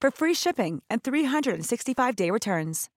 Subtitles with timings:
[0.00, 2.88] for free shipping and 365-day returns.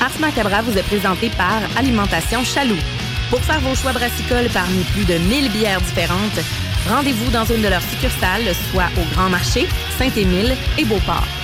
[0.00, 2.82] Ars Macabra vous est présenté par Alimentation Chaloux.
[3.30, 6.40] Pour faire vos choix brassicoles parmi plus de 1000 bières différentes,
[6.88, 9.66] rendez-vous dans une de leurs succursales, soit au Grand Marché,
[9.98, 11.43] Saint-Émile et Beauport.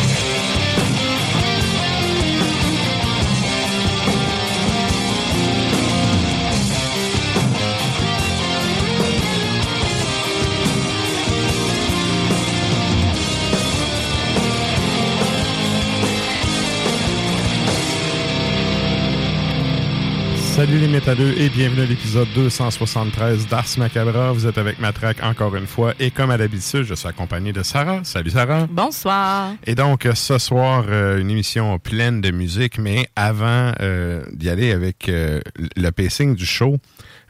[20.61, 24.31] Salut les métalleux et bienvenue à l'épisode 273 d'Ars Macabra.
[24.31, 27.63] Vous êtes avec Matraque encore une fois et comme à l'habitude, je suis accompagné de
[27.63, 28.01] Sarah.
[28.03, 28.67] Salut Sarah.
[28.69, 29.55] Bonsoir.
[29.65, 34.71] Et donc ce soir, euh, une émission pleine de musique, mais avant euh, d'y aller
[34.71, 35.41] avec euh,
[35.75, 36.77] le pacing du show,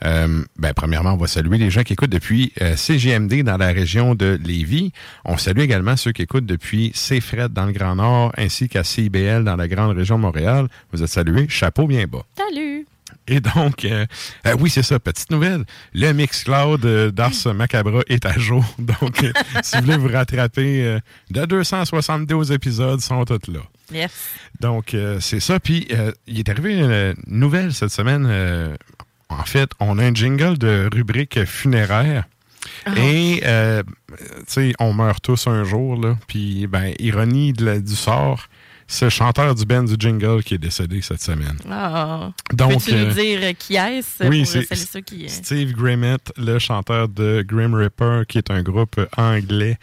[0.04, 3.68] euh, ben, premièrement, on va saluer les gens qui écoutent depuis euh, CGMD dans la
[3.68, 4.92] région de Lévis.
[5.24, 9.46] On salue également ceux qui écoutent depuis CFRED dans le Grand Nord ainsi qu'à CIBL
[9.46, 10.68] dans la grande région de Montréal.
[10.92, 11.46] Vous êtes salués.
[11.48, 12.26] Chapeau bien bas.
[12.38, 12.86] Salut.
[13.32, 14.06] Et donc, euh,
[14.46, 15.64] euh, oui, c'est ça, petite nouvelle.
[15.94, 18.66] Le Mixcloud euh, d'Ars Macabra est à jour.
[18.78, 19.32] Donc, euh,
[19.64, 20.98] si vous voulez vous rattraper,
[21.30, 23.62] de 272 épisodes sont tous là.
[23.94, 24.12] Yes.
[24.60, 25.60] Donc, c'est ça.
[25.62, 25.88] Puis,
[26.28, 28.26] il est arrivé une nouvelle cette semaine.
[29.30, 32.26] en fait, on a un jingle de rubrique funéraire.
[32.98, 33.82] Et, euh,
[34.18, 36.18] tu sais, on meurt tous un jour, là.
[36.28, 38.48] Puis, ben, ironie de la- du sort,
[38.92, 41.56] c'est le chanteur du band du jingle qui est décédé cette semaine.
[41.70, 42.32] Ah.
[42.52, 45.30] Donc, Peux-tu nous euh, dire qui est-ce oui, pour ceux qui...
[45.30, 49.78] Steve Grimmett, le chanteur de Grim Reaper, qui est un groupe anglais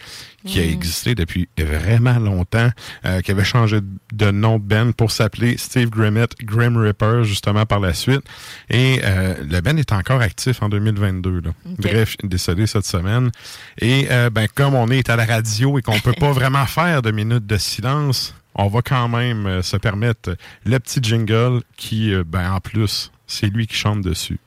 [0.44, 0.68] qui a Mm.
[0.68, 2.70] existé depuis vraiment longtemps,
[3.06, 3.80] euh, qui avait changé
[4.12, 8.22] de nom de band pour s'appeler Steve Grimmett Grim Reaper, justement, par la suite.
[8.68, 11.40] Et euh, le band est encore actif en 2022.
[11.40, 11.50] Là.
[11.78, 13.30] Bref, décédé cette semaine.
[13.80, 17.10] Et ben, comme on est à la radio et qu'on peut pas vraiment faire de
[17.10, 20.36] minutes de silence, on va quand même euh, se permettre
[20.66, 24.40] le petit jingle qui, euh, ben, en plus, c'est lui qui chante dessus.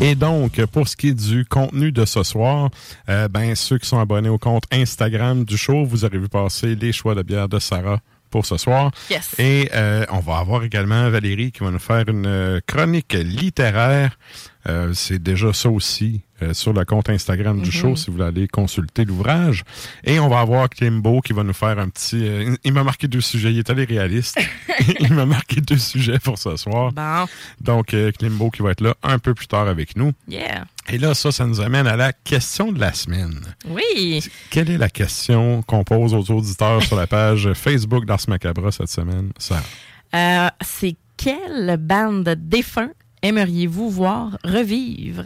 [0.00, 2.70] Et donc, pour ce qui est du contenu de ce soir,
[3.08, 6.76] euh, ben ceux qui sont abonnés au compte Instagram du show, vous aurez vu passer
[6.76, 7.98] les choix de bière de Sarah
[8.30, 8.92] pour ce soir.
[9.10, 9.34] Yes.
[9.38, 14.16] Et euh, on va avoir également Valérie qui va nous faire une euh, chronique littéraire
[14.68, 18.26] Euh, c'est déjà ça aussi euh, sur le compte Instagram du show si vous voulez
[18.26, 19.64] aller consulter l'ouvrage.
[20.04, 22.26] Et on va avoir Kimbo qui va nous faire un petit...
[22.26, 23.50] euh, il m'a marqué deux sujets.
[23.52, 24.38] Il est allé réaliste.
[25.00, 26.92] il m'a marqué deux sujets pour ce soir.
[26.92, 27.26] Bon,
[27.60, 30.12] Donc, Klimbo qui va être là un peu plus tard avec nous.
[30.28, 30.64] yeah.
[30.90, 33.40] Et là, ça, ça nous amène à la question de la semaine.
[33.68, 34.22] Oui.
[34.50, 38.88] Quelle est la question qu'on pose aux auditeurs sur la page Facebook d'Ars Macabra cette
[38.88, 39.32] semaine?
[39.38, 39.62] Ça.
[40.14, 42.90] Euh, c'est quelle bande de défunts
[43.22, 45.24] aimeriez-vous voir revivre?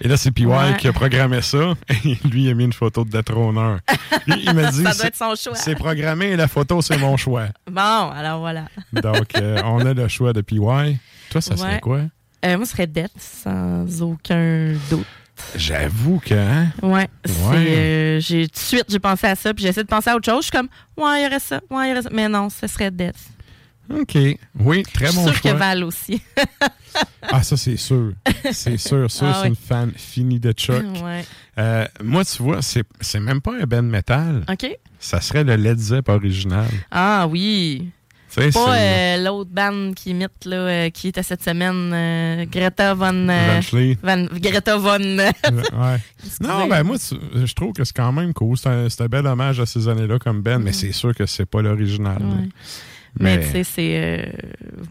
[0.00, 0.76] Et là, c'est PY Ouais.
[0.78, 1.74] qui a programmé ça.
[2.04, 3.78] Et lui, il a mis une photo de détrôneur.
[4.26, 5.54] Il, il m'a dit, Ça doit c'est- être son choix.
[5.56, 7.46] c'est programmé et la photo, c'est mon choix.
[7.70, 7.80] Bon,
[8.10, 8.66] alors voilà.
[8.92, 10.58] Donc, euh, on a le choix de PY.
[11.30, 12.00] Toi, ça serait quoi?
[12.44, 15.06] Euh, moi, ce serait Death, sans aucun doute.
[15.56, 16.34] J'avoue que...
[16.34, 16.68] hein?
[16.82, 17.08] Ouais.
[17.26, 17.56] Ouais.
[17.56, 20.30] euh, j'ai, tout de suite, j'ai pensé à ça, puis j'essaie de penser à autre
[20.30, 20.44] chose.
[20.44, 22.10] Je suis comme, ouais, il y aurait ça, ouais, il y aurait ça.
[22.12, 23.16] Mais non, ce serait Death.
[23.90, 24.18] OK.
[24.60, 25.52] Oui, très Je suis bon choix.
[25.52, 26.20] que Val aussi.
[27.22, 28.12] Ah, ça, c'est sûr.
[28.52, 29.10] C'est sûr.
[29.10, 29.48] Ça, Ah c'est oui.
[29.48, 30.84] une fan finie de Chuck.
[31.02, 31.24] ouais.
[31.58, 34.44] Euh, moi, tu vois, c'est c'est même pas un band metal.
[34.48, 34.78] OK.
[35.00, 36.68] Ça serait le Led Zepp original.
[36.92, 37.88] Ah oui.
[38.28, 42.44] Sais, Pas c'est- euh, l'autre band qui imite, là, euh, qui était cette semaine, euh,
[42.50, 43.26] Greta Von...
[44.02, 45.18] Van- Greta Von...
[45.18, 45.98] Ouais.
[46.40, 46.96] Non, ben moi,
[47.34, 48.56] je trouve que c'est quand même cool.
[48.56, 51.26] C'est un, c'est un bel hommage à ces années-là comme band, mais c'est sûr que
[51.26, 52.22] c'est pas l'original.
[52.22, 52.48] Ouais.
[53.20, 53.92] Mais, tu sais, c'est.
[54.02, 54.22] euh,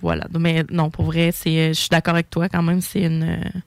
[0.02, 0.26] voilà.
[0.40, 2.82] Mais non, pour vrai, c'est, euh, je suis d'accord avec toi quand même.
[2.82, 3.24] C'est une.
[3.24, 3.60] euh,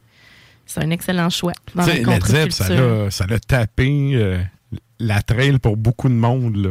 [0.65, 1.53] c'est un excellent choix.
[1.75, 4.39] Dans la Led ça l'a ça l'a tapé euh,
[4.99, 6.57] la trail pour beaucoup de monde.
[6.57, 6.71] Là.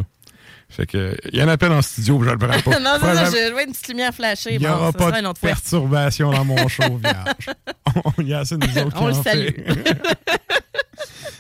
[0.68, 2.80] Fait que, il y en a plein en studio, je le prends pas.
[2.80, 4.56] non, c'est Pas ça, je vois une petite lumière flasher.
[4.56, 7.56] Il n'y Bon, aura pas de perturbation dans mon show, vierge.
[8.18, 9.46] On- y a assez de nous autres qui On le en salue.
[9.56, 9.98] fait.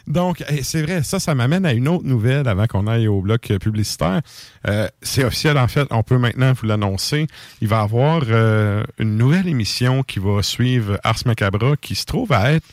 [0.07, 3.21] Donc, eh, c'est vrai, ça, ça m'amène à une autre nouvelle avant qu'on aille au
[3.21, 4.21] bloc euh, publicitaire.
[4.67, 7.27] Euh, c'est officiel, en fait, on peut maintenant vous l'annoncer.
[7.61, 12.05] Il va y avoir euh, une nouvelle émission qui va suivre Ars Macabra qui se
[12.05, 12.67] trouve à être,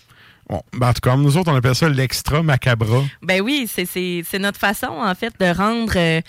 [0.48, 3.02] bon, ben, en tout cas, nous autres, on appelle ça l'extra macabra.
[3.22, 6.22] Ben oui, c'est, notre façon, en fait, de rendre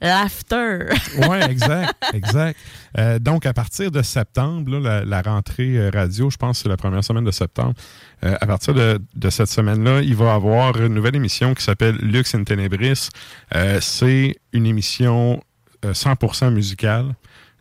[0.00, 0.86] l'after.
[1.28, 2.58] Oui, exact, exact.
[2.98, 6.76] Euh, donc, à partir de septembre, la, rentrée euh, radio, je pense que c'est la
[6.76, 7.74] première semaine de septembre,
[8.24, 11.96] euh, à partir de, cette semaine-là, il va y avoir une nouvelle émission qui s'appelle
[11.96, 13.08] Lux in Tenebris.
[13.80, 15.40] C'est une émission
[15.84, 17.14] euh, 100% musicale.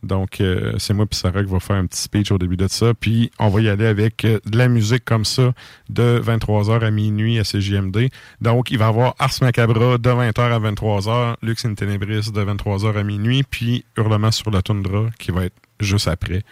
[0.03, 2.67] Donc, euh, c'est moi et Sarah qui va faire un petit speech au début de
[2.67, 2.94] ça.
[2.94, 5.53] Puis, on va y aller avec euh, de la musique comme ça
[5.89, 8.09] de 23h à minuit à CJMD.
[8.41, 12.44] Donc, il va y avoir Ars Macabra de 20h à 23h, Lux in Tenebris de
[12.44, 16.44] 23h à minuit, puis Hurlement sur la toundra qui va être juste après.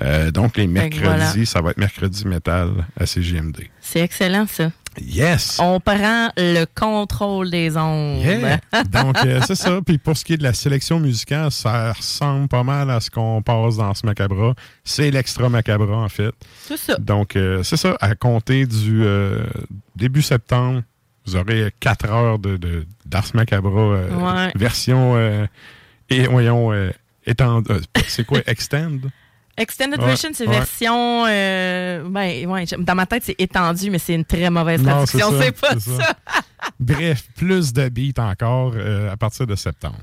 [0.00, 1.44] Euh, donc, les mercredis, voilà.
[1.46, 3.68] ça va être mercredi métal à CJMD.
[3.80, 4.70] C'est excellent, ça.
[5.00, 5.58] Yes!
[5.60, 8.20] On prend le contrôle des ondes.
[8.22, 8.60] Yeah!
[8.90, 9.80] Donc, euh, c'est ça.
[9.84, 13.10] Puis pour ce qui est de la sélection musicale, ça ressemble pas mal à ce
[13.10, 14.54] qu'on passe dans ce Macabra.
[14.84, 16.32] C'est l'extra Macabra, en fait.
[16.66, 16.96] C'est ça.
[16.98, 17.96] Donc, euh, c'est ça.
[18.00, 19.44] À compter du euh,
[19.96, 20.82] début septembre,
[21.24, 24.52] vous aurez quatre heures de, de- d'Ars Macabra Ouais.
[24.56, 25.16] version,
[26.10, 26.72] et voyons,
[28.08, 28.90] c'est quoi, extend?
[29.56, 30.58] Extended Ouais, version, c'est ouais.
[30.58, 31.26] version.
[31.26, 35.28] euh, ben, ouais, dans ma tête, c'est étendu, mais c'est une très mauvaise traduction.
[35.40, 35.96] C'est pas ça.
[36.04, 36.16] ça.
[36.80, 39.98] Bref, plus de beats encore euh, à partir de septembre.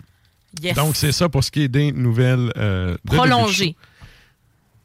[0.62, 0.75] Yes.
[0.75, 3.66] Donc, c'est ça pour ce qui est des nouvelles euh, de début de Prolongé.
[3.68, 3.74] show.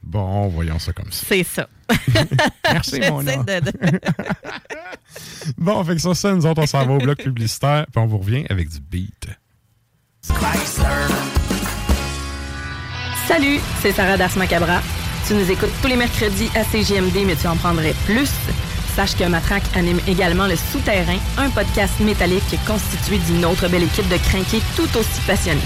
[0.03, 1.25] Bon, voyons ça comme ça.
[1.29, 1.67] C'est ça.
[2.73, 3.43] Merci, mon nom.
[3.45, 3.73] de- de-
[5.59, 8.07] Bon, fait que sur ça, nous autres, on s'en va au bloc publicitaire, puis on
[8.07, 9.27] vous revient avec du beat.
[13.27, 14.83] Salut, c'est Sarah Das Macabra.
[15.27, 18.31] Tu nous écoutes tous les mercredis à CGMD, mais tu en prendrais plus.
[18.95, 24.09] Sache que Matraque anime également Le Souterrain, un podcast métallique constitué d'une autre belle équipe
[24.09, 25.63] de crinqués tout aussi passionnés.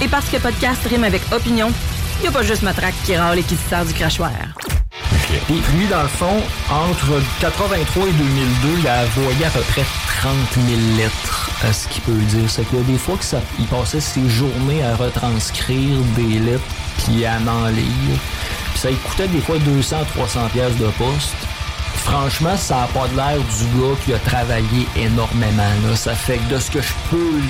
[0.00, 1.72] Et parce que podcast rime avec opinion,
[2.18, 4.32] il n'y a pas juste Matraque qui râle et qui se sert du crachoir.
[5.46, 9.84] Puis lui, dans le fond, entre 83 et 2002, il a voyé à peu près
[10.20, 12.50] 30 000 lettres à ce qu'il peut dire.
[12.50, 16.38] C'est qu'il y a des fois que ça, il passait ses journées à retranscrire des
[16.40, 16.64] lettres
[16.98, 18.18] puis à en lire.
[18.70, 21.36] Puis ça lui coûtait des fois 200 300 pièces de poste.
[22.04, 25.62] Franchement, ça n'a pas l'air du gars qui a travaillé énormément.
[25.86, 25.96] Là.
[25.96, 27.40] Ça fait que de ce que je peux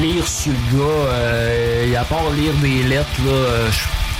[0.00, 3.68] lire sur le gars, euh, à part lire des lettres, là, euh,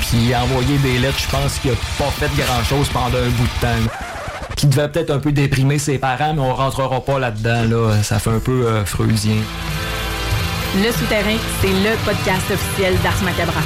[0.01, 3.61] puis envoyer des lettres, je pense qu'il a pas fait grand-chose pendant un bout de
[3.61, 3.91] temps.
[4.57, 7.65] Qui devait peut-être un peu déprimer ses parents, mais on rentrera pas là-dedans.
[7.65, 8.03] Là.
[8.03, 9.37] Ça fait un peu euh, freudien.
[10.77, 13.61] Le Souterrain, c'est le podcast officiel d'Ars Macabra.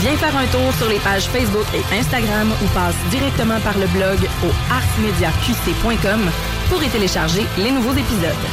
[0.00, 3.86] Viens faire un tour sur les pages Facebook et Instagram ou passe directement par le
[3.88, 6.30] blog au arsmediaqc.com
[6.68, 8.44] pour y télécharger les nouveaux épisodes.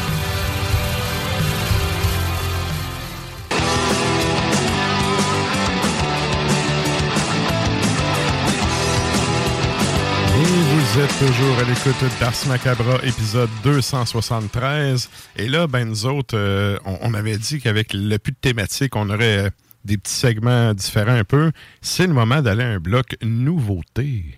[10.94, 15.10] Vous êtes toujours à l'écoute d'Ars Macabra, épisode 273.
[15.38, 18.98] Et là, ben nous autres, euh, on, on avait dit qu'avec le plus de thématiques,
[18.98, 19.50] on aurait euh,
[19.86, 21.52] des petits segments différents un peu.
[21.82, 24.38] C'est le moment d'aller à un bloc nouveauté.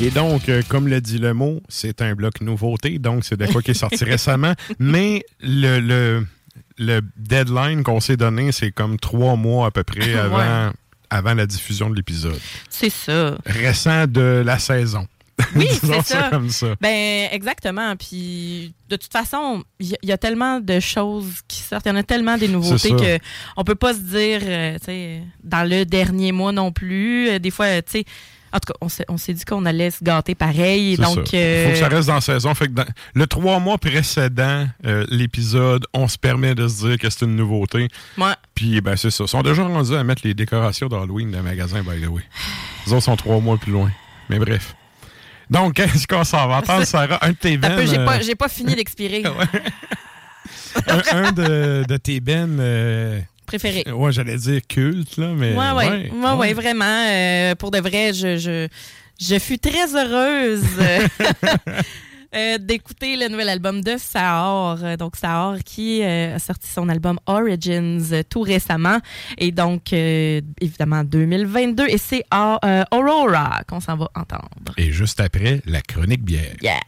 [0.00, 3.46] Et donc, euh, comme le dit le mot, c'est un bloc nouveauté, donc c'est de
[3.46, 4.54] quoi qui est sorti récemment.
[4.78, 6.26] Mais le, le,
[6.78, 10.70] le deadline qu'on s'est donné, c'est comme trois mois à peu près avant,
[11.10, 12.38] avant la diffusion de l'épisode.
[12.68, 13.36] C'est ça.
[13.46, 15.06] Récent de la saison.
[15.54, 16.28] Oui, c'est ça.
[16.30, 16.74] comme ça.
[16.80, 17.94] Ben, exactement.
[17.96, 21.86] Puis, de toute façon, il y, y a tellement de choses qui sortent.
[21.86, 23.18] Il y en a tellement des nouveautés que
[23.56, 27.28] on peut pas se dire, euh, tu sais, dans le dernier mois non plus.
[27.28, 28.04] Euh, Des fois, tu sais,
[28.52, 28.78] en tout cas,
[29.08, 30.96] on s'est- dit qu'on allait se gâter pareil.
[30.96, 31.32] Donc, ça.
[31.32, 32.54] Il euh, faut que ça reste dans la saison.
[32.54, 36.98] Fait que dans- le trois mois précédent euh, l'épisode, on se permet de se dire
[36.98, 37.88] que c'est une nouveauté.
[38.16, 39.24] moi, Puis, ben, c'est ça.
[39.24, 42.22] Ils sont déjà rendus à mettre les décorations d'Halloween dans le magasin, by the way.
[42.86, 43.90] Les autres sont trois mois plus loin.
[44.28, 44.74] Mais bref.
[45.50, 46.58] Donc, qu'est-ce qu'on s'en va?
[46.58, 47.18] Entendre, Sarah?
[47.22, 49.22] Un de tes j'ai euh, pas, j'ai pas fini d'expirer.
[50.86, 52.60] un, un de, de tes bennes.
[53.48, 53.84] Euh, Préféré.
[53.92, 55.54] ouais, j'allais dire culte, là, mais.
[55.54, 56.84] Ouais, ouais, ouais, ouais, vraiment.
[57.08, 58.68] euh, pour de vrai, je, je,
[59.20, 61.06] je fus très heureuse euh,
[62.34, 63.92] euh, d'écouter le nouvel album de.
[63.92, 68.98] Euh, Donc, Sahar qui euh, a sorti son album Origins euh, tout récemment.
[69.38, 71.86] Et donc, euh, évidemment, 2022.
[71.88, 74.74] Et c'est euh, Aurora qu'on s'en va entendre.
[74.76, 76.54] Et juste après, la chronique bière.
[76.62, 76.80] Yeah!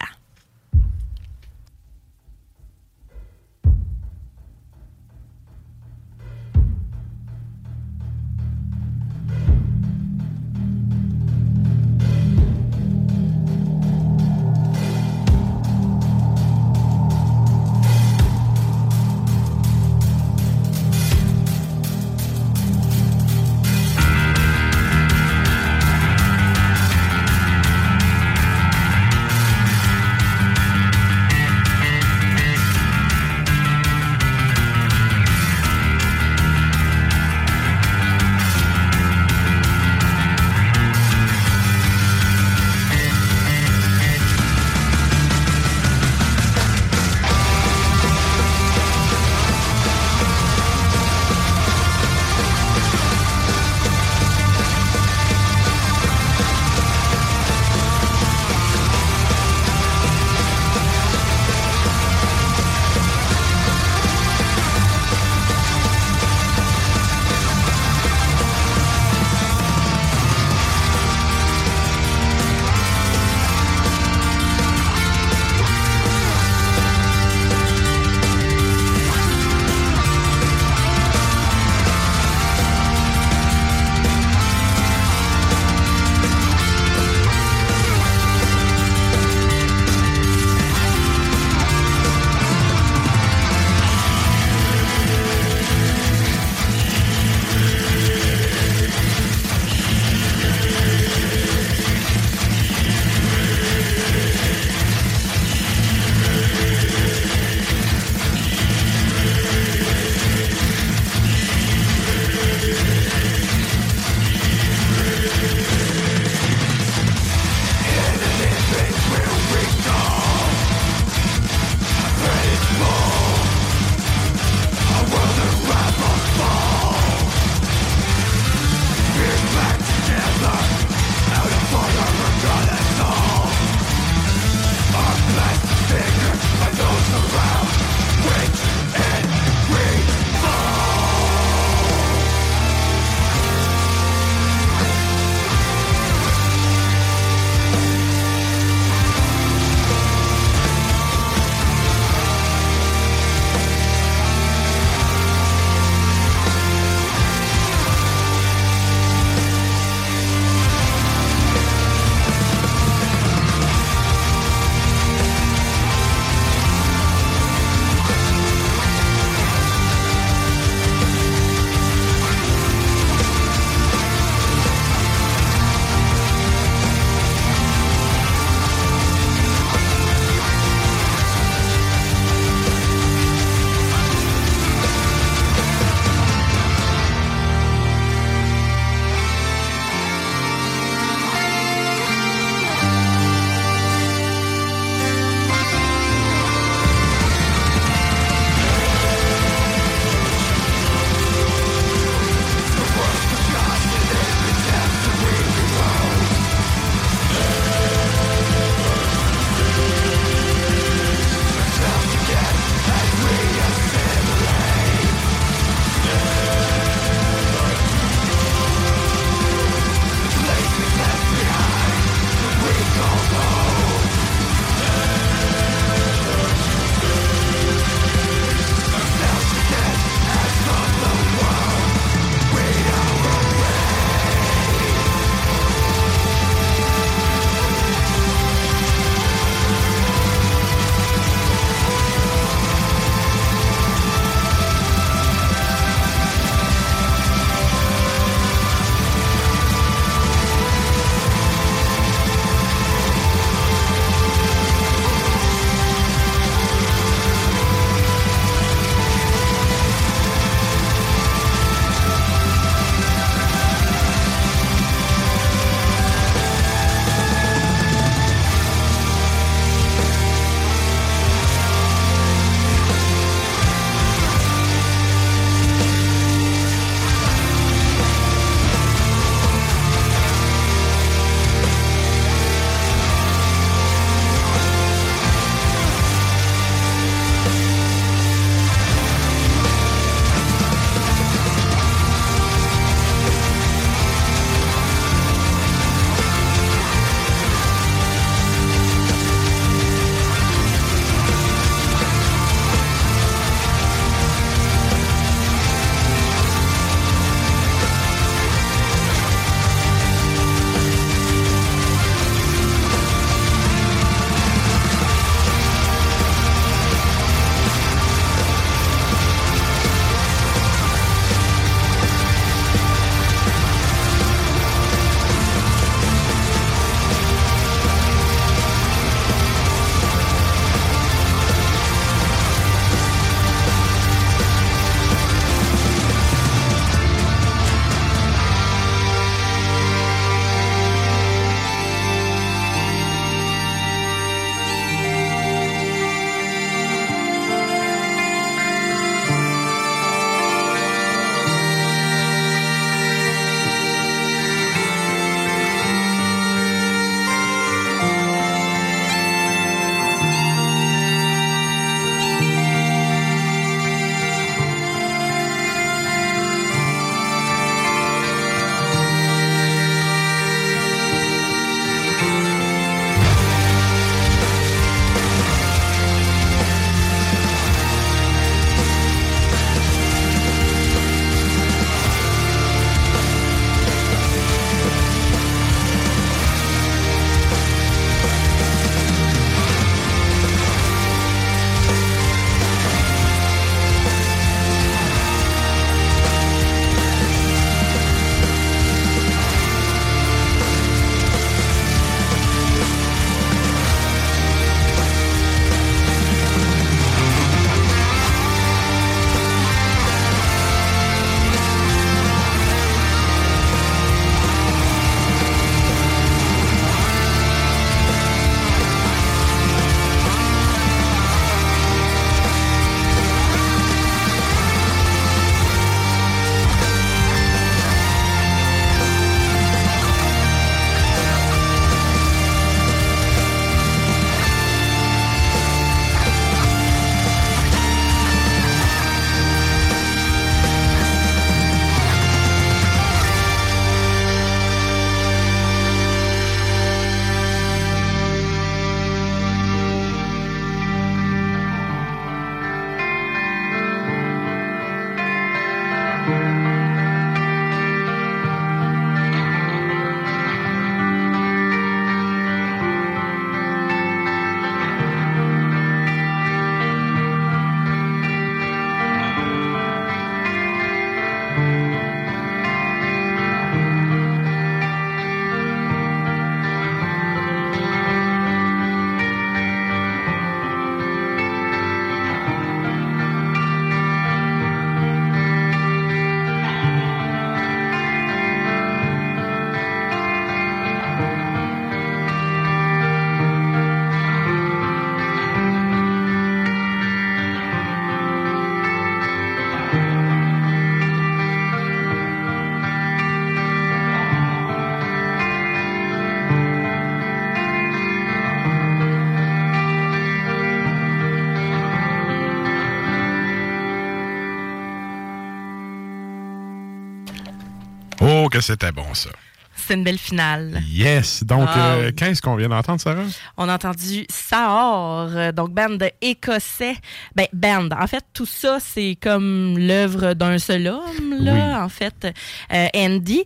[518.61, 519.31] Que c'était bon, ça.
[519.77, 520.83] C'est une belle finale.
[520.91, 521.43] Yes.
[521.43, 521.95] Donc, Ah.
[521.95, 523.23] euh, qu'est-ce qu'on vient d'entendre, Sarah?
[523.57, 526.97] On a entendu Sahor, euh, donc band écossais.
[527.35, 527.89] Ben, band.
[527.99, 532.27] En fait, tout ça, c'est comme l'œuvre d'un seul homme, là, en fait,
[532.73, 533.43] euh, Andy,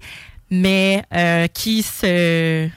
[0.51, 2.69] mais euh, qui se.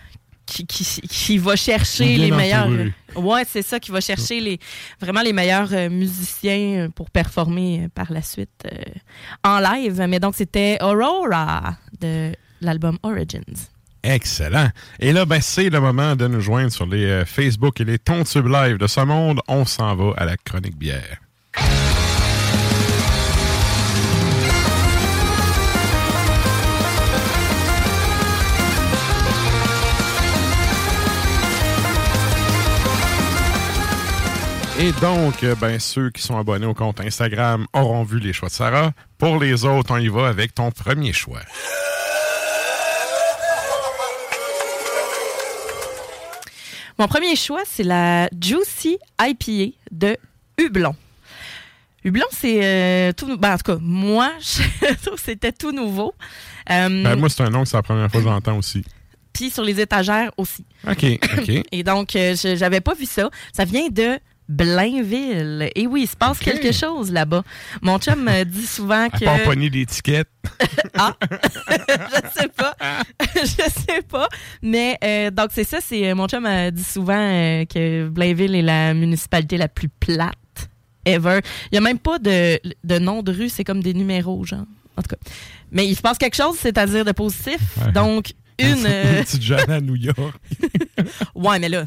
[0.46, 2.70] Qui, qui, qui va chercher Bien les meilleurs.
[3.18, 4.60] Ouais, c'est ça, qui va chercher les
[5.02, 8.78] vraiment les meilleurs musiciens pour performer par la suite euh,
[9.44, 10.02] en live.
[10.08, 13.70] Mais donc, c'était Aurora de l'album Origins.
[14.04, 14.70] Excellent.
[15.00, 18.00] Et là, ben, c'est le moment de nous joindre sur les euh, Facebook et les
[18.00, 19.42] Tontubes Live de ce monde.
[19.48, 21.18] On s'en va à la chronique bière.
[34.80, 38.48] Et donc, euh, ben, ceux qui sont abonnés au compte Instagram auront vu les choix
[38.48, 38.92] de Sarah.
[39.18, 41.42] Pour les autres, on y va avec ton premier choix.
[47.00, 50.18] Mon premier choix, c'est la Juicy IPA de
[50.58, 50.96] Hublon.
[52.04, 53.28] Hublon, c'est euh, tout.
[53.28, 56.14] nou- ben, en tout cas, moi, je trouve que c'était tout nouveau.
[56.70, 58.84] Euh, Ben, moi, c'est un nom que c'est la première fois que j'entends aussi.
[59.34, 60.66] Puis sur les étagères aussi.
[60.90, 61.06] OK,
[61.38, 61.52] OK.
[61.72, 63.30] Et donc, euh, je j'avais pas vu ça.
[63.54, 65.70] Ça vient de Blainville.
[65.76, 67.44] Et oui, il se passe quelque chose là-bas.
[67.82, 69.26] Mon chum me dit souvent que.
[69.26, 70.30] part pogner l'étiquette.
[70.98, 72.76] je sais pas.
[73.36, 74.28] je sais pas.
[74.62, 75.80] Mais euh, donc, c'est ça.
[75.82, 79.90] C'est, euh, mon chum me dit souvent euh, que Blainville est la municipalité la plus
[79.90, 80.36] plate
[81.06, 81.40] ever.
[81.66, 83.50] Il n'y a même pas de, de nom de rue.
[83.50, 84.66] C'est comme des numéros, genre.
[84.96, 85.32] En tout cas.
[85.72, 87.60] Mais il se passe quelque chose, c'est-à-dire de positif.
[87.86, 87.92] Ouais.
[87.92, 88.88] Donc, une.
[88.88, 90.36] Une petite jeune à New York.
[91.36, 91.86] Ouais, mais là.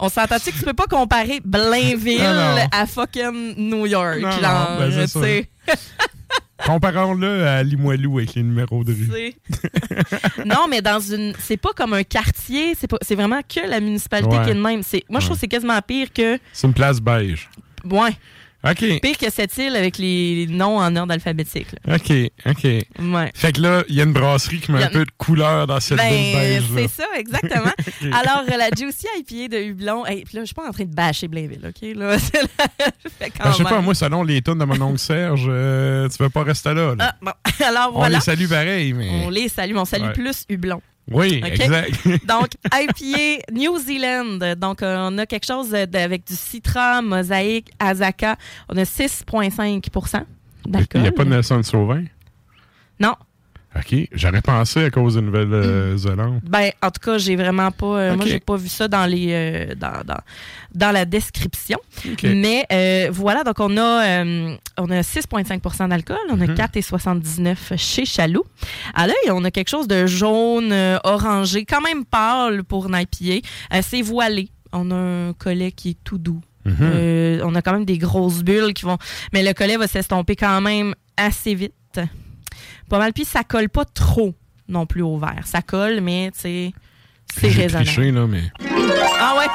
[0.00, 2.68] On s'entend-tu que tu peux pas comparer Blainville Non, non.
[2.72, 4.18] à fucking New York?
[4.20, 5.50] Non, non, genre, ben, tu sais?
[6.66, 9.08] Comparons-le à Limoilou avec les numéros de rue.
[10.44, 11.32] Non, mais dans une.
[11.38, 14.44] C'est pas comme un quartier, c'est pas- c'est vraiment que la municipalité Ouais.
[14.44, 14.82] qui est de même.
[14.82, 16.38] C'est- Moi, je trouve que c'est quasiment pire que.
[16.52, 17.48] C'est une place beige.
[17.84, 18.10] Ouais,
[18.62, 21.68] OK, pire que cette île avec les noms en ordre alphabétique.
[21.86, 21.96] là.
[21.96, 22.12] OK,
[22.46, 22.64] OK.
[22.64, 23.30] Ouais.
[23.34, 25.10] Fait que là, il y a une brasserie qui met y un a- peu de
[25.16, 26.62] couleur dans cette Ben, beige.
[26.74, 26.88] c'est là.
[26.88, 27.72] ça, exactement.
[28.18, 30.04] Alors, euh, la Juicy IPA de Hublon.
[30.04, 31.96] Hey, puis là, je suis pas en train de bâcher Blainville, OK?
[31.96, 35.46] Là, Fait quand Ben, je sais pas, moi, selon les tunes de mon oncle Serge,
[35.48, 36.94] euh, tu veux pas rester là.
[36.94, 36.96] là.
[36.98, 37.32] Ah, bon.
[37.64, 38.18] Alors, On voilà.
[38.18, 39.08] les salue pareil, mais...
[39.24, 40.12] On les salue, mais on salue Ouais.
[40.12, 40.82] plus Hublon.
[41.10, 42.06] Oui, exact.
[42.26, 44.38] Donc, IPA New Zealand.
[44.56, 48.36] Donc, on a quelque chose avec du Citra, Mosaïque, Azaka.
[48.68, 50.24] On a 6,5%
[50.66, 51.00] d'alcool.
[51.00, 52.04] Il n'y a pas de Nelson Sauvin?
[53.00, 53.14] Non.
[53.76, 56.40] OK, j'aurais pensé à cause de Nouvelle-Zélande.
[56.42, 57.86] Ben, en tout cas, j'ai vraiment pas.
[57.86, 60.18] euh, Moi, j'ai pas vu ça dans les euh, dans, dans,
[60.74, 61.78] dans la description.
[62.24, 64.24] Mais euh, voilà, donc on a
[64.76, 66.54] on a 6,5% d'alcool, on a Mhm.
[66.56, 68.42] 4,79 chez Chaloux.
[68.92, 72.88] À l'œil, on a quelque chose de jaune, orangé, quand même pâle pour.
[72.92, 74.48] Euh, C'est voilé.
[74.72, 76.40] On a un collet qui est tout doux.
[76.64, 76.74] Mhm.
[76.80, 78.98] Euh, on a quand même des grosses bulles qui vont.
[79.32, 82.00] Mais le collet va s'estomper quand même assez vite.
[82.88, 83.12] Pas mal.
[83.12, 84.34] Puis ça colle pas trop
[84.68, 85.42] non plus au verre.
[85.46, 86.72] Ça colle, mais tu sais,
[87.34, 87.86] c'est raisonnable.
[87.86, 88.42] triché, là, mais...
[89.20, 89.46] Ah ouais?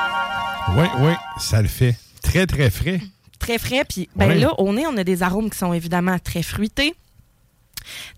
[0.81, 1.95] Oui, oui, ça le fait.
[2.21, 2.99] Très, très frais.
[3.39, 3.83] Très frais.
[3.87, 4.39] Puis ben Ouais.
[4.39, 6.95] là, au nez, on a des arômes qui sont évidemment très fruités,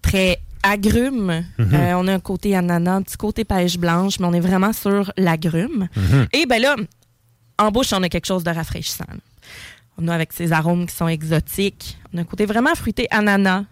[0.02, 1.43] très agrumes.
[1.58, 1.73] Mhm.
[1.73, 4.73] Euh, on a un côté ananas, un petit côté pêche blanche, mais on est vraiment
[4.73, 5.88] sur l'agrume.
[5.95, 6.28] Mhm.
[6.34, 6.76] Et ben là,
[7.60, 9.06] en bouche, on a quelque chose de rafraîchissant.
[9.97, 11.97] On a avec ces arômes qui sont exotiques.
[12.13, 13.63] On a un côté vraiment fruité ananas,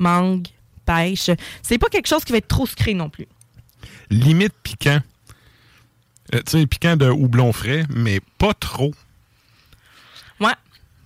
[0.00, 0.48] mangue,
[0.84, 1.30] pêche.
[1.62, 3.26] C'est pas quelque chose qui va être trop sucré non plus.
[4.10, 5.00] Limite piquant.
[6.34, 8.92] Euh, tu sais, piquant de houblon frais, mais pas trop.
[10.40, 10.52] Ouais.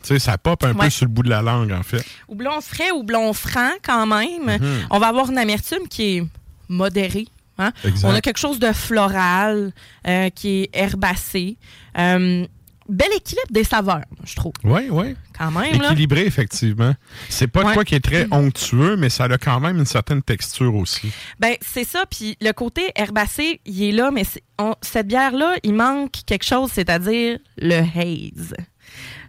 [0.03, 0.85] Tu sais, ça pop un Ouais.
[0.87, 2.05] peu sur le bout de la langue, en fait.
[2.29, 4.45] Houblon frais, houblon franc quand même.
[4.61, 4.87] Mhm.
[4.91, 6.25] On va avoir une amertume qui est
[6.69, 7.27] modérée.
[7.59, 7.73] hein.
[8.05, 9.73] On a quelque chose de floral,
[10.07, 11.57] euh, qui est herbacé.
[11.99, 12.47] Euh,
[12.89, 15.15] bel équilibre des saveurs, je trouve, Oui, oui.
[15.37, 15.81] quand même.
[15.81, 15.89] Là.
[15.93, 16.95] Équilibré, effectivement.
[17.29, 17.75] C'est pas Ouais.
[17.75, 21.13] quoi qui est très onctueux, mais ça a quand même une certaine texture aussi.
[21.39, 22.05] Ben, c'est ça.
[22.11, 24.25] Puis le côté herbacé, il est là, mais
[24.59, 28.55] on- cette bière-là, il manque quelque chose, c'est-à-dire le haze.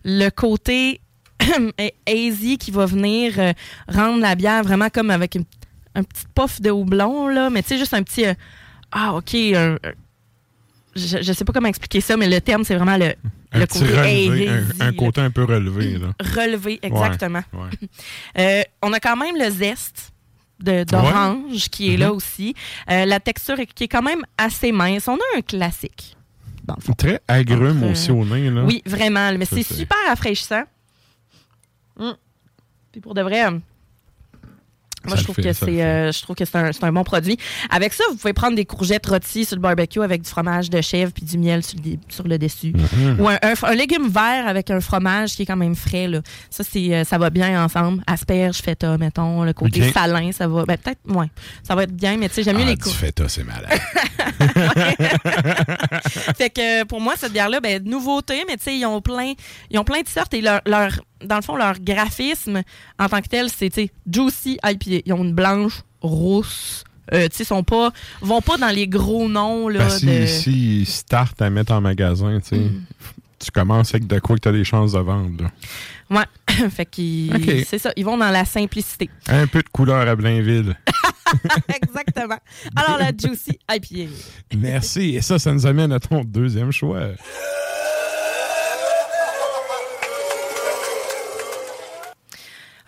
[0.06, 1.02] Le côté
[2.08, 3.54] hazy qui va venir euh,
[3.88, 5.46] rendre la bière vraiment comme avec une,
[5.96, 8.26] un petit puff de houblon, là, mais tu sais, juste un petit.
[8.26, 8.34] euh,
[8.92, 9.34] ah, OK.
[9.36, 9.78] un-
[10.96, 13.14] je, je sais pas comment expliquer ça, mais le terme, c'est vraiment le,
[13.52, 14.50] Un le côté relevé,
[14.80, 15.98] un, côté un peu relevé.
[15.98, 16.14] Là.
[16.20, 17.44] relevé, exactement.
[17.54, 17.70] Ouais.
[18.38, 20.12] Euh, on a quand même le zeste
[20.60, 22.54] d'orange qui est là aussi.
[22.90, 25.08] Euh, la texture est, qui est quand même assez mince.
[25.08, 26.16] On a un classique.
[26.66, 26.94] dans le fond.
[26.94, 28.50] Très agrume aussi au nez.
[28.50, 28.64] Là.
[28.64, 29.32] Oui, vraiment.
[29.38, 30.64] Mais c'est super rafraîchissant.
[31.98, 32.12] Mm.
[32.92, 33.60] Puis pour de vrai, euh,
[35.06, 37.38] Moi, je trouve, fait, que euh, je trouve que c'est un, c'est un bon produit.
[37.70, 40.82] Avec ça, vous pouvez prendre des courgettes rôties sur le barbecue avec du fromage de
[40.82, 42.74] chèvre puis du miel sur le, sur le dessus.
[42.76, 43.20] Mhm.
[43.20, 46.08] Ou un, un, un légume vert avec un fromage qui est quand même frais.
[46.08, 46.22] Là.
[46.50, 48.04] Ça, c'est, euh, ça va bien ensemble.
[48.08, 49.44] Asperge, feta, mettons.
[49.44, 50.66] Le côté salin, ça va.
[50.66, 51.28] Ben, peut-être, ouais.
[51.64, 53.00] Ça va être bien, mais tu sais, j'aime mieux Ah, les courgettes.
[53.00, 53.70] feta, c'est malade.
[56.38, 59.34] fait que euh, pour moi, cette bière-là, ben, nouveauté, mais tu sais, ils ont plein,
[59.70, 60.92] ils ont plein de sortes et leur, leur,
[61.24, 62.62] dans le fond, leur graphisme
[62.98, 65.02] en tant que tel, c'est, Juicy IPA.
[65.06, 66.84] Ils ont une blanche, rousse.
[67.12, 69.80] Euh, tu sais, sont pas, vont pas dans les gros noms, là.
[69.80, 70.26] Ben, si, de...
[70.28, 72.86] si ils startent à mettre en magasin, tu Mm.
[73.40, 75.44] tu commences avec de quoi que tu as des chances de vendre.
[75.44, 75.52] là.
[76.10, 76.70] Ouais.
[76.70, 77.92] fait qu'ils, c'est ça.
[77.96, 79.10] Ils vont dans la simplicité.
[79.28, 80.76] Un peu de couleur à Blainville.
[81.82, 82.40] Exactement.
[82.76, 84.12] Alors, la Juicy IPA.
[84.58, 85.16] Merci.
[85.16, 87.00] Et ça, ça nous amène à ton deuxième choix.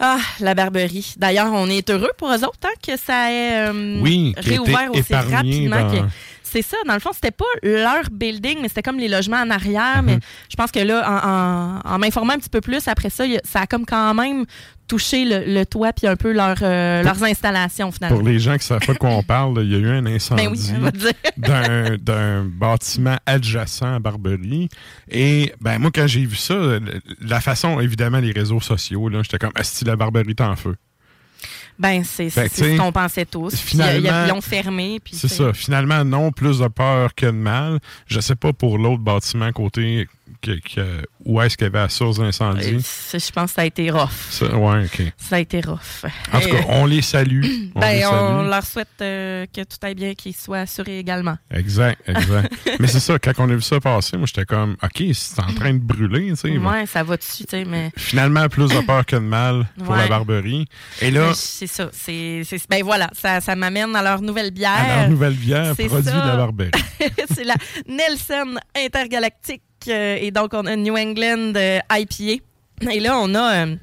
[0.04, 1.14] Ah, la Barberie.
[1.18, 5.14] D'ailleurs, on est heureux pour eux autres hein, que ça ait euh, Oui, réouvert aussi
[5.14, 5.80] rapidement.
[5.80, 6.08] dans- que-
[6.52, 9.50] C'est ça, dans le fond, c'était pas leur building, mais c'était comme les logements en
[9.50, 10.04] arrière.
[10.04, 10.06] Mhm.
[10.06, 13.24] Mais je pense que là, en, en- en m'informant un petit peu plus, après ça,
[13.44, 14.46] ça a comme quand même
[14.88, 18.18] touché le, le toit puis un peu leur, euh, leurs installations, finalement.
[18.18, 19.88] Pour les gens qui ne savent pas de quoi on parle, il y a eu
[19.88, 20.58] un incendie Ben oui,
[20.92, 21.14] dire.
[21.98, 24.68] d'un, bâtiment adjacent à Barberie.
[25.10, 26.56] Et ben moi, quand j'ai vu ça,
[27.22, 30.76] la façon, évidemment, les réseaux sociaux, j'étais comme, est la Barberie est en feu?
[31.80, 33.50] Ben, c'est Fait c'est ce qu'on pensait tous.
[33.56, 35.00] Puis, finalement, ils- l'ont fermé.
[35.12, 35.54] C'est ça.
[35.54, 37.80] Finalement, non, plus de peur que de mal.
[38.08, 40.08] Je sais pas pour l'autre bâtiment côté
[40.41, 42.78] que, que- où est-ce qu'il y avait la source d'incendie?
[42.84, 44.10] c'est- Je pense que ça a été rough.
[44.30, 45.02] Ça, ouais, OK.
[45.17, 46.06] Ça a été rough.
[46.34, 47.44] En tout cas, on les salue.
[47.76, 51.38] On les Ben, on leur souhaite euh, que tout aille bien, qu'ils soient assurés également.
[51.52, 52.52] Exact, exact.
[52.80, 55.54] Mais c'est ça, quand on a vu ça passer, moi, j'étais comme, OK, c'est en
[55.54, 56.34] train de brûler.
[56.44, 57.91] Ouais, ça va dessus, mais.
[57.98, 59.98] Finalement, plus de peur que de mal pour Ouais.
[60.00, 60.65] la Barberie.
[61.02, 61.89] Et là, mais C'est ça.
[61.94, 64.72] C'est, ben voilà, ça, ça m'amène à leur nouvelle bière.
[64.72, 66.22] à leur nouvelle bière, produit ça.
[66.22, 66.72] de la Barberie.
[67.34, 67.56] c'est la
[67.88, 69.62] Nelson Intergalactique.
[69.88, 72.44] Euh, et donc, on a New England euh, IPA.
[72.91, 73.65] Et là, on a.
[73.65, 73.76] euh,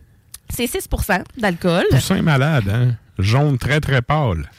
[0.51, 1.85] c'est 6% d'alcool.
[1.91, 2.97] Poussin malade, hein?
[3.19, 4.51] Jaune très, très pâle.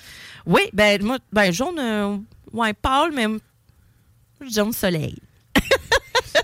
[0.46, 2.18] Oui, ben, moi, ben, jaune, euh,
[2.54, 3.26] ouais, pâle, mais
[4.50, 5.16] jaune soleil.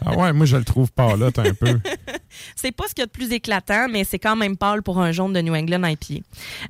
[0.08, 1.80] Ah ouais, moi, je le trouve pâlotte un peu.
[2.56, 5.00] C'est pas ce qu'il y a de plus éclatant, mais c'est quand même pâle pour
[5.00, 6.16] un jaune de New England IPA.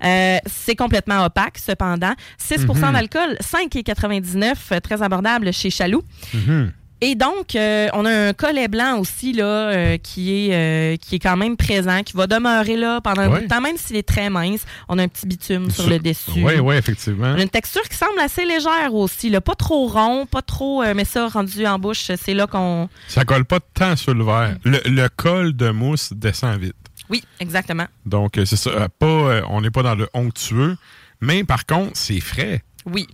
[0.03, 2.13] Euh, c'est complètement opaque, cependant.
[2.38, 2.91] 6 Mhm.
[2.93, 6.03] d'alcool, 5,99 euh, très abordable chez Chaloux.
[6.33, 6.71] Mhm.
[7.07, 11.17] Et donc, euh, on a un collet blanc aussi là, euh, qui, est, euh, qui
[11.17, 13.95] est quand même présent, qui va demeurer là pendant un bout de temps, même s'il
[13.95, 14.65] est très mince.
[14.89, 16.43] On a un petit bitume sur le dessus.
[16.43, 17.27] Oui, oui, effectivement.
[17.27, 19.39] On a une texture qui semble assez légère aussi, là.
[19.39, 22.89] pas trop rond, pas trop, mais ça, rendu en bouche, c'est là qu'on...
[23.07, 24.57] Ça colle pas tant sur le verre.
[24.63, 26.73] Le, le col de mousse descend vite.
[27.11, 27.85] Oui, exactement.
[28.07, 28.89] Donc, c'est ça.
[28.97, 30.75] Pas, on n'est pas dans le onctueux.
[31.21, 32.63] Mais par contre, c'est frais.
[32.86, 33.08] Oui.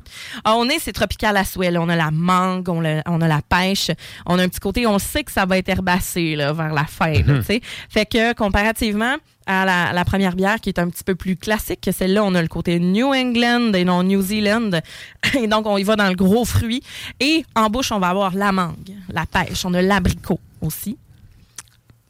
[0.44, 1.72] Ah, on est, c'est tropical à souhait.
[1.72, 1.82] là.
[1.82, 3.92] On a la mangue, on a, on a la pêche.
[4.26, 6.86] On a un petit côté, on sait que ça va être herbacé là, vers la
[6.86, 7.14] fin.
[7.14, 7.62] là, sais.
[7.90, 9.16] Fait que comparativement
[9.48, 12.36] à la, la première bière qui est un petit peu plus classique que celle-là, on
[12.36, 14.72] a le côté New England et non New Zealand.
[15.40, 16.84] Et donc, on y va dans le gros fruit.
[17.20, 19.66] Et en bouche, on va avoir la mangue, la pêche.
[19.66, 20.98] On a l'abricot aussi.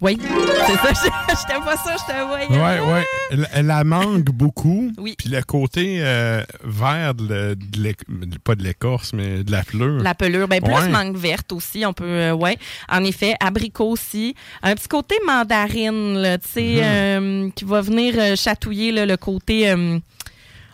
[0.01, 1.09] Oui, c'est ça.
[1.29, 2.47] Je t'aime pas ça, je te voyais.
[2.49, 3.05] Ouais, ouais.
[3.53, 4.91] La, la mangue beaucoup.
[4.97, 5.15] Oui.
[5.17, 10.01] Puis le côté euh, vert, de, de pas de l'écorce, mais de la fleur.
[10.01, 10.89] La pelure, ben plus Ouais.
[10.89, 12.57] mangue verte aussi, on peut, euh, ouais.
[12.89, 16.79] En effet, abricot aussi, un petit côté mandarine, là, tu sais, Mhm.
[16.83, 19.97] euh, qui va venir euh, chatouiller là, le côté euh,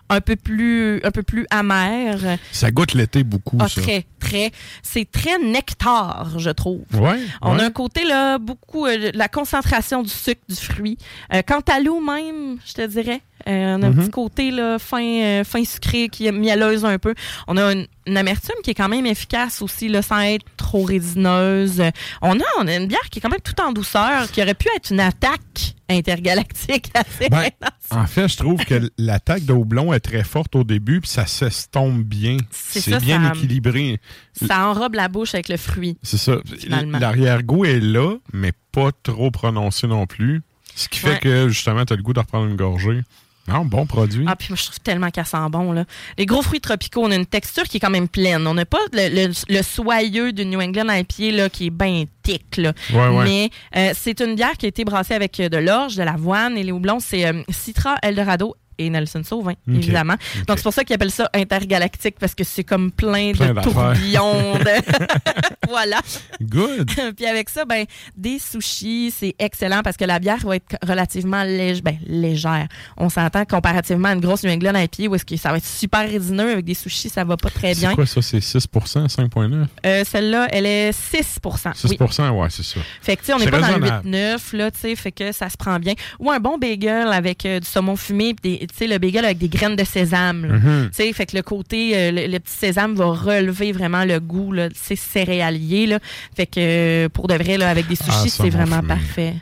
[0.10, 2.38] un peu plus, un peu plus amer.
[2.52, 3.82] Ça goûte l'été beaucoup, Ah, ça.
[3.82, 4.52] très, très,
[4.84, 6.84] c'est très nectar, je trouve.
[6.94, 7.62] Ouais, On ouais.
[7.62, 10.98] a un côté là beaucoup euh, la concentration du sucre du fruit.
[11.34, 13.96] Euh, quant à l'eau même, je te dirais, on a un Mhm.
[13.96, 17.14] petit côté là fin euh, fin sucré qui est mielleuse un peu.
[17.48, 20.84] On a une, une amertume qui est quand même efficace aussi là sans être trop
[20.84, 21.80] résineuse.
[21.82, 24.42] Euh, On a on a une bière qui est quand même tout en douceur qui
[24.42, 27.50] aurait pu être une attaque intergalactique assez Ben.
[27.92, 31.26] En fait, je trouve que l'attaque de houblon est très forte au début, puis ça
[31.26, 32.36] s'estompe bien.
[32.52, 34.00] C'est bien ça- équilibré.
[34.34, 35.98] Ça enrobe la bouche avec le fruit.
[36.04, 36.38] C'est ça.
[36.70, 40.42] L'arrière-goût est là, mais pas trop prononcé non plus.
[40.76, 41.20] Ce qui fait Ouais.
[41.20, 43.02] que, justement, tu as le goût de reprendre une gorgée.
[43.48, 44.26] Non, bon produit.
[44.28, 45.72] Ah, puis moi, je trouve tellement qu'elle sent bon.
[45.72, 45.86] Là.
[46.18, 48.46] Les gros fruits tropicaux, on a une texture qui est quand même pleine.
[48.46, 52.04] On n'a pas le, le- le soyeux du New England IPA là, qui est bien
[52.24, 52.58] thick.
[52.58, 52.74] Là.
[52.94, 53.24] Ouais, ouais.
[53.24, 56.58] Mais euh, c'est une bière qui a été brassée avec euh, de l'orge, de l'avoine
[56.58, 57.00] et les houblons.
[57.00, 60.16] C'est euh, Citra Eldorado et Nelson Sauvin, évidemment.
[60.48, 63.62] Donc, c'est pour ça qu'ils appellent ça intergalactique, parce que c'est comme plein, Plein de
[63.62, 64.54] tourbillons.
[64.60, 66.00] de- voilà.
[66.42, 66.90] Good.
[67.16, 67.86] Puis avec ça, ben,
[68.16, 72.68] des sushis, c'est excellent parce que la bière va être relativement lég- ben, légère.
[72.98, 75.66] On s'entend comparativement à une grosse New England IPA où est-ce que ça va être
[75.66, 77.90] super résineux avec des sushis, ça va pas très bien.
[77.90, 78.22] C'est quoi ça?
[78.22, 81.40] C'est 6% 5,9 Euh, Celle-là, elle est 6
[81.76, 81.98] 6 oui.
[82.30, 82.80] ouais, c'est ça.
[83.02, 84.08] Fait que, tu sais, on n'est pas dans le raisonnable.
[84.10, 85.94] 8-9, là, tu sais, fait que ça se prend bien.
[86.20, 89.26] Ou un bon bagel avec euh, du saumon fumé, pis des- tu sais, le bagel
[89.26, 90.48] avec des graines de sésame.
[90.48, 90.90] Mhm.
[90.92, 94.20] Tu sais, fait que le côté, euh, le, le petit sésame va relever vraiment le
[94.20, 96.00] goût, là, c'est céréalier, là.
[96.36, 98.88] Fait que, euh, pour de vrai, là, avec des Ah, sushis, c'est saumon vraiment fumé.
[98.88, 99.34] parfait.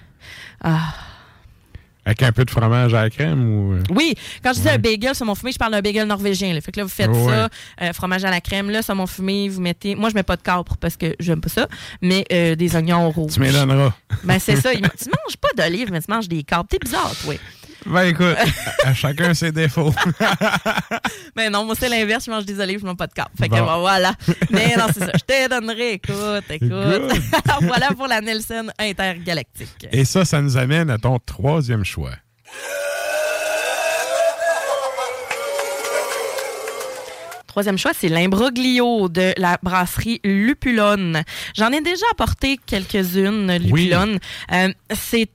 [0.64, 0.94] Ah.
[2.08, 3.74] Avec un peu de fromage à la crème ou.
[3.74, 3.84] euh?
[3.90, 4.74] Oui, quand je dis Ouais.
[4.74, 6.54] un bagel saumon fumé, je parle d'un bagel norvégien.
[6.54, 6.62] Là.
[6.62, 7.26] Fait que là, vous faites Ouais.
[7.34, 7.50] ça,
[7.82, 9.96] euh, fromage à la crème, là, saumon fumé, vous mettez.
[9.96, 11.68] Moi, je mets pas de capre parce que j'aime pas ça,
[12.04, 13.34] mais euh, des oignons rouges.
[13.34, 13.92] Tu donneras.
[14.24, 14.70] Ben, c'est ça.
[14.76, 16.70] Tu manges pas d'olives, mais tu manges des capres.
[16.70, 17.34] T'es bizarre, toi.
[17.86, 18.36] Ben écoute,
[18.84, 19.94] à, chacun ses défauts.
[21.36, 22.26] Mais non, moi, c'est l'inverse.
[22.26, 23.32] Je mange des olives, je mange pas de capre.
[23.38, 23.66] Fait que Bon.
[23.66, 24.14] ben, voilà.
[24.50, 25.12] Mais non, c'est ça.
[25.14, 25.94] Je te donnerai.
[25.94, 26.72] Écoute, écoute.
[27.62, 29.88] Voilà pour la Nelson intergalactique.
[29.92, 32.12] Et ça, ça nous amène à ton troisième choix.
[37.48, 41.24] Troisième choix, c'est l'imbroglio de la brasserie Lupulone.
[41.56, 44.20] J'en ai déjà apporté quelques-unes, Lupulone.
[44.52, 45.30] Euh, c'est,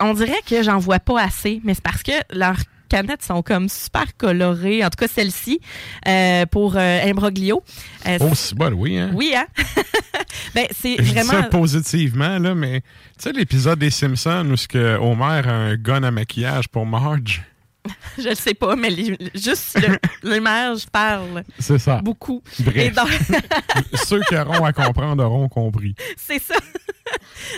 [0.00, 2.58] on dirait que j'en vois pas assez, mais c'est parce que leurs
[2.88, 4.84] canettes sont comme super colorées.
[4.84, 5.60] En tout cas, celle-ci,
[6.06, 7.62] euh, pour euh, imbroglio.
[8.06, 9.10] Euh, Oh, c'est bon, oui, hein?
[9.14, 9.46] Oui, hein?
[10.54, 11.30] ben, c'est vraiment...
[11.30, 12.86] ça positivement, là, mais tu
[13.24, 17.42] sais, l'épisode des Simpsons où ce que Homer a un gun à maquillage pour Marge,
[18.18, 19.98] Je le sais pas, mais les- juste le-
[20.34, 22.00] l'image parle c'est ça.
[22.02, 22.42] beaucoup.
[22.74, 23.44] Et Bref, donc-
[24.06, 25.94] ceux qui auront à comprendre auront compris.
[26.16, 26.54] C'est ça.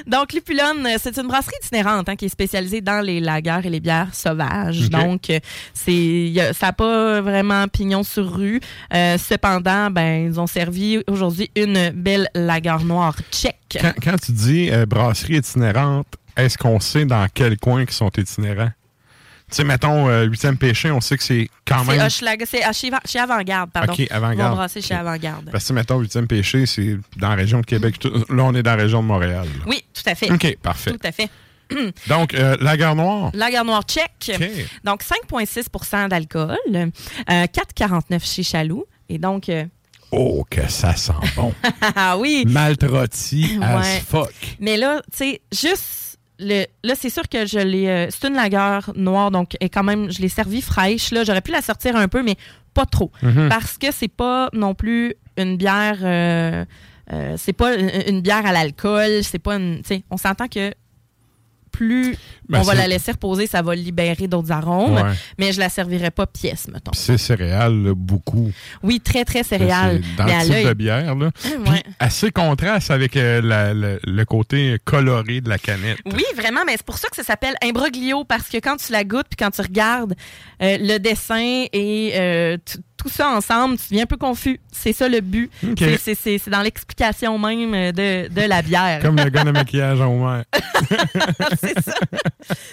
[0.06, 3.80] Donc, Lupulone, c'est une brasserie itinérante hein, qui est spécialisée dans les lagers et les
[3.80, 4.88] bières sauvages.
[4.90, 5.22] Donc,
[5.74, 8.60] c'est ça n'a pas vraiment pignon sur rue.
[8.94, 13.56] Euh, cependant, ben, ils ont servi aujourd'hui une belle lager noire tchèque.
[13.80, 18.10] Quand, quand tu dis euh, brasserie itinérante, est-ce qu'on sait dans quel coin qui sont
[18.16, 18.70] itinérants?
[19.50, 22.08] Tu sais, mettons, euh, huitième péché, on sait que c'est quand même...
[22.08, 23.92] C'est chez, chez Avant-Garde, pardon.
[23.92, 24.54] OK, Avant-Garde.
[24.56, 24.94] Brasser chez.
[24.94, 25.50] Avant-Garde.
[25.50, 27.96] Parce que, mettons, huitième péché, c'est dans la région de Québec.
[28.04, 29.46] Là, on est dans la région de Montréal.
[29.58, 29.64] là.
[29.66, 30.30] Oui, tout à fait.
[30.30, 30.92] OK, parfait.
[30.92, 31.28] Tout à fait.
[32.08, 33.30] Donc, euh, la gare noire.
[33.34, 34.32] Lager noire tchèque.
[34.34, 34.48] OK.
[34.84, 36.56] Donc, 5,6% d'alcool.
[36.74, 36.86] euh,
[37.28, 38.84] 4,49 chez Chaloux.
[39.08, 39.64] Et donc, euh,
[40.12, 41.52] Oh, que ça sent bon.
[41.96, 44.02] ah oui, Maltrotti as Ouais.
[44.08, 44.32] fuck.
[44.58, 46.09] Mais là, tu sais, juste.
[46.40, 47.86] Le, là, c'est sûr que je l'ai.
[47.88, 51.10] euh, c'est une lagueur noire, donc et quand même, je l'ai servi fraîche.
[51.10, 52.36] Là, j'aurais pu la sortir un peu, mais
[52.72, 53.48] pas trop, Mhm.
[53.50, 55.98] parce que c'est pas non plus une bière.
[56.02, 56.64] euh,
[57.12, 59.22] euh, c'est pas une, une bière à l'alcool.
[59.22, 59.82] C'est pas une.
[60.10, 60.72] On s'entend que
[61.80, 62.14] plus
[62.50, 64.94] Ben, on va la laisser reposer, ça va libérer d'autres arômes.
[64.96, 65.12] Ouais.
[65.38, 66.90] Mais je la servirai pas pièce, mettons.
[66.92, 68.50] C'est céréales, là, beaucoup.
[68.82, 70.02] Oui, très très céréales.
[70.18, 71.30] Dans mais le type de bière, là.
[71.66, 71.82] Ouais.
[71.98, 75.96] assez contraste avec euh, la- le- le côté coloré de la canette.
[76.04, 79.04] Oui, vraiment, mais c'est pour ça que ça s'appelle imbroglio, parce que quand tu la
[79.04, 80.14] goûtes puis quand tu regardes
[80.62, 82.58] euh, le dessin et euh,
[83.02, 84.60] tout ça ensemble, tu deviens un peu confus.
[84.72, 85.50] C'est ça le but.
[85.64, 85.78] OK.
[85.78, 89.00] C'est- C'est c'est- c'est dans l'explication même euh, de, de la bière.
[89.02, 90.42] Comme le gars de maquillage à Homer.
[91.60, 91.94] c'est ça.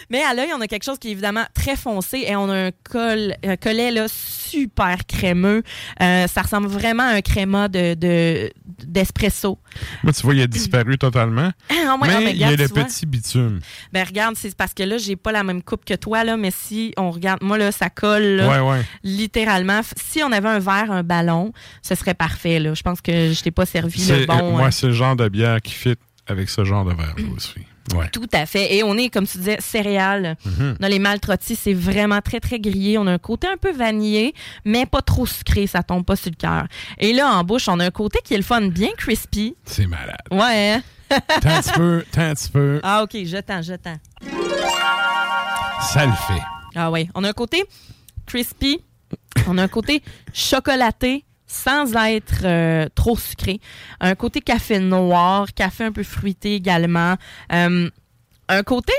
[0.10, 2.68] Mais à l'œil, on a quelque chose qui est évidemment très foncé et on a
[2.68, 4.06] un, col, un collet là,
[4.50, 5.64] super crémeux.
[6.02, 8.52] Euh, ça ressemble vraiment à un créma de- de-
[8.86, 9.60] d'espresso.
[10.04, 11.52] Moi, tu vois, il a disparu totalement.
[11.70, 12.84] Ah, ouais, mais ah, mais il y a le vois.
[12.86, 13.60] petit bitume.
[13.94, 16.52] Ben regarde, c'est parce que là, j'ai pas la même coupe que toi, là, mais
[16.52, 18.82] si on regarde, moi, là, ça colle, là, Ouais, ouais.
[19.04, 19.82] littéralement.
[19.96, 22.74] Si on avait un verre, un ballon, ce serait parfait, là.
[22.74, 24.52] Je pense que je t'ai pas servi le bon.
[24.52, 25.96] moi, euh, c'est le genre de bière qui fit
[26.28, 27.62] avec ce genre de verre aussi.
[27.96, 28.10] Ouais.
[28.10, 28.76] Tout à fait.
[28.76, 30.36] Et on est, comme tu disais, céréales.
[30.46, 30.78] Mhm.
[30.80, 32.98] Dans les maltrottis, c'est vraiment très, très grillé.
[32.98, 34.34] On a un côté un peu vanillé,
[34.66, 35.68] mais pas trop sucré.
[35.68, 36.66] Ça tombe pas sur le cœur.
[36.98, 39.56] Et là, en bouche, on a un côté qui est le fun, bien crispy.
[39.66, 40.18] C'est malade.
[40.32, 40.74] Ouais.
[40.74, 40.84] hein?
[41.42, 42.34] Tant un petit peu, tant
[42.84, 43.96] Ah, OK, je tends, je tends.
[45.82, 46.42] ça le fait.
[46.76, 47.08] Ah ouais.
[47.16, 47.64] On a un côté
[48.26, 48.82] crispy.
[49.48, 53.60] On a un côté chocolaté sans être euh, trop sucré.
[54.02, 57.16] Un côté café noir, café un peu fruité également.
[57.54, 57.90] Euh,
[58.50, 58.94] un côté,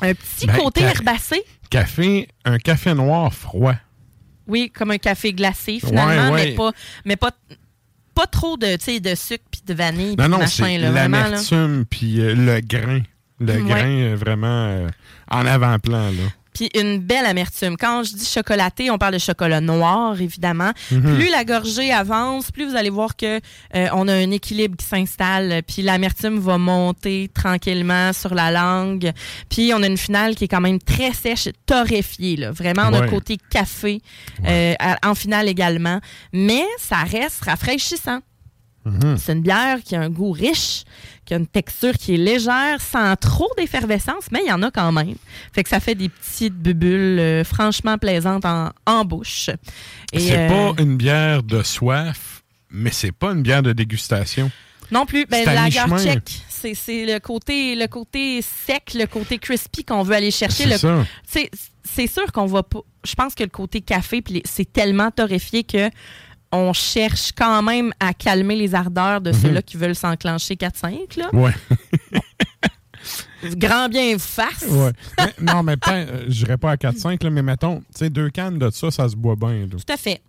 [0.00, 1.42] un petit Ben, côté ca- herbacé.
[1.70, 3.74] Café, un café noir froid.
[4.46, 6.44] Oui, comme un café glacé finalement, Ouais, ouais.
[6.50, 6.72] mais pas,
[7.04, 7.32] mais pas,
[8.14, 12.60] pas trop de, de sucre puis de vanille Non, non, c'est l'amertume puis euh, le
[12.60, 13.00] grain.
[13.40, 13.62] Le Ouais.
[13.62, 14.86] grain vraiment
[15.30, 16.32] en avant-plan, là.
[16.58, 17.76] Puis une belle amertume.
[17.76, 20.72] Quand je dis chocolaté, on parle de chocolat noir, évidemment.
[20.88, 23.36] Plus la gorgée avance, plus vous allez voir que
[23.76, 29.12] euh, on a un équilibre qui s'installe, puis l'amertume va monter tranquillement sur la langue.
[29.48, 32.36] Puis on a une finale qui est quand même très sèche, torréfiée.
[32.36, 32.50] Là.
[32.50, 33.08] Vraiment, on a Ouais.
[33.08, 34.00] côté café
[34.46, 36.00] euh, à- en finale également.
[36.32, 38.18] Mais ça reste rafraîchissant.
[39.18, 40.84] C'est une bière qui a un goût riche,
[41.26, 44.70] qui a une texture qui est légère, sans trop d'effervescence, mais il y en a
[44.70, 45.14] quand même.
[45.52, 49.50] Fait que ça fait des petites bubules euh, franchement plaisantes en, en bouche.
[50.14, 54.50] Et, C'est euh, pas une bière de soif, mais c'est pas une bière de dégustation.
[54.90, 55.26] Non plus.
[55.26, 55.98] Ben, C'est la mi-chemin.
[56.02, 60.62] check, c'est c'est le côté, le côté sec, le côté crispy qu'on veut aller chercher.
[60.64, 61.04] C'est Le- ça.
[61.26, 61.50] C'est
[61.84, 62.80] c'est sûr qu'on va pas.
[63.04, 65.90] Je pense que le côté café, les- c'est tellement torréfié que
[66.52, 71.16] on cherche quand même à calmer les ardeurs de ceux-là qui veulent s'enclencher 4-5.
[71.18, 71.28] là.
[71.32, 71.52] Ouais.
[73.56, 74.64] Grand bien vous fasse.
[74.68, 74.90] ouais.
[75.18, 78.10] Mais- non, mais pas, euh, je dirais pas à 4-5, là, mais mettons, tu sais,
[78.10, 79.60] deux cannes de ça, ça se boit bien.
[79.60, 79.66] là.
[79.70, 80.20] Tout à fait.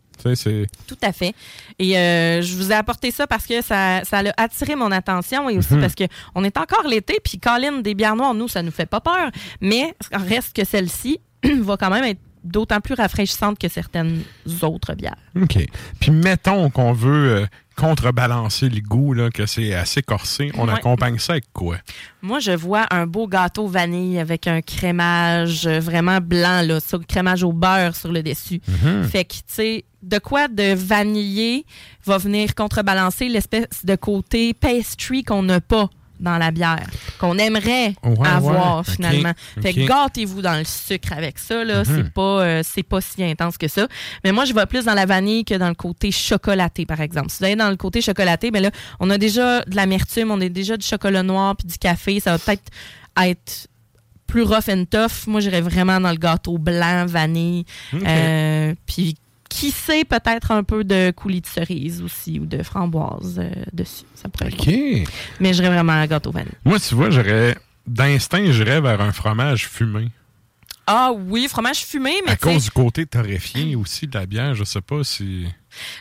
[0.85, 1.33] Tout à fait.
[1.79, 5.49] Et euh, je vous ai apporté ça parce que ça, ça a attiré mon attention
[5.49, 5.79] et aussi Mhm.
[5.81, 6.03] parce que
[6.35, 9.31] on est encore l'été, puis Colin, des bières noires, nous, ça nous fait pas peur.
[9.61, 11.19] Mais reste que celle-ci
[11.61, 14.23] va quand même être d'autant plus rafraîchissante que certaines
[14.61, 15.15] autres bières.
[15.41, 15.57] OK.
[15.99, 20.51] Puis mettons qu'on veut euh, contrebalancer le goût, là, que c'est assez corsé.
[20.57, 20.73] On Ouais.
[20.73, 21.77] accompagne ça avec quoi?
[22.21, 27.05] Moi, je vois un beau gâteau vanille avec un crémage euh, vraiment blanc, là, sur
[27.05, 28.61] crémage au beurre sur le dessus.
[29.09, 31.65] Fait que, tu sais, de quoi de vanillé
[32.05, 35.89] va venir contrebalancer l'espèce de côté pastry qu'on n'a pas?
[36.19, 36.85] Dans la bière,
[37.19, 38.83] qu'on aimerait Ouais, avoir ouais.
[38.93, 39.33] finalement.
[39.61, 41.79] Fait que gâtez-vous dans le sucre avec ça, là.
[41.79, 41.85] Mhm.
[41.85, 43.87] C'est pas, euh, c'est pas si intense que ça.
[44.23, 47.29] Mais moi, je vais plus dans la vanille que dans le côté chocolaté, par exemple.
[47.29, 50.41] Si vous allez dans le côté chocolaté, ben là, on a déjà de l'amertume, on
[50.41, 52.19] a déjà du chocolat noir puis du café.
[52.19, 52.69] Ça va peut-être
[53.21, 53.67] être
[54.27, 55.25] plus rough and tough.
[55.27, 57.65] Moi, j'irais vraiment dans le gâteau blanc, vanille.
[57.93, 59.15] Euh, puis
[59.49, 64.05] qui sait, peut-être un peu de coulis de cerise aussi ou de framboise euh, dessus.
[64.15, 64.65] Ça pourrait être OK.
[64.67, 65.03] bon.
[65.39, 66.51] Mais j'irais vraiment à gâteau vanille.
[66.63, 67.57] Moi, tu vois, j'aurais.
[67.87, 70.09] D'instinct, j'irais vers un fromage fumé.
[70.85, 74.63] Ah oui, fromage fumé, mais À cause du côté torréfié aussi de la bière, je
[74.63, 75.47] sais pas si.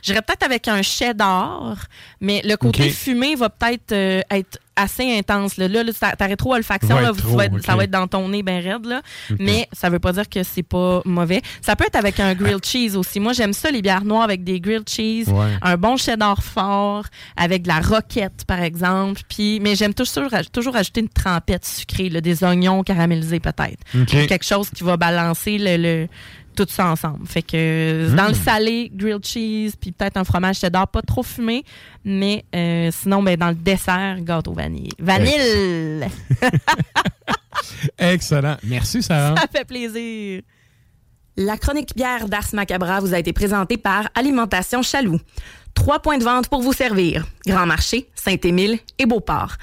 [0.02, 1.76] J'irais peut-être avec un cheddar,
[2.20, 5.56] mais le côté fumé va peut-être euh, être assez intense.
[5.56, 8.06] Là, là, là, ta, rétro-olfaction, là, être vous- trop, va être- ça va être dans
[8.06, 8.86] ton nez bien raide.
[8.86, 9.02] Là.
[9.38, 11.42] Mais ça veut pas dire que c'est pas mauvais.
[11.60, 13.20] Ça peut être avec un grilled cheese aussi.
[13.20, 15.28] Moi, j'aime ça, les bières noires avec des grilled cheese.
[15.28, 15.46] Ouais.
[15.62, 17.04] Un bon cheddar fort,
[17.36, 19.20] avec de la roquette, par exemple.
[19.28, 23.82] Puis, mais j'aime toujours, toujours ajouter une trempette sucrée, là, des oignons caramélisés peut-être
[24.26, 26.08] quelque chose qui va balancer le, le-
[26.58, 27.26] tout ça ensemble.
[27.26, 31.22] Fait que euh, dans le salé, grilled cheese, puis peut-être un fromage cheddar, pas trop
[31.22, 31.64] fumé,
[32.04, 34.90] mais euh, sinon, ben, dans le dessert, gâteau vanille.
[34.98, 36.08] Vanille!
[37.98, 38.56] Excellent.
[38.64, 39.36] Merci, Sarah.
[39.40, 40.42] Ça fait plaisir.
[41.36, 45.20] La chronique bière d'Ars Macabra vous a été présentée par Alimentation Chaloux.
[45.74, 47.24] Trois points de vente pour vous servir.
[47.46, 49.56] Grand Marché, Saint-Émile et Beauport.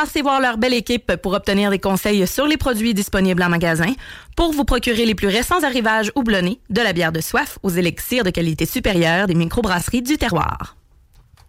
[0.00, 3.94] Passez voir leur belle équipe pour obtenir des conseils sur les produits disponibles en magasin,
[4.36, 8.22] pour vous procurer les plus récents arrivages houblonnés, de la bière de soif aux élixirs
[8.22, 10.76] de qualité supérieure des microbrasseries du terroir.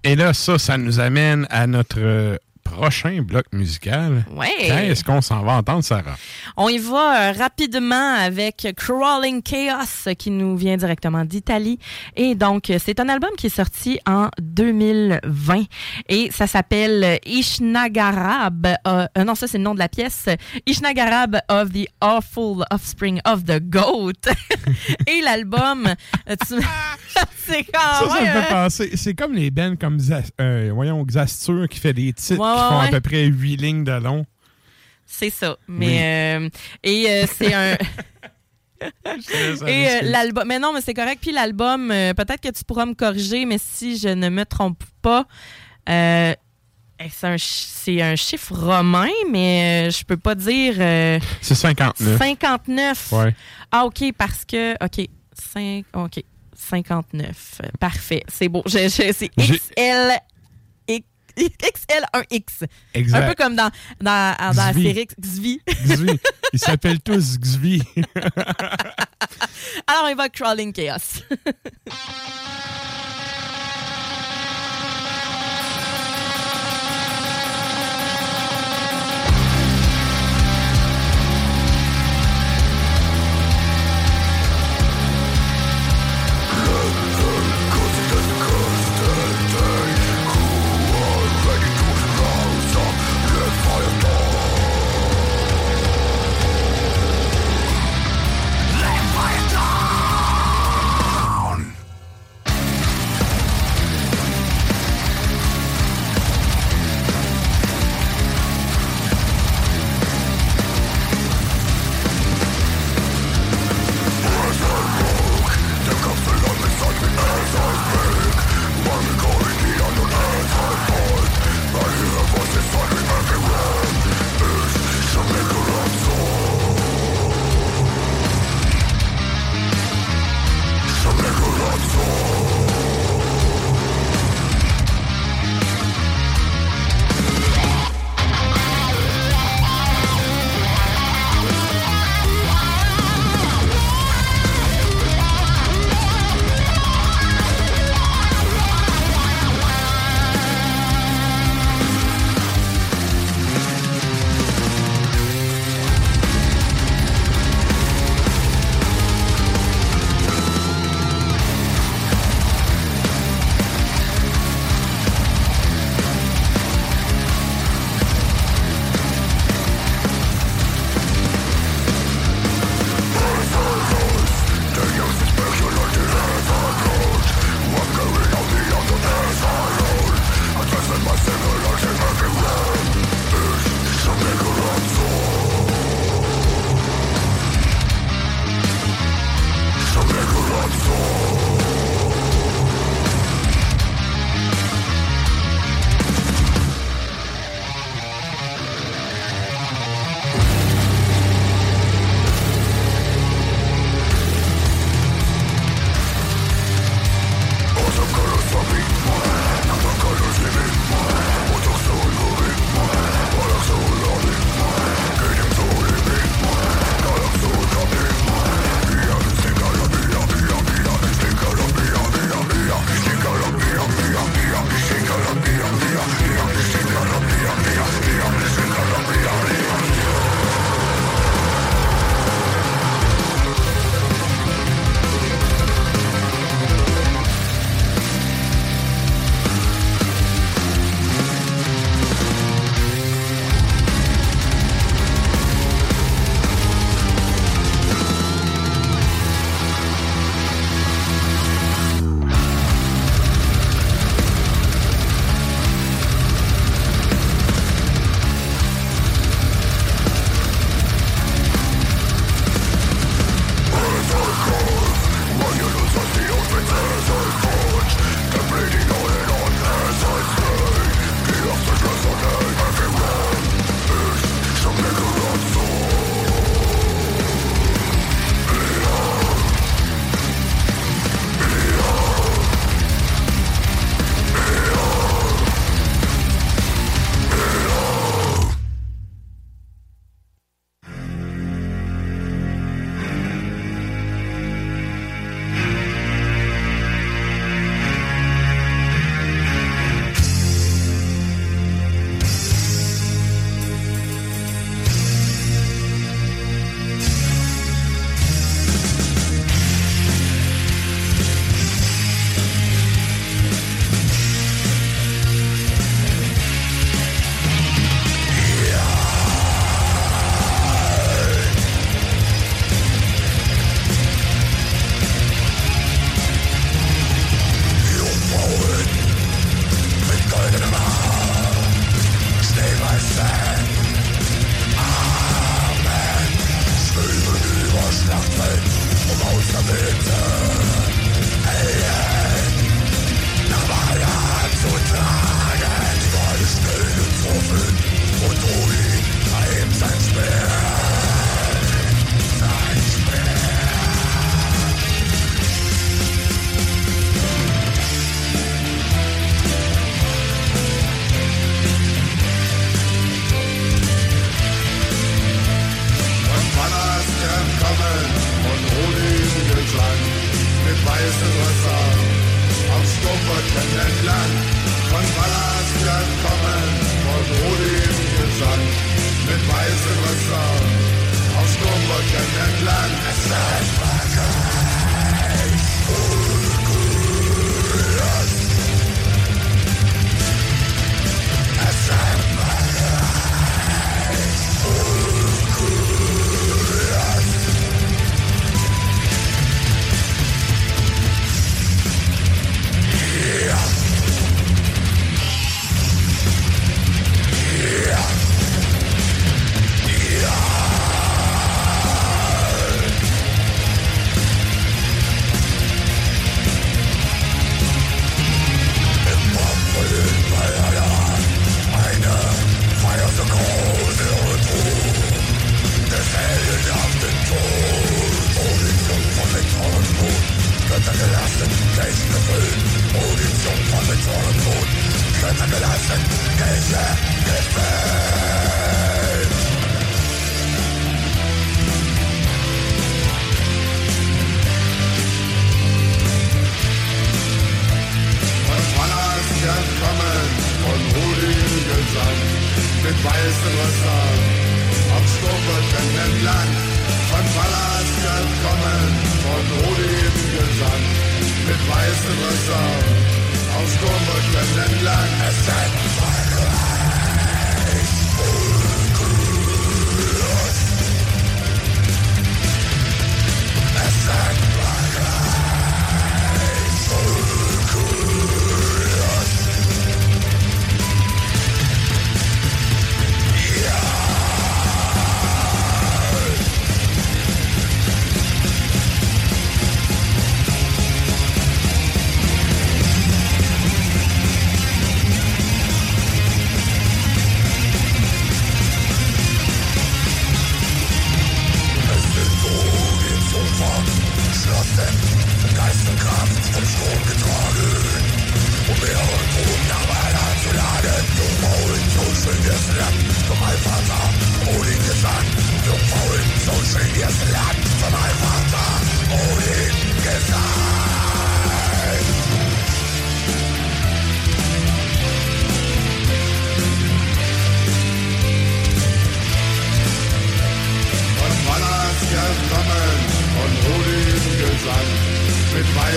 [0.04, 2.38] Et là, ça, ça nous amène à notre euh,
[2.72, 4.24] prochain bloc musical.
[4.32, 4.48] Ouais.
[4.60, 6.16] Qu'est-ce qu'on s'en va entendre, Sarah?
[6.58, 11.80] On y va euh, rapidement avec Crawling Chaos qui nous vient directement d'Italie.
[12.16, 15.64] Et donc, c'est un album qui est sorti en 2020
[16.10, 18.68] et ça s'appelle Ishnagarab.
[18.88, 20.26] euh, euh, non, ça c'est le nom de la pièce.
[20.66, 24.14] Ishnagarab of the Awful Offspring of the Goat.
[25.08, 25.88] et l'album,
[26.30, 26.56] euh, tu-
[27.48, 28.92] c'est quand Ça, ça me fait penser.
[28.96, 29.98] C'est comme les bands comme
[30.74, 33.92] voyons, Xastur qui fait des titres Ouais, qui font à peu près 8 lignes de
[33.94, 34.26] long.
[35.06, 35.58] C'est ça.
[35.68, 36.50] Mais euh,
[36.84, 37.76] et euh, c'est un
[39.68, 41.20] Et euh, l'album, mais non, mais c'est correct.
[41.22, 44.84] Puis l'album, euh, peut-être que tu pourras me corriger, mais si je ne me trompe
[45.02, 45.26] pas,
[45.86, 50.76] c'est un, un chiffre romain, mais je peux pas dire
[51.42, 52.18] C'est 59.
[52.18, 53.12] 59.
[53.12, 53.36] Ouais.
[53.72, 55.08] Ah, OK, parce que, OK,
[55.54, 56.24] 5, OK,
[56.56, 57.62] 59.
[57.64, 58.64] Euh, Parfait, c'est beau.
[58.66, 60.12] Je, je- c'est XL,
[61.48, 62.66] XL1X.
[63.14, 63.72] Un peu comme dans,
[64.02, 65.62] dans, dans la série Xvi.
[65.68, 66.20] Xvi.
[66.54, 67.82] Ils s'appellent tous Xvi.
[69.88, 71.24] Alors, on va Crawling Chaos.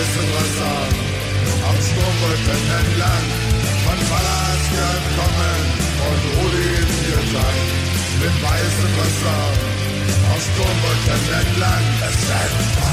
[0.03, 0.99] bisschen was haben.
[1.69, 3.25] Am Sturmwolken entlang,
[3.85, 5.61] von Valasia kommen
[6.07, 7.63] und Odin hier sein.
[8.21, 9.41] Mit weißem Wasser,
[10.31, 12.92] am Sturmwolken entlang, es fällt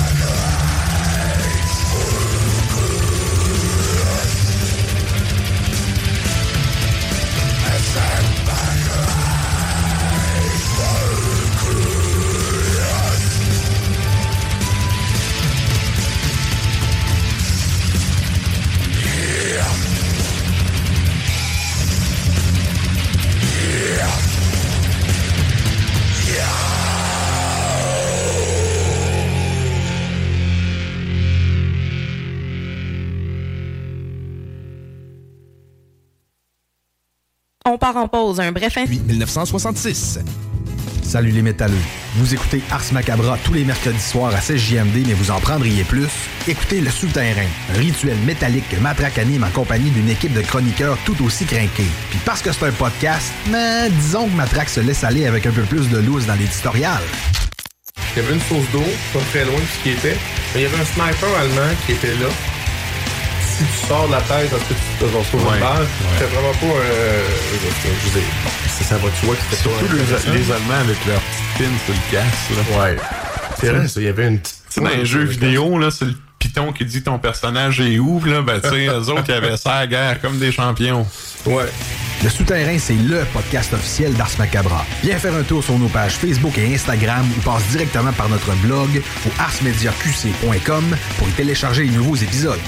[37.81, 40.21] part en pause, un bref Depuis 1966.
[41.03, 41.75] Salut les métalleux.
[42.17, 45.83] Vous écoutez Ars Macabra tous les mercredis soirs à 16 JMD, mais vous en prendriez
[45.83, 46.07] plus?
[46.47, 50.99] Écoutez Le Souterrain, un rituel métallique que Matraque anime en compagnie d'une équipe de chroniqueurs
[51.05, 51.91] tout aussi crinqués.
[52.11, 55.53] Puis parce que c'est un podcast, mais disons que Matraque se laisse aller avec un
[55.53, 57.01] peu plus de loose dans l'éditorial.
[58.15, 60.17] Il y avait une source d'eau, pas très loin de ce qui était.
[60.55, 62.29] Mais il y avait un sniper allemand qui était là.
[63.61, 65.87] Si tu sors de la tête, parce que tu te retrouves Ouais, une balle, ouais.
[66.19, 66.81] c'est vraiment pas.
[66.81, 68.29] Euh, je veux dire,
[68.69, 71.21] ça, ça va, tu vois que c'était Surtout les, les Allemands avec leur
[71.59, 72.51] pin sur le casque.
[72.57, 72.83] Là.
[72.83, 72.97] Ouais.
[73.61, 74.57] C'est vrai, ça, il y avait une petite.
[74.71, 77.99] Tu sais, dans les jeux vidéo, là, c'est le piton qui dit ton personnage est
[77.99, 80.53] où, là, ben, tu sais, eux autres, ils avaient ça à la guerre comme des
[80.53, 81.07] champions.
[81.45, 81.65] Ouais.
[82.23, 84.85] Le Souterrain, c'est LE podcast officiel d'Ars Macabra.
[85.03, 88.53] Viens faire un tour sur nos pages Facebook et Instagram ou passe directement par notre
[88.63, 92.59] blog au arsmediaqc.com pour y télécharger les nouveaux épisodes.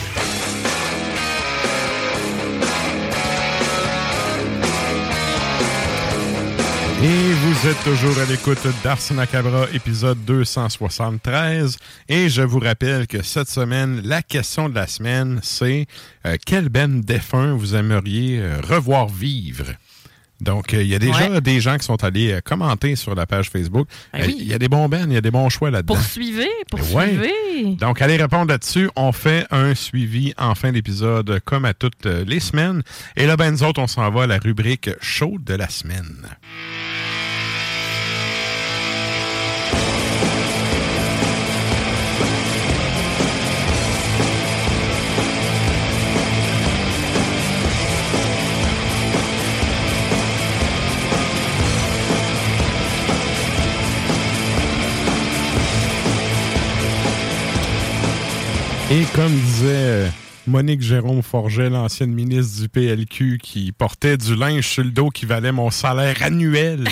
[7.05, 11.77] Et vous êtes toujours à l'écoute d'Ars Macabra, épisode 273.
[12.09, 15.87] Et je vous rappelle que cette semaine, la question de la semaine, c'est
[16.27, 19.65] euh, quel ben défunt vous aimeriez euh, revoir vivre?
[20.43, 21.41] Donc, euh, il y a déjà Ouais.
[21.41, 23.89] des gens qui sont allés euh, commenter sur la page Facebook.
[24.13, 24.37] Ben Euh, oui.
[24.41, 25.95] Il y a des bons bands, il y a des bons choix là-dedans.
[25.95, 26.49] Poursuivez, Ouais.
[26.71, 27.77] poursuivez.
[27.79, 28.91] Donc, allez répondre là-dessus.
[28.97, 32.83] On fait un suivi en fin d'épisode, comme à toutes les semaines.
[33.17, 36.27] Et là, ben, nous autres, on s'en va à la rubrique chaude de la semaine.
[58.95, 60.09] Et comme disait euh,
[60.47, 65.25] Monique Jérôme Forget, l'ancienne ministre du PLQ, qui portait du linge sur le dos qui
[65.25, 66.85] valait mon salaire annuel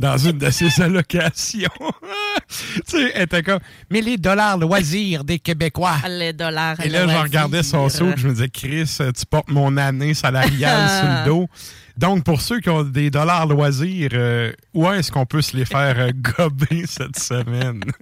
[0.00, 1.68] dans une de ses allocations.
[2.48, 5.96] tu sais, elle était comme, mais les dollars loisirs des Québécois.
[6.08, 6.80] Les dollars.
[6.84, 10.88] Et là, je regardais son saut, je me disais, Chris, tu portes mon année salariale
[10.88, 11.48] sur le dos.
[11.96, 15.64] Donc, pour ceux qui ont des dollars loisirs, euh, où est-ce qu'on peut se les
[15.64, 17.82] faire euh, gober cette semaine?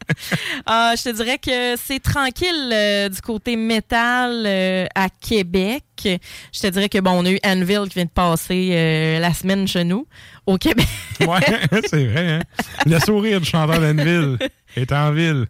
[0.66, 4.46] Ah, je te dirais que c'est tranquille euh, du côté métal
[4.94, 5.84] à Québec.
[6.04, 9.32] Je te dirais que bon, on a eu Anvil qui vient de passer euh, la
[9.32, 10.06] semaine chez nous
[10.46, 10.86] au Québec.
[11.20, 12.32] ouais, c'est vrai.
[12.32, 12.40] Hein?
[12.86, 14.38] Le sourire du chanteur d'Anville
[14.76, 15.46] est en ville.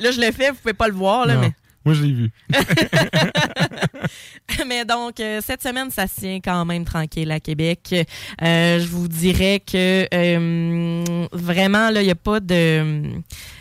[0.00, 1.52] Là, je l'ai fait, vous pouvez pas le voir, là, Non, mais
[1.84, 2.30] Moi, je l'ai vu.
[4.66, 7.94] Mais donc, euh, cette semaine, ça se tient quand même tranquille à Québec.
[8.42, 13.02] Euh, je vous dirais que euh, vraiment, là, il n'y a pas de.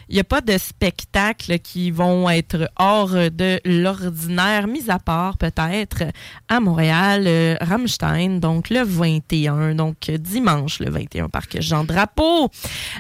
[0.09, 5.37] Il n'y a pas de spectacles qui vont être hors de l'ordinaire, mis à part
[5.37, 6.03] peut-être
[6.47, 12.49] à Montréal, euh, Rammstein, donc le 21, donc dimanche le 21, parc Jean Drapeau.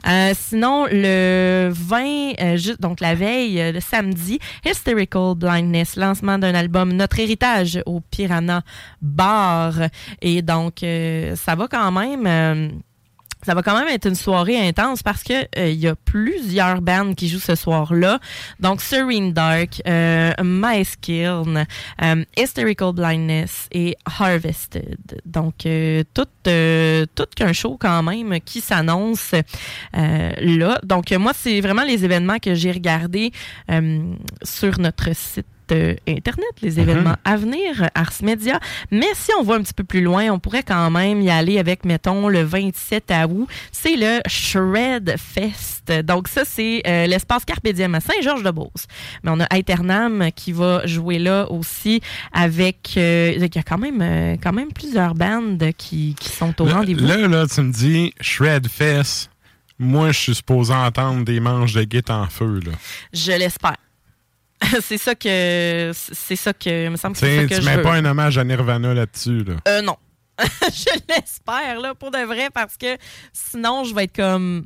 [0.07, 6.93] Euh, sinon, le 20, euh, donc la veille, le samedi, Hysterical Blindness, lancement d'un album
[6.93, 8.61] Notre Héritage au Piranha
[9.01, 9.73] Bar.
[10.21, 12.81] Et donc, euh, ça va quand même.
[13.45, 16.81] Ça va quand même être une soirée intense parce que euh, il y a plusieurs
[16.81, 18.19] bands qui jouent ce soir-là.
[18.59, 21.65] Donc Serene Dark, euh, My Skiln,
[22.01, 25.21] euh, Hysterical Blindness et Harvested.
[25.25, 29.33] Donc euh, tout euh, tout qu'un show quand même qui s'annonce
[29.93, 30.79] là.
[30.83, 33.31] Donc moi c'est vraiment les événements que j'ai regardés
[34.43, 38.59] sur notre site euh, Internet, les événements à venir, Ars Media.
[38.91, 41.59] Mais si on va un petit peu plus loin, on pourrait quand même y aller
[41.59, 43.47] avec, mettons, le 27 août.
[43.71, 45.91] C'est le Shred Fest.
[46.03, 48.87] Donc ça, c'est euh, l'espace Carpe Diem à Saint-Georges-de-Beauce.
[49.23, 52.01] Mais on a Aeternam qui va jouer là aussi
[52.31, 52.93] avec...
[52.97, 56.65] euh, il y a quand même, euh, quand même plusieurs bandes qui, qui sont au
[56.65, 57.05] rendez-vous.
[57.05, 59.29] là, là, tu me dis Shred Fest.
[59.79, 62.59] Moi, je suis supposé entendre des manches de guette en feu.
[62.65, 62.71] Là.
[63.11, 63.77] Je l'espère.
[64.81, 65.91] c'est ça que...
[65.93, 66.85] C'est ça que...
[66.85, 67.83] Il me semble que Tu c'est ça que tu je mets veux.
[67.83, 69.43] pas un hommage à Nirvana là-dessus.
[69.43, 69.53] Là.
[69.67, 69.97] Euh, non.
[70.41, 72.97] je l'espère, là, pour de vrai, parce que
[73.31, 74.65] sinon, je vais être comme.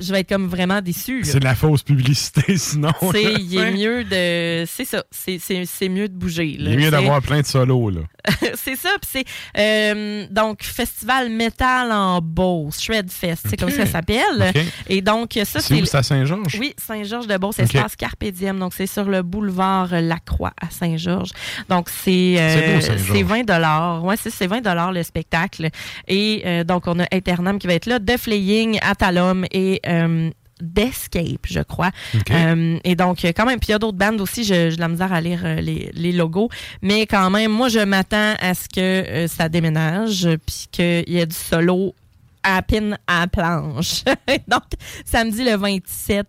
[0.00, 1.20] Je vais être comme vraiment déçue.
[1.20, 1.24] là.
[1.24, 2.92] C'est de la fausse publicité, sinon.
[3.12, 4.64] C'est- mieux de.
[4.66, 5.04] C'est ça.
[5.10, 6.46] C'est- C'est c'est mieux de bouger.
[6.58, 7.90] Il est mieux d'avoir plein de solos.
[7.90, 8.00] Là.
[8.54, 8.90] c'est ça.
[9.00, 9.24] Puis c'est.
[9.58, 14.52] euh, donc, Festival Metal en Beauce, Shred Fest, c'est comme ça s'appelle.
[14.88, 15.86] Et donc, ça, C'est où, c'est.
[15.86, 16.56] c'est à Saint-Georges?
[16.60, 17.64] Oui, Saint-Georges-de-Beauce, OK.
[17.74, 18.58] espace Carpe Diem.
[18.58, 21.30] Donc, c'est sur le boulevard Lacroix à Saint-Georges.
[21.68, 23.10] Donc, c'est euh, C'est beau, Saint-Georges.
[23.18, 24.04] c'est 20 dollars.
[24.04, 24.60] Ouais, c'est c'est 20
[24.92, 25.68] le spectacle.
[26.06, 30.30] Et euh, donc, on a Eternam qui va être là, The Flaying, Atalum et euh,
[30.60, 31.90] d'Escape, je crois.
[32.34, 34.76] Euh, et donc, euh, quand même, puis il y a d'autres bandes aussi, je- j'ai
[34.76, 36.48] de la misère à lire les, les logos,
[36.82, 41.18] mais quand même, moi, je m'attends à ce que euh, ça déménage, puis qu'il y
[41.18, 41.94] ait du solo
[42.42, 44.02] à peine à la planche.
[44.48, 44.62] donc,
[45.04, 46.26] samedi le 27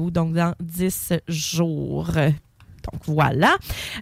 [0.00, 2.10] août, donc dans 10 jours.
[2.92, 3.56] Donc voilà.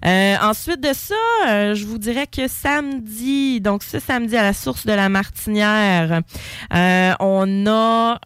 [0.05, 1.15] Euh, ensuite de ça,
[1.49, 6.21] euh, je vous dirais que samedi, donc ce samedi à la source de la Martinière,
[6.75, 8.19] euh, on a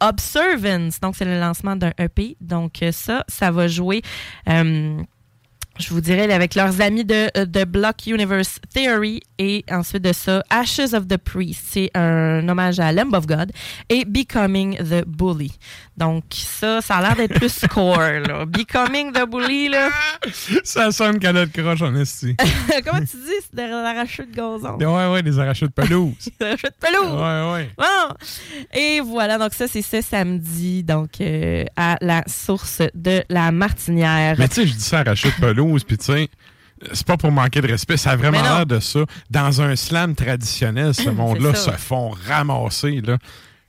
[0.00, 1.00] Observance.
[1.00, 2.36] Donc c'est le lancement d'un EP.
[2.40, 4.02] Donc ça, ça va jouer.
[5.80, 10.12] Je vous dirais avec leurs amis de, euh, de Block Universe Theory et ensuite de
[10.12, 11.62] ça, Ashes of the Priest.
[11.70, 13.50] C'est un hommage à Lamb of God
[13.88, 15.52] et Becoming the Bully.
[15.96, 17.98] Donc ça, ça a l'air d'être plus score.
[17.98, 18.44] Là.
[18.46, 19.88] Becoming the Bully, là.
[20.64, 22.36] Ça sonne calotte croche en esti.
[22.84, 23.32] Comment tu dis?
[23.42, 24.78] C'est de l'arracheux de gazon?
[24.78, 26.14] ouais, ouais, des arrachés de pelouse.
[26.40, 27.20] L'arracheux de pelouse.
[27.20, 27.70] Ouais, ouais.
[27.76, 28.14] Bon.
[28.74, 34.36] Et voilà, donc ça, c'est ce samedi, donc euh, à la source de la Martinière.
[34.38, 36.28] Mais tu sais, je dis ça arraché de pelouse, puis tu sais,
[36.92, 39.00] c'est pas pour manquer de respect, ça a vraiment l'air de ça.
[39.30, 43.18] Dans un slam traditionnel, ce monde-là se font ramasser, là.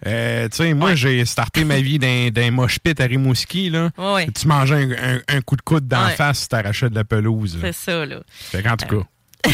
[0.08, 3.92] Euh, tu sais, moi, j'ai starté ma vie d'un, d'un mosh pit à Rimouski, là.
[4.00, 4.28] Ouais.
[4.32, 6.16] Tu mangeais un, un- un coup de coude d'en Ouais.
[6.16, 7.60] face si t'arrachais de la pelouse.
[7.62, 8.22] C'est ça, là.
[8.30, 9.04] Fait qu'en tout cas,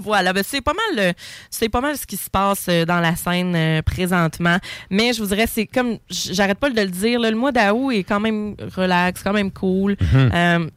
[0.00, 1.12] voilà, ben c'est pas mal le-
[1.50, 4.58] c'est pas mal ce qui se passe euh, dans la scène euh, présentement.
[4.90, 7.90] Mais je vous dirais, c'est comme j'arrête pas de le dire, là, le mois d'août
[7.92, 9.96] est quand même relax, quand même cool.
[10.00, 10.30] Mhm.
[10.34, 10.70] Euh,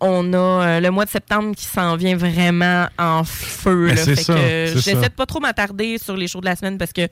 [0.00, 3.88] on a euh, le mois de septembre qui s'en vient vraiment en feu.
[3.88, 4.04] Ben, là.
[4.04, 6.78] Fait ça, que c'est J'essaie de pas trop m'attarder sur les shows de la semaine
[6.78, 7.08] parce que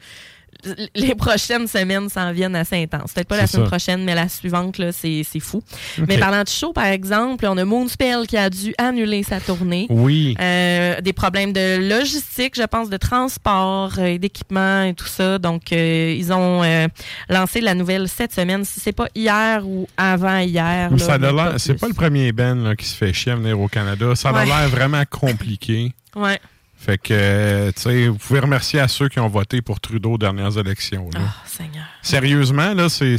[0.95, 3.13] les prochaines semaines s'en viennent assez intenses.
[3.13, 3.71] Peut-être pas la semaine ça.
[3.71, 5.63] prochaine, mais la suivante, là, c'est c'est fou.
[6.09, 9.87] Mais parlant de show, par exemple, on a Moonspell qui a dû annuler sa tournée.
[9.91, 10.37] Oui.
[10.41, 15.39] Euh, des problèmes de logistique, je pense, de transport, euh, et d'équipement et tout ça.
[15.39, 16.87] Donc, euh, ils ont euh,
[17.29, 18.65] lancé la nouvelle cette semaine.
[18.65, 20.91] Si c'est pas hier ou avant hier.
[20.91, 23.59] Là, ça a c'est pas le premier Ben là, qui se fait chier à venir
[23.59, 24.15] au Canada.
[24.15, 24.47] Ça a Ouais.
[24.47, 25.93] l'air vraiment compliqué.
[26.17, 26.39] Ouais.
[26.85, 30.19] Fait que, tu sais, vous pouvez remercier à ceux qui ont voté pour Trudeau aux
[30.19, 31.09] dernières élections.
[31.15, 31.21] là.
[31.23, 31.87] Oh, Seigneur.
[32.03, 33.17] Sérieusement, là, c'est,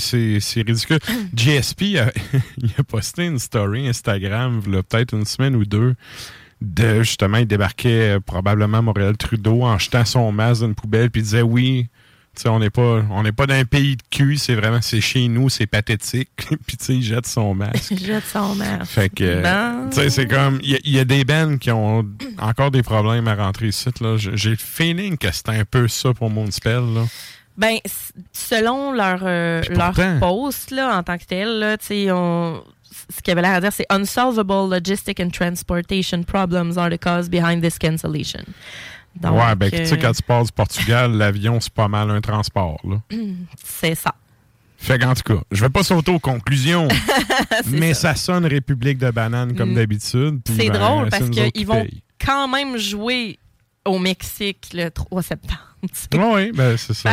[0.55, 0.99] ridicule.
[1.36, 2.11] GSP, a,
[2.57, 5.95] il a posté une story Instagram, il y a peut-être une semaine ou deux,
[6.61, 11.09] de justement, il débarquait euh, probablement à Montréal-Trudeau en jetant son masque dans une poubelle,
[11.09, 11.88] puis il disait oui.
[12.36, 14.81] Tu sais, on n'est pas on n'est pas dans un pays de cul, c'est vraiment
[14.81, 16.29] c'est chez nous, c'est pathétique.
[16.67, 17.93] puis tu sais, il jette son masque.
[17.97, 18.91] Jette son masque.
[18.91, 22.05] Fait que, euh, tu sais, c'est comme, il y y, a des bands qui ont
[22.39, 23.89] encore des problèmes à rentrer ici.
[24.01, 24.17] Là.
[24.17, 26.93] J'ai le feeling que c'était un peu ça pour Moonspell.
[26.93, 27.03] Là.
[27.57, 27.77] Ben,
[28.33, 32.61] selon leur, euh, leur pourtant- post là, en tant que tel, là, tu sais, on-
[33.09, 36.97] ce qu'il y avait l'air à dire, c'est Unsolvable logistic and transportation problems are the
[36.97, 38.43] cause behind this cancellation.
[39.22, 42.09] Donc, ouais, ben, tu sais, euh, quand tu pars du Portugal, l'avion, c'est pas mal
[42.11, 42.80] un transport.
[42.84, 43.01] Là.
[43.63, 44.13] c'est ça.
[44.78, 46.88] Fait qu'en tout cas, je vais pas sauter aux conclusions,
[47.68, 48.13] mais ça.
[48.13, 48.34] ça.
[48.34, 49.76] sonne République de banane comme Mm.
[49.76, 50.41] d'habitude.
[50.45, 51.88] C'est ben, drôle parce qu'ils vont
[52.24, 53.39] quand même jouer
[53.86, 55.74] au Mexique le 3 septembre.
[56.13, 57.09] Oui, ben, c'est ça.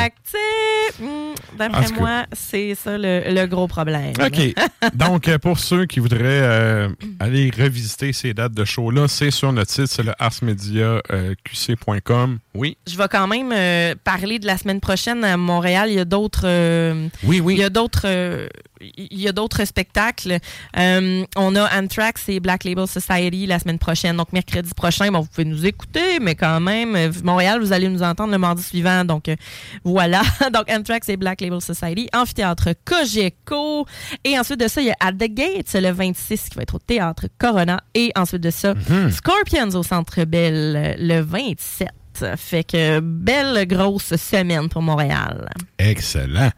[1.00, 4.12] Hmm, d'après moi, c'est ça le, le gros problème.
[4.20, 4.54] OK.
[4.94, 9.52] Donc, euh, pour ceux qui voudraient euh, aller revisiter ces dates de show-là, c'est sur
[9.52, 12.38] notre site, c'est le arsmediaqc.com.
[12.54, 12.76] Oui.
[12.86, 15.88] Je vais quand même euh, parler de la semaine prochaine à Montréal.
[15.90, 16.42] Il y a d'autres.
[16.44, 17.54] euh, Oui, oui.
[17.54, 18.02] Il y a d'autres.
[18.06, 18.46] euh,
[18.84, 20.38] il y a d'autres spectacles.
[20.76, 24.16] Euh, on a Anthrax et Black Label Society la semaine prochaine.
[24.16, 27.88] Donc, mercredi prochain, bon, vous pouvez nous écouter, mais quand même, euh, Montréal, vous allez
[27.88, 29.04] nous entendre le mardi suivant.
[29.04, 29.36] Donc, euh,
[29.84, 30.22] voilà.
[30.52, 33.86] Donc, Anthrax et Black Label Society, amphithéâtre Cogeco.
[34.24, 36.74] Et ensuite de ça, il y a At the Gates le 26 qui va être
[36.74, 37.80] au théâtre Corona.
[37.94, 38.74] Et ensuite de ça,
[39.10, 41.88] Scorpions au Centre Bell euh, le 27.
[42.36, 45.48] Fait que belle grosse semaine pour Montréal.
[45.78, 46.50] Excellent.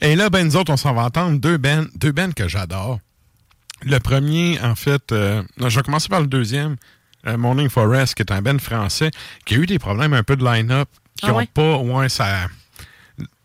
[0.00, 2.98] Et là, ben, nous autres, on s'en va entendre deux bands, deux bands que j'adore.
[3.82, 6.76] Le premier, en fait, euh, je vais commencer par le deuxième,
[7.26, 9.10] euh, Morning Forest, qui est un band français,
[9.44, 11.46] qui a eu des problèmes un peu de line-up, qui Ah ont ouais?
[11.52, 12.48] pas, ouais, ça...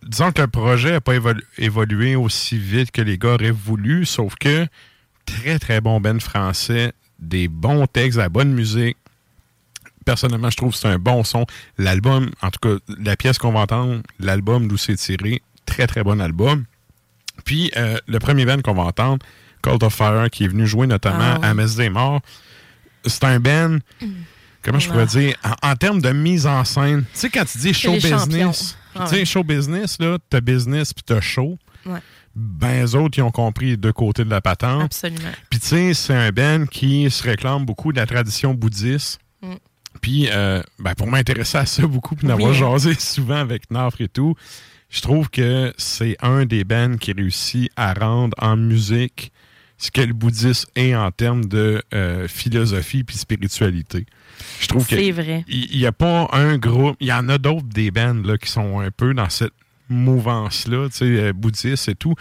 [0.03, 4.05] Disons que le projet n'a pas évolu- évolué aussi vite que les gars auraient voulu,
[4.05, 4.67] sauf que
[5.25, 8.97] très, très bon band français, des bons textes, de la bonne musique.
[10.03, 11.45] Personnellement, je trouve que c'est un bon son.
[11.77, 16.03] L'album, en tout cas, la pièce qu'on va entendre, l'album d'où c'est tiré, très, très
[16.03, 16.65] bon album.
[17.45, 19.23] Puis, euh, le premier band qu'on va entendre,
[19.61, 21.47] Cult of Fire, qui est venu jouer notamment Ah ouais.
[21.47, 22.21] à Messe des Morts,
[23.05, 23.77] c'est un band,
[24.61, 25.05] comment je pourrais Ah.
[25.05, 28.77] dire, en, en termes de mise en scène, tu sais, quand tu dis show business,
[28.95, 29.25] Ah tu sais, ouais.
[29.25, 31.57] show business, là, t'as business puis t'as show.
[31.85, 31.99] Ouais.
[32.35, 34.83] Ben, eux autres, ils ont compris les deux côtés de la patente.
[34.83, 35.31] Absolument.
[35.49, 39.19] Puis tu sais, c'est un band qui se réclame beaucoup de la tradition bouddhiste.
[39.41, 39.53] Mm.
[40.01, 42.57] Puis euh, ben, pour m'intéresser à ça beaucoup, puis d'avoir Oui.
[42.57, 44.35] jasé souvent avec Nafre et tout,
[44.89, 49.31] je trouve que c'est un des bands qui réussit à rendre en musique
[49.81, 54.05] ce que le bouddhisme est en termes de euh, philosophie puis spiritualité.
[54.59, 55.43] Je trouve que C'est vrai.
[55.47, 56.95] il n'y a pas un groupe.
[56.99, 59.53] Il y en a d'autres des bands là, qui sont un peu dans cette
[59.89, 62.13] mouvance-là, tu sais, euh, bouddhiste et tout.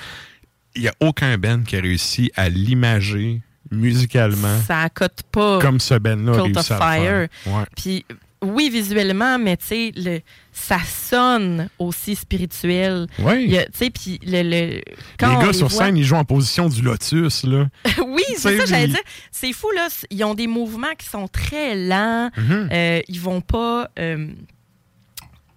[0.75, 5.81] Il n'y a aucun band qui a réussi à l'imager musicalement Ça accote pas comme
[5.81, 7.29] ce band-là a Cult réussi of Fire.
[7.77, 8.05] Puis
[8.43, 10.21] oui, visuellement, mais tu sais, le-
[10.53, 13.07] ça sonne aussi spirituel.
[13.19, 13.55] Oui.
[13.95, 14.81] Puis le, le-
[15.19, 17.69] quand les gars sur voit- scène, ils jouent en position du lotus, là.
[18.07, 18.99] oui, c'est ça, j'allais dire.
[19.31, 19.89] C'est fou, là.
[20.11, 22.31] Ils ont des mouvements qui sont très lents.
[22.37, 22.69] Mhm.
[22.73, 23.91] Euh, ils vont pas.
[23.99, 24.29] euh,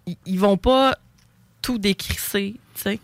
[0.06, 0.98] ils, ils vont pas
[1.62, 3.00] tout décrisser, tu sais.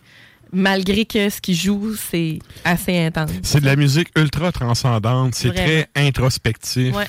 [0.52, 3.30] Malgré que ce qu'ils jouent, c'est assez intense.
[3.44, 6.96] C'est de la musique ultra transcendante, c'est très introspectif.
[6.96, 7.06] Ouais.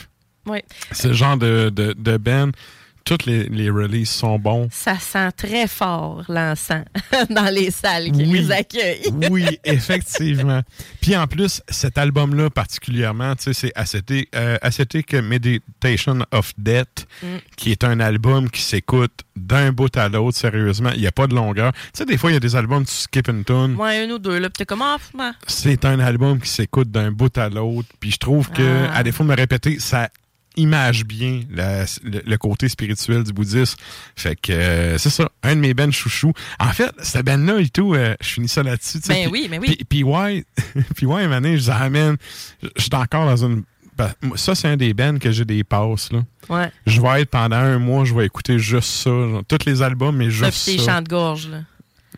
[1.05, 2.51] Le genre de, de, de band.
[3.03, 4.69] Toutes les, les releases sont bons.
[4.71, 6.85] Ça sent très fort l'encens
[7.31, 8.33] dans les salles qui Oui.
[8.41, 9.01] les accueillent.
[9.31, 10.61] Oui, effectivement.
[11.01, 17.07] Puis en plus, cet album-là particulièrement, tu sais, c'est Ascetic, euh, Ascetic Meditation of Death,
[17.23, 17.27] Mm.
[17.57, 20.91] qui est un album qui s'écoute d'un bout à l'autre, sérieusement.
[20.95, 21.73] Il n'y a pas de longueur.
[21.73, 23.75] Tu sais, des fois, il y a des albums, tu skip une tune.
[23.77, 24.49] Ouais, un ou deux, là.
[24.49, 24.97] Puis t'es comme, ah,
[25.47, 27.89] C'est un album qui s'écoute d'un bout à l'autre.
[27.99, 28.99] Puis je trouve que, Ah.
[28.99, 30.09] à défaut de me répéter, ça
[30.57, 33.77] image bien la- le, le côté spirituel du bouddhisme.
[34.17, 36.33] Fait que euh, c'est ça, un de mes bands chouchous.
[36.59, 38.99] En fait, cette band-là et tout, euh, je finis ça là-dessus.
[39.09, 39.79] Ben puis- oui, ben oui.
[39.89, 40.45] Puis, ouais,
[40.97, 42.17] puis ouais, année, je man,
[42.63, 43.63] je suis encore dans une...
[43.97, 46.23] ben, ça, c'est un des bands que j'ai des passes, là.
[46.49, 46.71] Ouais.
[46.87, 49.11] Je vais être pendant un mois, je vais écouter juste ça.
[49.11, 50.85] genre, tous les albums, mais Ça, juste tes ça.
[50.95, 51.61] chants de gorge, là.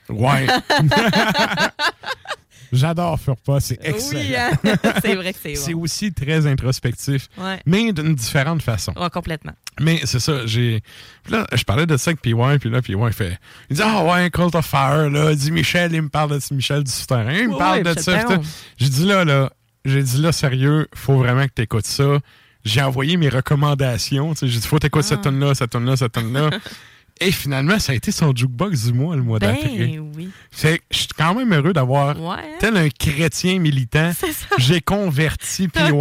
[0.08, 0.46] Ouais.
[2.72, 4.20] J'adore faire pas, c'est excellent.
[4.20, 4.50] Oui, hein?
[5.02, 5.82] c'est vrai que c'est C'est bon.
[5.82, 7.60] aussi très introspectif, Ouais.
[7.66, 8.92] mais d'une différente façon.
[8.96, 9.52] Ouais, complètement.
[9.80, 10.80] Mais c'est ça, j'ai.
[11.28, 13.38] Là, je parlais de ça avec PY, puis là, PY il fait.
[13.70, 15.32] Il dit Ah ouais, Cult of Fire, là.
[15.32, 17.32] Il dit Michel, il me parle de Michel du souterrain.
[17.32, 18.38] Il me parle de Michel ça.
[18.78, 19.50] J'ai dit là, là.
[19.84, 22.18] J'ai dit là, sérieux, faut vraiment que t'écoutes ça.
[22.64, 24.34] J'ai envoyé mes recommandations.
[24.34, 25.24] tu J'ai dit, faut t'écouter cette Ah.
[25.24, 26.50] tonne-là, cette tonne-là, cette tonne-là.
[27.22, 29.68] Et finalement, ça a été son jukebox du mois le mois d'après.
[29.68, 30.30] Ben oui.
[30.50, 32.56] Fait que je suis quand même heureux d'avoir, Ouais, hein?
[32.60, 34.46] tel un chrétien militant, C'est ça.
[34.58, 35.98] j'ai converti PY au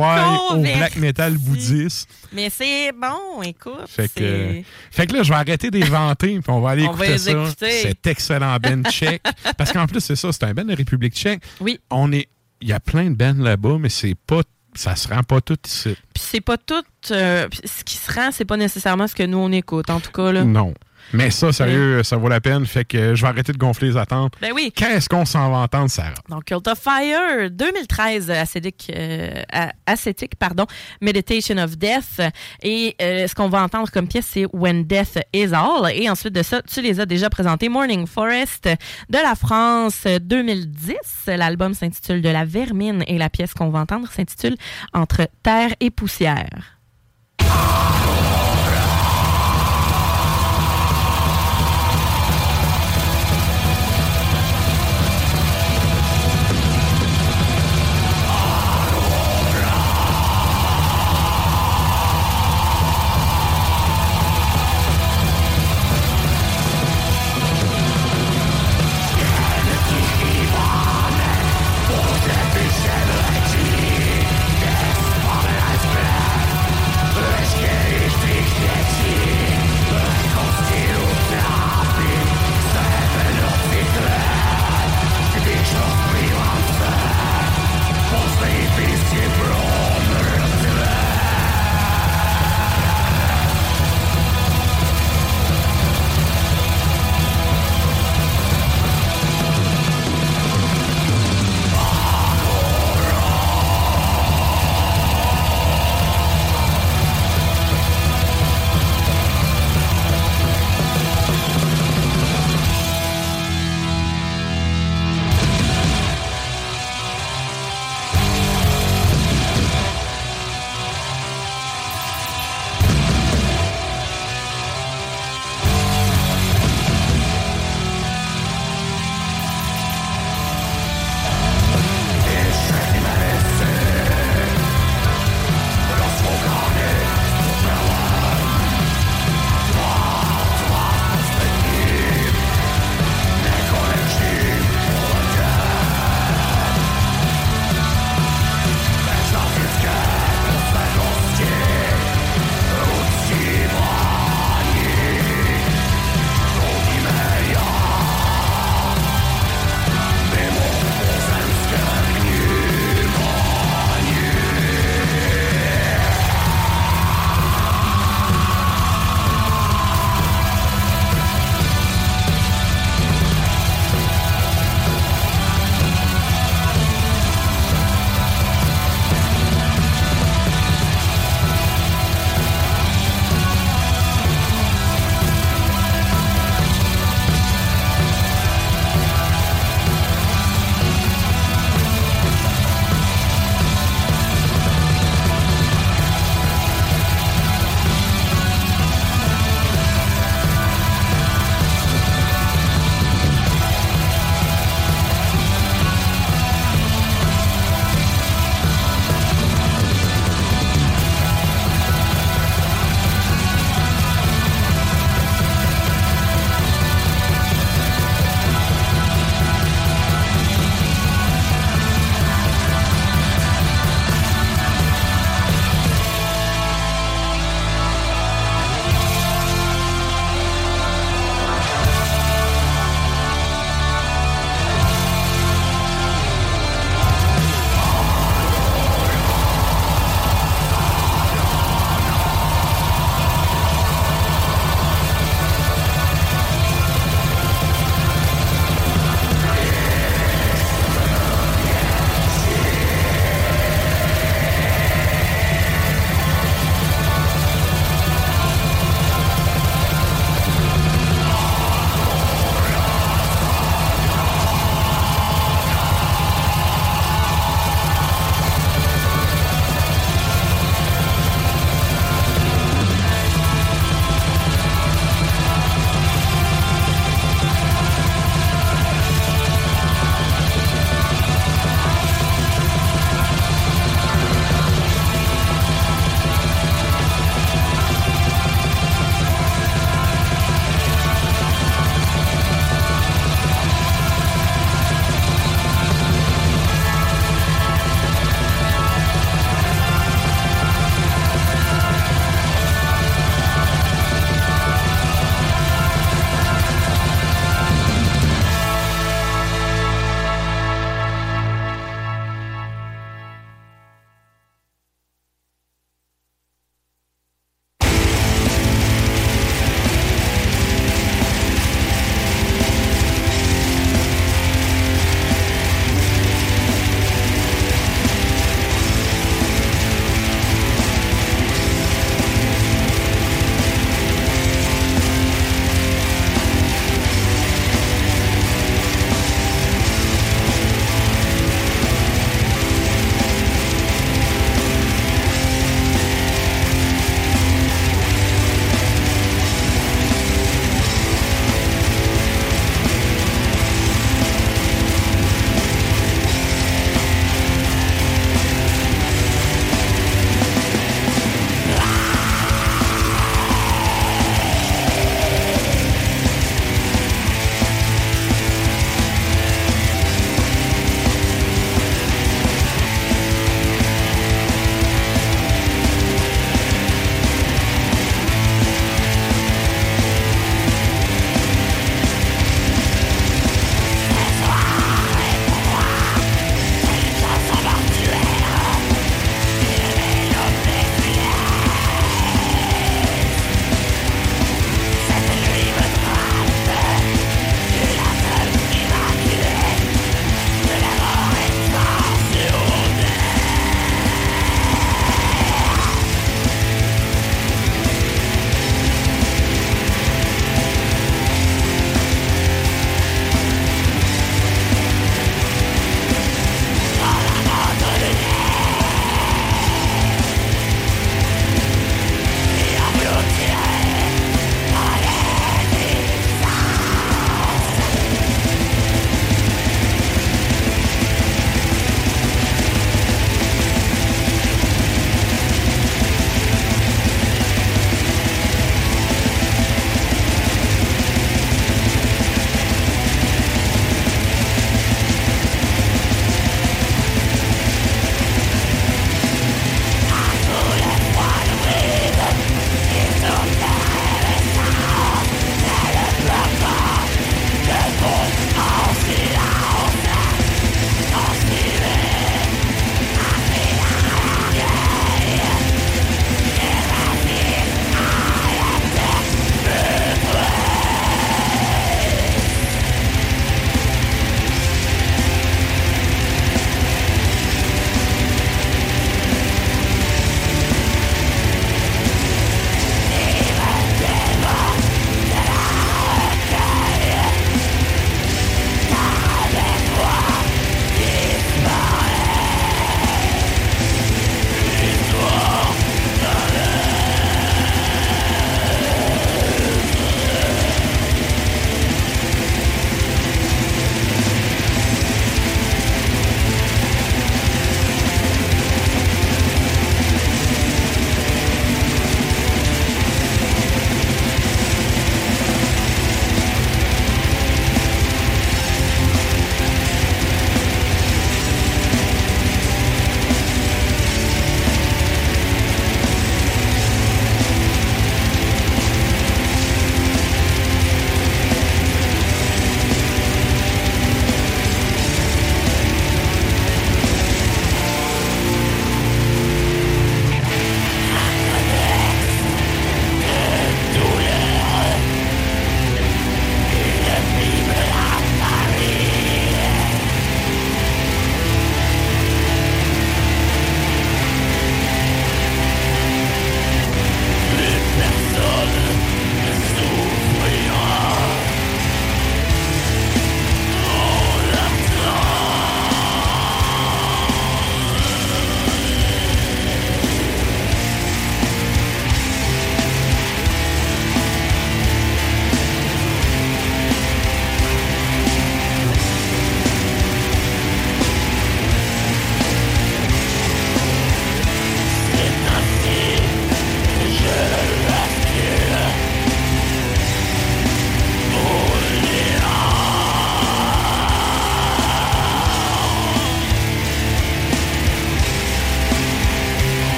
[0.49, 0.77] converti.
[0.77, 2.09] black metal bouddhiste.
[2.33, 3.87] Mais c'est bon, écoute.
[3.87, 4.61] Fait que,
[4.91, 7.17] fait que là, je vais arrêter des vanter, puis on va aller On écouter les
[7.17, 7.31] ça.
[7.31, 7.71] écouter.
[7.81, 9.23] Cet excellent band tchèque.
[9.57, 11.41] Parce qu'en plus, c'est ça, c'est un band de République tchèque.
[11.59, 11.79] Oui.
[11.89, 12.27] On est,
[12.61, 14.41] il y a plein de bands là-bas, mais c'est pas,
[14.73, 15.95] ça se rend pas tout ici.
[16.13, 16.83] Puis c'est pas tout.
[17.11, 20.11] euh, ce qui se rend, c'est pas nécessairement ce que nous, on écoute, en tout
[20.11, 20.31] cas.
[20.31, 20.43] Là.
[20.43, 20.73] Non.
[21.13, 22.65] Mais ça, sérieux, ça vaut la peine.
[22.65, 24.33] Fait que je vais arrêter de gonfler les attentes.
[24.41, 24.71] Ben oui.
[24.73, 26.13] Qu'est-ce qu'on s'en va entendre, Sarah?
[26.29, 29.43] Donc, Cult of Fire, 2013, Ascetic, euh,
[29.85, 30.65] Ascetic, pardon,
[31.01, 32.21] Meditation of Death.
[32.61, 35.91] Et euh, ce qu'on va entendre comme pièce, c'est When Death Is All.
[35.93, 37.69] Et ensuite de ça, tu les as déjà présentés.
[37.69, 38.69] Morning Forest
[39.09, 40.95] de la France, 2010.
[41.27, 44.55] L'album s'intitule De la vermine et la pièce qu'on va entendre s'intitule
[44.93, 46.80] Entre terre et poussière.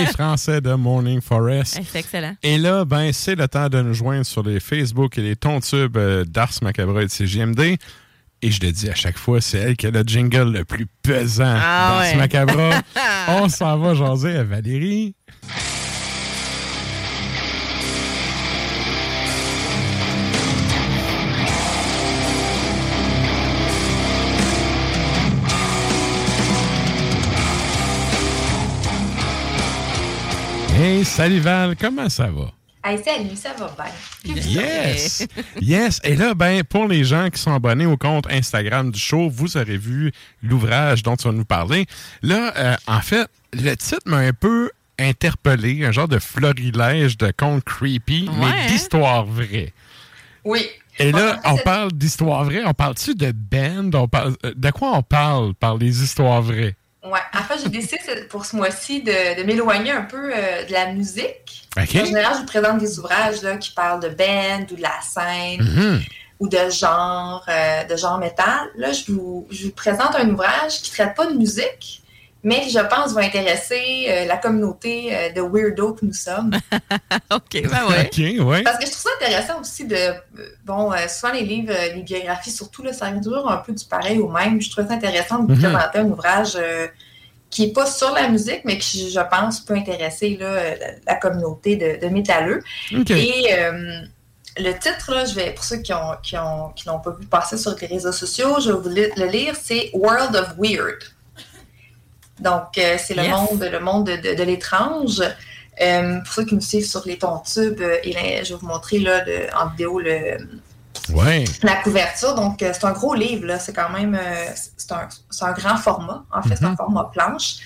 [0.00, 1.78] Les Français de Morning Forest.
[1.80, 2.34] Eh, C'est excellent.
[2.42, 5.96] Et là, ben, c'est le temps de nous joindre sur les Facebook et les tontubes
[5.96, 7.76] euh, d'Ars Macabre et de CGMD.
[8.40, 10.86] Et je le dis à chaque fois, c'est elle qui a le jingle le plus
[11.02, 12.16] pesant Ah d'Ars ouais.
[12.16, 12.82] Macabre.
[13.28, 15.14] on s'en va jaser à Valérie.
[30.80, 32.52] Hey, salut Val, comment ça va?
[32.84, 33.74] Hey, salut, ça va
[34.24, 34.34] bien.
[34.36, 35.26] Yes!
[35.60, 36.00] Yes!
[36.04, 39.56] Et là, ben, pour les gens qui sont abonnés au compte Instagram du show, vous
[39.56, 41.86] aurez vu l'ouvrage dont tu vas nous parler.
[42.22, 47.32] Là, euh, en fait, le titre m'a un peu interpellé, un genre de florilège de
[47.36, 49.72] contes creepy, Ouais, mais d'histoire vraie.
[50.44, 50.64] Oui.
[51.00, 53.90] Et là, on parle d'histoire vraie, on parle-tu de band?
[53.94, 56.76] On parle, euh, de quoi on parle par les histoires vraies?
[57.10, 57.98] Ouais, en fait, j'ai décidé
[58.28, 61.66] pour ce mois-ci de, de m'éloigner un peu euh, de la musique.
[62.02, 65.00] En général, je vous présente des ouvrages là, qui parlent de band ou de la
[65.02, 66.00] scène Mhm.
[66.40, 68.68] ou de genre, euh, de genre métal.
[68.76, 72.02] Là, je vous, je vous présente un ouvrage qui ne traite pas de musique,
[72.44, 76.52] mais qui, je pense, va intéresser euh, la communauté euh, de weirdo que nous sommes.
[77.34, 78.06] OK, ben ouais.
[78.40, 78.62] OK, ouais.
[78.62, 79.96] Parce que je trouve ça intéressant aussi de.
[79.96, 80.12] euh,
[80.64, 83.84] Bon, euh, souvent les livres, euh, les biographies, surtout, là, ça toujours un peu du
[83.84, 84.60] pareil au même.
[84.60, 85.72] Je trouve ça intéressant de vous Mhm.
[85.72, 86.86] présenter un ouvrage euh,
[87.50, 91.14] qui n'est pas sur la musique, mais qui, je pense, peut intéresser là, la, la
[91.16, 92.62] communauté de, de métalleux.
[92.96, 93.10] OK.
[93.10, 94.00] Et euh,
[94.58, 97.26] le titre, là, je vais, pour ceux qui n'ont qui ont, qui n'ont pas vu
[97.26, 100.98] passer sur les réseaux sociaux, je vais vous le lire, c'est World of Weird.
[102.40, 103.32] Donc, euh, c'est le Yes.
[103.32, 105.22] monde, le monde de, l'étrange.
[105.80, 108.66] Euh, pour ceux qui nous suivent sur les tontubes, euh, et là, je vais vous
[108.66, 110.36] montrer là, le- en vidéo le,
[111.14, 111.44] Ouais.
[111.62, 112.34] la couverture.
[112.34, 113.58] Donc, euh, c'est un gros livre, là.
[113.60, 114.46] C'est quand même euh,
[114.76, 116.24] c'est un, c'est un grand format.
[116.32, 117.56] En fait, c'est un format planche.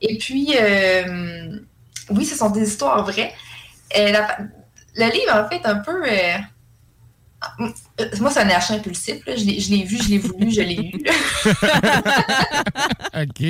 [0.00, 1.58] Et puis, euh,
[2.10, 3.32] oui, ce sont des histoires vraies.
[3.98, 4.38] Euh, la-
[4.96, 6.04] le livre, en fait, un peu.
[7.60, 7.68] Euh,
[8.20, 9.24] moi, c'est un achat impulsif.
[9.26, 9.36] là.
[9.36, 10.92] Je l'ai je l'ai vu, je l'ai voulu, je l'ai eu.
[13.14, 13.40] OK.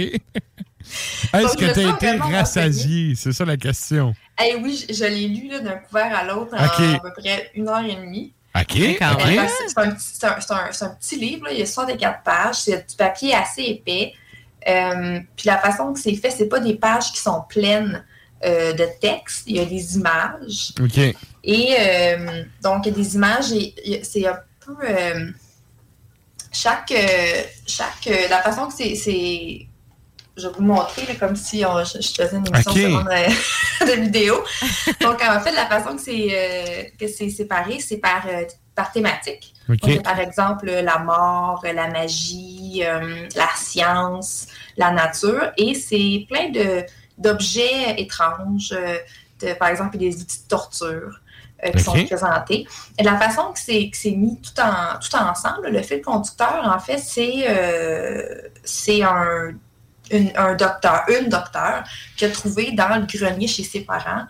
[1.32, 3.14] Est-ce que tu as été rassasié?
[3.14, 4.14] C'est ça la question.
[4.44, 7.68] Eh oui, je, je l'ai lu d'un couvert à l'autre en à peu près une
[7.68, 8.32] heure et demie.
[8.54, 8.76] OK.
[9.48, 11.52] C'est- un, un- c'est un- un petit livre, là.
[11.52, 14.12] il y a 64 pages, c'est du papier assez épais.
[14.68, 18.04] Euh, puis la façon que c'est fait, c'est pas des pages qui sont pleines
[18.44, 20.72] euh, de texte, il y a des images.
[20.80, 21.14] OK.
[21.44, 23.52] Et euh, donc, il y a des images
[24.02, 24.76] c'est un peu.
[24.88, 25.30] euh,
[26.52, 26.92] chaque.
[26.92, 29.66] euh, chaque euh, la façon que c'est-.
[30.34, 32.72] Je vais vous montrer là, comme si on- je, je faisais une émission
[33.04, 34.42] de, de vidéo.
[35.02, 36.88] Donc, en fait, la façon que c'est
[37.28, 38.24] euh, séparé, c'est par,
[38.74, 39.52] par thématique.
[39.96, 42.82] Donc, par exemple la mort, la magie,
[43.36, 44.46] la science,
[44.78, 46.82] la nature, et c'est plein de
[47.18, 48.70] d'objets étranges.
[49.40, 51.20] de- par exemple, des outils de torture
[51.64, 52.66] euh, qui sont présentés.
[52.98, 56.62] Et la façon que c'est que c'est mis tout, en, tout ensemble, le fil conducteur,
[56.64, 58.22] en fait, c'est euh,
[58.64, 59.52] c'est un,
[60.10, 61.84] une- un docteur, une docteur,
[62.16, 64.24] qui a trouvé dans le grenier chez ses parents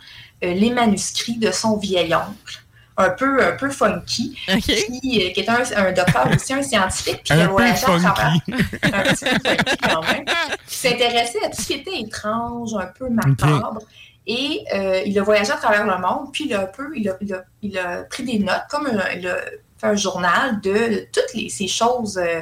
[0.44, 2.59] euh, les manuscrits de son vieil oncle
[2.98, 7.22] un peu, un peu funky, qui, euh, qui était un, un docteur aussi, un scientifique,
[7.24, 8.32] puis qui a Un peu voyagé à travers.
[8.32, 8.52] funky.
[8.82, 10.24] un petit peu funky quand même.
[10.68, 13.78] Qui s'intéressait à tout ce qui était étrange, un peu macabre.
[14.27, 17.09] Et euh, il a voyagé à travers le monde, puis il a un peu, il
[17.09, 19.36] a, il a- il a pris des notes, comme un- il a
[19.78, 22.40] fait un journal de toutes les, ces choses euh,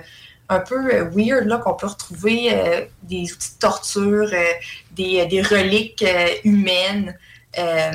[0.51, 4.45] un peu euh, weird là, qu'on peut retrouver, euh, des outils de torture, euh,
[4.93, 7.17] des, des reliques euh, humaines.
[7.59, 7.91] Euh,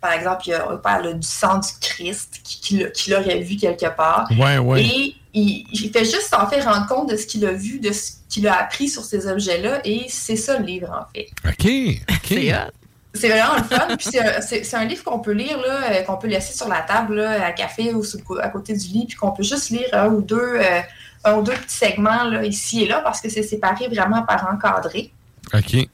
[0.00, 3.56] par exemple, il a- on parle du sang du Christ qui- qu'il qu'il aurait vu
[3.56, 4.26] quelque part.
[4.38, 4.82] Ouais, ouais.
[4.82, 7.92] Et il, il fait juste s'en faire rendre compte de ce qu'il a vu, de
[7.92, 11.28] ce qu'il a appris sur ces objets-là, et c'est ça le livre en fait.
[11.46, 12.00] OK.
[12.10, 12.54] OK.
[13.14, 13.96] C'est vraiment le fun.
[13.96, 17.14] Puis c'est un- livre qu'on peut lire, là, euh, qu'on peut laisser sur la table
[17.14, 20.08] là, à café ou le à côté du lit, puis qu'on peut juste lire un
[20.08, 20.80] ou deux, euh,
[21.24, 24.48] un ou deux petits segments là, ici et là, parce que c'est séparé vraiment par
[24.52, 25.12] encadré.
[25.54, 25.88] OK.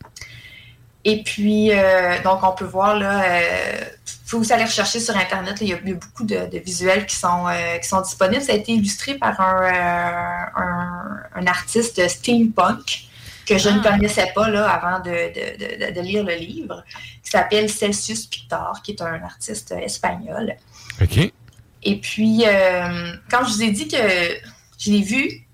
[1.05, 3.85] Et puis, euh, donc, on peut voir, là, euh,
[4.27, 5.57] faut aussi aller rechercher sur Internet.
[5.61, 8.01] il, y a, il y a beaucoup de, de visuels qui sont, euh, qui sont
[8.01, 8.43] disponibles.
[8.43, 13.05] Ça a été illustré par un, un, un artiste steampunk
[13.47, 16.85] que je ne connaissais pas là, avant de, de- de- de lire le livre,
[17.25, 20.55] qui s'appelle Celsius Pictor, qui est un artiste espagnol.
[21.03, 21.33] OK.
[21.83, 23.97] Et puis, euh, quand je vous ai dit que
[24.79, 25.47] je l'ai vu,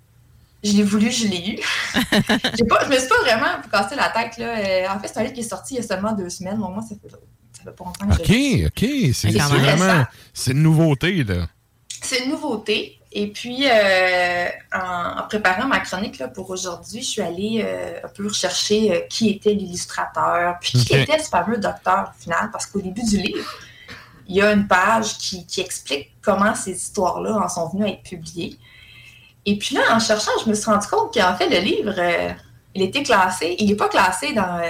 [0.65, 1.57] je l'ai voulu, je l'ai eu.
[2.69, 4.37] Pas, je me suis pas vraiment cassé la tête.
[4.39, 4.59] Là.
[4.59, 6.59] Euh, En fait, c'est un livre qui est sorti il y a seulement deux semaines.
[6.59, 7.09] Donc, moi, ça fait,
[7.53, 9.15] ça fait pas longtemps que je l'ai OK, OK.
[9.15, 10.05] C'est vraiment...
[10.35, 11.47] C'est une nouveauté, là.
[12.03, 12.99] C'est une nouveauté.
[13.19, 18.09] Et puis, euh, en, préparant ma chronique là, pour aujourd'hui, je suis allée euh, un
[18.09, 22.67] peu rechercher euh, qui était l'illustrateur, puis qui était ce fameux docteur au final, parce
[22.67, 23.51] qu'au début du livre,
[24.29, 28.03] il y a une page qui, explique comment ces histoires-là en sont venues à être
[28.03, 28.59] publiées.
[29.47, 31.95] Et puis là, en cherchant, je me suis rendu compte qu'en fait, le livre,
[32.75, 34.61] il était classé, il n'est pas classé dans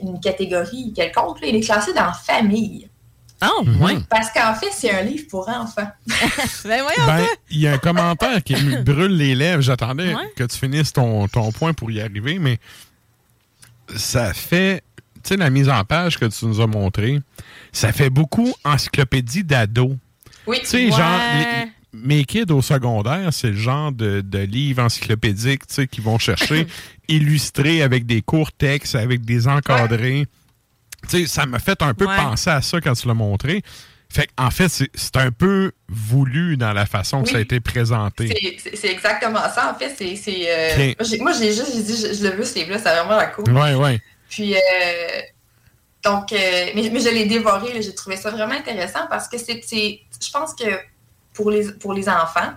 [0.00, 2.88] une catégorie quelconque, il est classé dans famille.
[3.42, 3.98] Oh, oui.
[4.08, 5.90] Parce qu'en fait, c'est un livre pour enfants.
[6.06, 9.62] ben, voyons, ben, il y a un commentaire qui me brûle les lèvres.
[9.62, 12.58] J'attendais que tu finisses ton, ton point pour y arriver, mais
[13.96, 14.82] ça fait,
[15.16, 17.20] tu sais, la mise en page que tu nous as montrée,
[17.72, 19.96] ça fait beaucoup encyclopédie d'ado.
[20.46, 21.20] Oui, tu sais, genre,
[21.92, 26.18] mes kids au secondaire, c'est le genre de, de livres encyclopédiques, tu sais, qu'ils vont
[26.18, 26.66] chercher,
[27.08, 30.26] illustrés avec des courts textes, avec des encadrés
[31.26, 33.62] ça m'a fait un peu penser à ça quand tu l'as montré.
[34.14, 38.60] Fait en fait, c'est un peu voulu dans la façon que ça a été présenté.
[38.74, 39.72] C'est exactement ça.
[39.72, 40.28] En fait, c'est.
[40.48, 43.44] Euh, moi, j'ai juste dit, je, le veux, ce livre-là, c'est vraiment la cool.
[43.48, 44.00] Oui, oui.
[44.28, 44.58] Puis, euh,
[46.04, 46.36] donc, euh,
[46.76, 49.60] mais, je l'ai dévoré, j'ai trouvé ça vraiment intéressant parce que c'est.
[49.62, 50.66] Je pense que
[51.32, 52.54] pour les, pour les enfants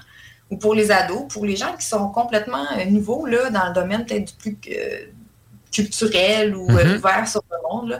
[0.52, 4.06] ou pour les ados, pour les gens qui sont complètement nouveaux là, dans le domaine
[4.06, 4.57] peut-être du plus
[5.78, 6.98] culturel ou mm-hmm.
[6.98, 7.99] ouvert sur le monde,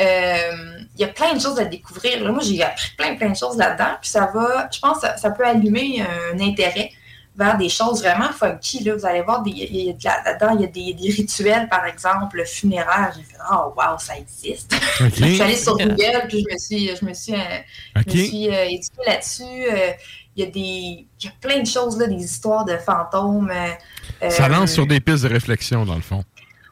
[0.00, 2.20] euh, il y a plein de choses à découvrir.
[2.32, 3.96] moi, j'ai appris plein, plein de choses là-dedans.
[4.00, 6.90] Puis ça va, je pense que ça, peut allumer un intérêt
[7.36, 8.82] vers des choses vraiment funky.
[8.82, 8.96] Là.
[8.96, 13.12] Vous allez voir, là-dedans, il y a des, rituels, par exemple, funéraire.
[13.16, 14.74] J'ai fait Oh, wow, ça existe.
[15.00, 19.02] je suis allée sur Google, puis je me suis, je me suis, euh, euh, éduquée
[19.06, 19.44] là-dessus.
[20.36, 23.52] il y, a des, il y a plein de choses, là, des histoires de fantômes.
[24.28, 26.24] ça lance sur des pistes de réflexion, dans le fond.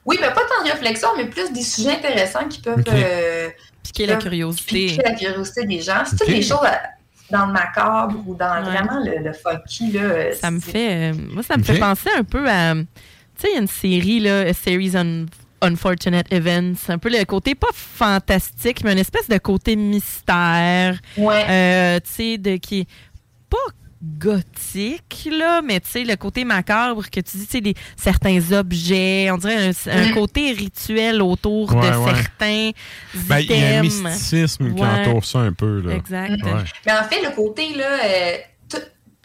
[0.07, 3.49] Oui, mais pas tant de réflexion, mais plus des sujets intéressants qui peuvent euh,
[3.83, 4.87] piquer la curiosité.
[4.87, 6.05] Piquer la curiosité des gens.
[6.05, 6.61] C'est toutes des choses
[7.31, 9.93] dans le macabre ou dans vraiment le, funky.
[9.93, 11.11] Là, euh, ça me fait.
[11.11, 12.75] Euh, moi, ça me fait penser un peu à.
[12.75, 15.27] Tu sais, il y a une série, là, A Series on
[15.61, 16.89] Unfortunate Events.
[16.89, 20.99] Un peu le côté pas fantastique, mais une espèce de côté mystère.
[21.17, 22.01] Ouais.
[22.01, 22.89] tu sais, de qui est
[23.51, 28.53] pas gothique, là, mais tu sais, le côté macabre que tu dis, tu sais, certains
[28.53, 32.71] objets, on dirait un, côté rituel autour de certains
[33.15, 35.81] ben, Il y a un mysticisme qui entoure ça un peu.
[35.81, 35.95] Là.
[35.95, 36.41] Exact.
[36.87, 38.37] Mais en fait, le côté, là, euh,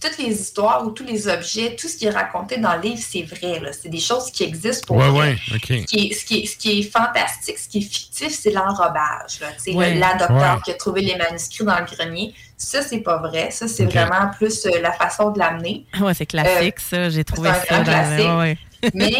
[0.02, 3.02] toutes les histoires ou tous les objets, tout ce qui est raconté dans le livre,
[3.02, 3.62] c'est vrai.
[3.80, 6.80] C'est des choses qui existent pour ouais, ce, qui est, ce, qui est, ce, qui
[6.80, 9.40] est, fantastique, ce qui est fictif, c'est l'enrobage.
[9.68, 13.52] La docteur qui a trouvé les manuscrits dans le grenier, ça, c'est pas vrai.
[13.52, 15.86] Ça, c'est vraiment plus euh, la façon de l'amener.
[16.00, 17.10] Ouais, c'est classique, euh, ça.
[17.10, 17.84] J'ai trouvé ça.
[17.84, 18.56] Dans...
[18.94, 19.16] Mais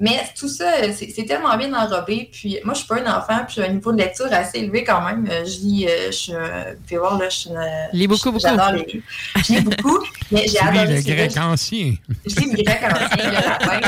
[0.00, 2.28] mais tout ça, c'est tellement bien enrobé.
[2.32, 4.82] Puis moi, je suis pas un enfant, puis j'ai un niveau de lecture assez élevé
[4.82, 5.26] quand même.
[5.30, 7.50] Euh, je lis, euh, je vous pouvez voir, là, je suis
[7.92, 8.40] lis beaucoup, beaucoup.
[8.40, 9.04] J'adore les livres.
[9.36, 10.00] Je lis beaucoup,
[10.32, 10.96] mais j'ai adoré.
[10.96, 11.94] le grec ancien.
[12.26, 13.80] Je lis le grec ancien, le latin,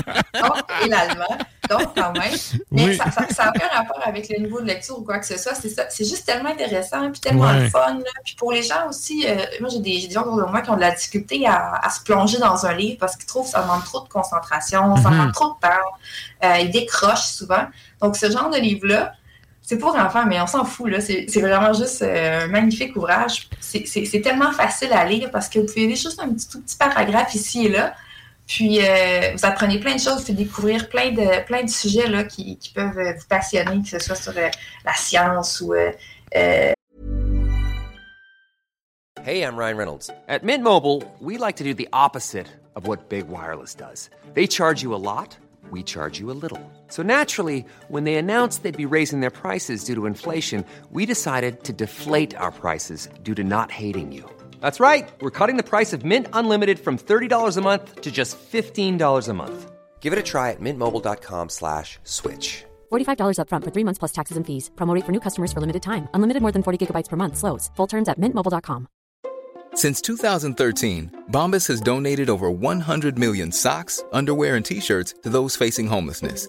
[0.85, 1.39] et l'allemand.
[1.71, 2.33] Donc, quand même.
[2.71, 5.55] Mais ça n'a aucun rapport avec le niveau de lecture ou quoi que ce soit.
[5.55, 7.99] C'est juste tellement intéressant, puis tellement fun.
[8.25, 10.71] Puis pour les gens aussi, euh, moi, j'ai des, des, gens autour de moi qui
[10.71, 13.51] ont de la difficulté à, à se plonger dans un livre parce qu'ils trouvent que
[13.51, 15.33] ça demande trop de concentration, ça demande mhm.
[15.33, 16.45] trop de temps.
[16.45, 17.67] Euh, ils décrochent souvent.
[18.01, 19.15] Donc, ce genre de livre-là,
[19.67, 20.89] c'est pour enfants, mais on s'en fout.
[20.89, 21.01] Là.
[21.01, 23.49] C'est, vraiment juste euh, un magnifique ouvrage.
[23.59, 26.77] C'est, tellement facile à lire parce que vous pouvez lire juste un petit, tout petit
[26.77, 27.95] paragraphe ici et là.
[28.47, 32.25] Puis, euh, vous apprenez plein de choses, vous découvrir plein de, plein de sujets là,
[32.25, 34.49] qui, qui peuvent euh, vous passionner, que ce soit sur euh,
[34.85, 35.75] la science ou.
[35.75, 35.93] Euh,
[39.25, 40.11] hey, I'm Ryan Reynolds.
[40.29, 42.47] At Mint Mobile, we like to do the opposite
[42.77, 44.11] of what Big Wireless does.
[44.35, 45.37] They charge you a lot.
[45.71, 46.61] we charge you a little.
[46.89, 51.65] So naturally, when they announced they'd be raising their prices due to inflation, we decided
[51.65, 54.29] to deflate our prices due to not hating you.
[54.67, 55.09] That's right.
[55.21, 59.33] We're cutting the price of Mint Unlimited from $30 a month to just $15 a
[59.33, 59.71] month.
[60.01, 62.65] Give it a try at mintmobile.com slash switch.
[62.91, 64.73] $45 upfront for three months plus taxes and fees.
[64.75, 66.09] Promote for new customers for limited time.
[66.15, 67.37] Unlimited more than 40 gigabytes per month.
[67.37, 67.71] Slows.
[67.77, 68.89] Full terms at mintmobile.com.
[69.75, 75.87] Since 2013, Bombas has donated over 100 million socks, underwear, and T-shirts to those facing
[75.87, 76.49] homelessness.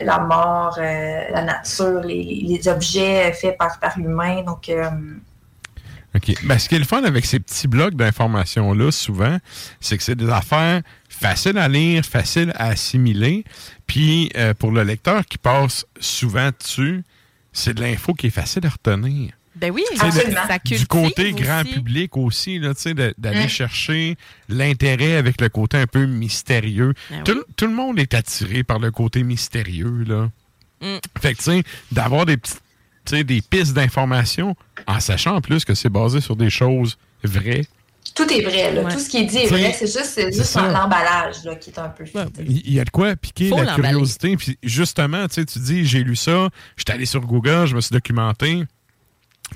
[0.00, 4.42] La mort, euh, la nature, les, objets faits par, l'humain.
[4.42, 4.90] Donc, euh,
[6.14, 6.34] OK.
[6.44, 9.38] Ben, ce qui est le fun avec ces petits blocs d'informations-là, souvent,
[9.80, 13.44] c'est que c'est des affaires faciles à lire, faciles à assimiler.
[13.86, 17.02] Puis, euh, pour le lecteur qui passe souvent dessus,
[17.52, 19.32] c'est de l'info qui est facile à retenir.
[19.62, 20.10] Ben oui, ça
[20.60, 21.72] du côté grand aussi.
[21.72, 23.48] public aussi, là, tu sais, de- d'aller Mm.
[23.48, 24.16] chercher
[24.48, 26.92] l'intérêt avec le côté un peu mystérieux.
[27.10, 27.54] Ben tout, oui.
[27.56, 30.04] tout le monde est attiré par le côté mystérieux.
[30.06, 30.28] Là.
[30.80, 30.98] Mm.
[31.20, 31.62] Fait que, tu sais,
[31.92, 32.60] d'avoir des, petites-
[33.04, 34.56] tu sais, des pistes d'information,
[34.88, 37.64] en sachant en plus que c'est basé sur des choses vraies.
[38.16, 38.82] Tout est vrai, là.
[38.82, 38.92] Ouais.
[38.92, 39.72] Tout ce qui est dit est vrai.
[39.78, 40.68] C'est juste, juste ça.
[40.70, 42.04] l'emballage là, qui est un peu.
[42.46, 44.36] Il y a de quoi piquer Faut la curiosité.
[44.36, 47.80] Puis justement, tu sais, tu dis, j'ai lu ça, j'étais allé sur Google, je me
[47.80, 48.64] suis documenté.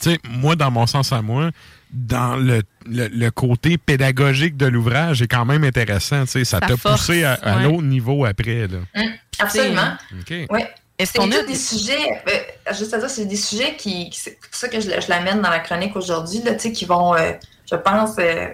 [0.01, 1.51] Tu sais, moi, dans mon sens à moi,
[1.93, 6.23] dans le, le- le côté pédagogique de l'ouvrage est quand même intéressant.
[6.25, 7.63] Tu sais, ça t'a force, poussé à, à ouais.
[7.65, 8.67] l'autre niveau après.
[8.67, 8.79] Là.
[8.97, 9.93] Hum, absolument.
[10.21, 10.35] OK.
[10.51, 10.61] Oui.
[10.99, 14.11] Est-ce C'est qu'on a tous des sujets, euh, juste à dire, c'est des sujets qui,
[14.15, 16.87] c'est pour ça que je, je l'amène dans la chronique aujourd'hui, là, tu sais, qui
[16.87, 17.33] vont, euh,
[17.71, 18.47] je pense, euh,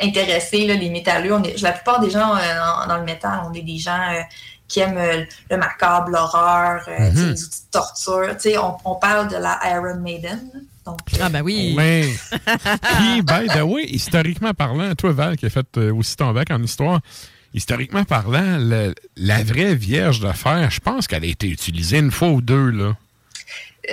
[0.00, 1.32] intéresser là, les métalleux.
[1.34, 4.00] On est, la plupart des gens euh, dans, dans le métal, on est des gens
[4.12, 4.20] euh,
[4.66, 7.30] qui aiment euh, le macabre, l'horreur, euh, Mhm.
[7.30, 8.28] les outils de torture.
[8.36, 10.50] Tu sais, on, on parle de la Iron Maiden.
[10.88, 11.74] Donc, Ah ben oui.
[11.76, 12.08] Ouais.
[12.96, 16.50] Puis, by the way, historiquement parlant, toi, Val, qui a fait euh, aussi ton bac
[16.50, 17.00] en histoire,
[17.54, 22.10] historiquement parlant, le- la vraie Vierge de fer, je pense qu'elle a été utilisée une
[22.10, 22.70] fois ou deux.
[22.70, 22.94] là.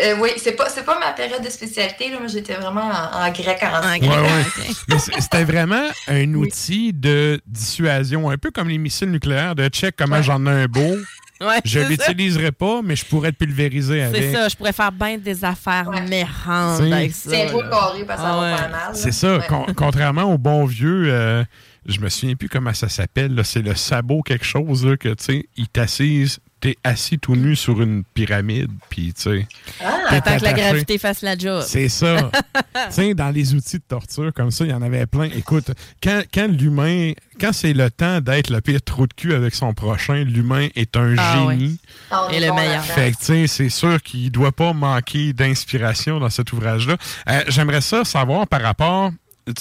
[0.03, 2.09] euh, oui, c'est pas, c'est pas ma période de spécialité.
[2.09, 3.99] Là, moi, j'étais vraiment en, en grec ancien.
[4.01, 4.73] Ouais, ouais.
[4.89, 9.95] Mais c'était vraiment un outil de dissuasion, un peu comme les missiles nucléaires, de check
[9.97, 10.95] comment j'en ai un beau.
[11.41, 14.23] Ouais, je l'utiliserai pas, mais je pourrais te pulvériser avec.
[14.23, 17.29] C'est ça, je pourrais faire bien des affaires mérantes C'est- avec ça.
[17.29, 17.69] C'est là.
[17.69, 18.57] carré parce que ça va ouais.
[18.57, 18.89] faire mal.
[18.93, 19.37] C'est ça.
[19.37, 19.47] Ouais.
[19.47, 21.43] con- contrairement au bon vieux, euh,
[21.85, 23.39] je me souviens plus comment ça s'appelle.
[23.43, 27.55] C'est le sabot quelque chose là, que tu sais, il t'assise, t'es assis tout nu
[27.55, 29.47] sur une pyramide, puis tu sais.
[29.83, 31.63] Ah, que la gravité fasse la job.
[31.63, 32.31] C'est ça.
[32.73, 35.25] tu sais, dans les outils de torture comme ça, il y en avait plein.
[35.25, 35.69] Écoute,
[36.01, 39.75] quand, quand l'humain, quand c'est le temps d'être le pire trou de cul avec son
[39.75, 41.79] prochain, l'humain est un Ah génie.
[42.09, 42.83] Ah, Et le meilleur.
[42.83, 46.97] Fait que, tu sais, c'est sûr qu'il doit pas manquer d'inspiration dans cet ouvrage-là.
[47.29, 49.11] Euh, J'aimerais ça savoir par rapport,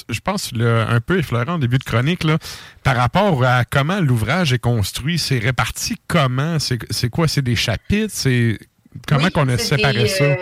[0.09, 2.39] je pense le, un peu effleuré en début de chronique, là,
[2.82, 5.19] par rapport à comment l'ouvrage est construit.
[5.19, 6.59] C'est réparti comment?
[6.59, 7.28] C'est quoi?
[7.28, 8.12] C'est des chapitres?
[8.15, 8.59] C'est
[9.06, 10.24] comment Oui, qu'on a séparé des, ça?
[10.24, 10.36] euh,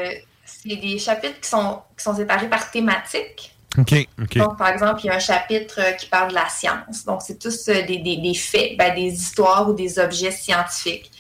[0.45, 3.55] c'est des chapitres qui sont, qui sont séparés par thématique.
[3.77, 7.05] Donc, par exemple, il y a un chapitre euh, qui parle de la science.
[7.07, 11.11] Donc, c'est tous euh, des, des- des faits, ben, des histoires ou des objets scientifiques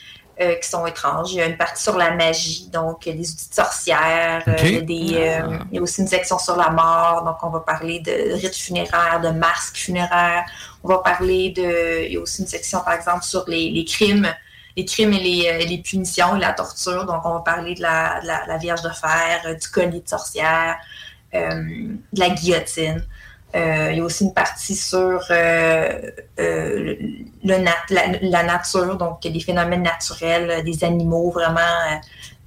[0.42, 1.32] euh, qui sont étranges.
[1.32, 4.42] Il y a une partie sur la magie, donc des outils de sorcières.
[4.48, 4.60] euh, Ok.
[4.64, 7.22] il, y a des, euh, il y a aussi une section sur la mort.
[7.24, 10.44] Donc, on va parler de rites funéraires, de masques funéraires.
[10.84, 12.06] On va parler de...
[12.06, 14.28] Il y a aussi une section, par exemple, sur les, les crimes
[14.74, 17.04] les crimes et les, euh, les punitions et la torture.
[17.04, 20.08] Donc, on va parler de la, de la, la Vierge de fer, du collier de
[20.08, 20.76] sorcière,
[21.34, 21.50] euh,
[22.12, 23.04] de la guillotine.
[23.54, 26.10] Euh, il y a aussi une partie sur euh,
[26.40, 26.94] euh,
[27.44, 31.60] la, nature, donc des phénomènes naturels, des animaux vraiment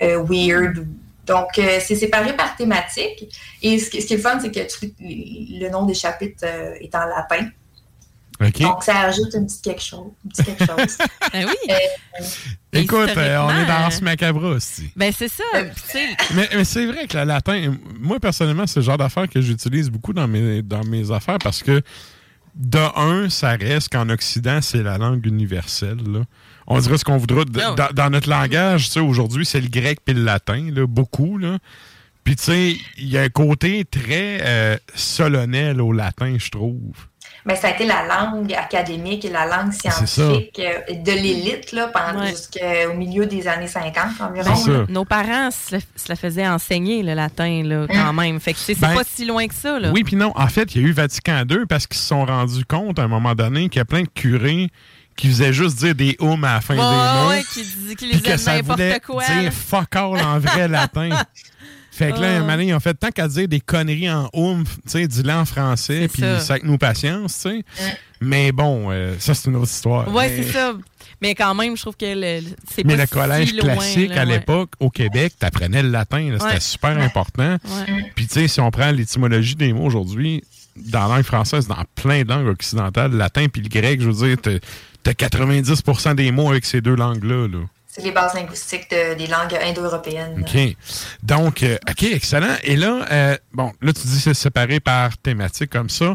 [0.01, 0.85] weird.
[1.25, 3.35] Donc, c'est séparé par thématique.
[3.61, 4.59] Et ce qui, est le fun, c'est que
[4.99, 6.45] le nom des chapitres
[6.79, 7.49] est en latin.
[8.63, 10.11] Donc, ça ajoute un petit quelque chose.
[10.25, 10.97] Un petit quelque chose.
[11.33, 11.71] Ben oui.
[11.71, 12.25] Euh,
[12.73, 14.91] Écoute, euh, on est dans ce macabre aussi.
[14.95, 15.43] Ben c'est ça.
[15.53, 18.97] Puis, tu sais, Mais, mais c'est vrai que le latin, moi personnellement, c'est le genre
[18.97, 21.81] d'affaires que j'utilise beaucoup dans mes, dans mes affaires parce que,
[22.55, 25.97] de un, ça reste qu'en Occident, c'est la langue universelle.
[26.07, 26.21] là.
[26.67, 27.43] On dirait ce qu'on voudra.
[27.45, 27.75] D- Ah.
[27.77, 31.37] Dans, dans notre langage, tu sais, aujourd'hui, c'est le grec puis le latin, là, beaucoup.
[31.37, 31.57] Là.
[32.23, 36.79] Puis, tu sais, il y a un côté très euh, solennel au latin, je trouve.
[37.47, 41.87] Mais ça a été la langue académique et la langue scientifique euh, de l'élite là,
[41.93, 42.29] pendant Ouais.
[42.31, 44.53] jusqu'au milieu des années 50 environ.
[44.65, 45.75] ben, nos parents se,
[46.09, 48.39] la faisaient enseigner, le latin, là, quand même.
[48.39, 49.79] Fait que tu sais, c'est Ben, pas si loin que ça.
[49.79, 49.91] Là.
[49.93, 50.31] Oui, puis non.
[50.35, 53.03] En fait, il y a eu Vatican II parce qu'ils se sont rendus compte à
[53.03, 54.69] un moment donné qu'il y a plein de curés
[55.15, 57.29] qui faisaient juste dire des hums à la fin des mots.
[57.29, 57.43] ouais,
[57.95, 59.23] qui, que ça voulait quoi.
[59.23, 61.09] dire fuck all en vrai latin.
[61.97, 62.35] Fait que là, Ah.
[62.35, 65.07] un moment donné, ils ont fait tant qu'à dire des conneries en oomph, tu sais,
[65.07, 66.53] dis-le en français, puis ça.
[66.53, 67.65] avec nos patience, tu sais.
[68.19, 70.13] Mais bon, euh, ça, c'est une autre histoire.
[70.13, 70.73] Ouais, Mais- c'est ça.
[71.21, 72.05] Mais quand même, je trouve que
[72.69, 74.31] c'est Mais pas le collège si loin, classique là, à ouais.
[74.33, 76.29] l'époque, au Québec, t'apprenais le latin.
[76.33, 76.59] C'était Ouais.
[76.59, 77.57] super important.
[78.15, 80.43] Puis, tu sais, si on prend l'étymologie des mots aujourd'hui,
[80.75, 84.09] dans la langue française, dans plein de langues occidentales, le latin puis le grec, je
[84.09, 84.59] veux dire,
[85.03, 87.47] t'as 90% des mots avec ces deux langues-là.
[87.47, 87.59] là.
[87.95, 90.43] C'est les bases linguistiques de- des langues indo-européennes.
[90.45, 90.75] OK.
[91.23, 92.55] Donc, euh, OK, excellent.
[92.63, 96.13] Et là, euh, bon, là, tu dis que c'est séparé par thématique comme ça.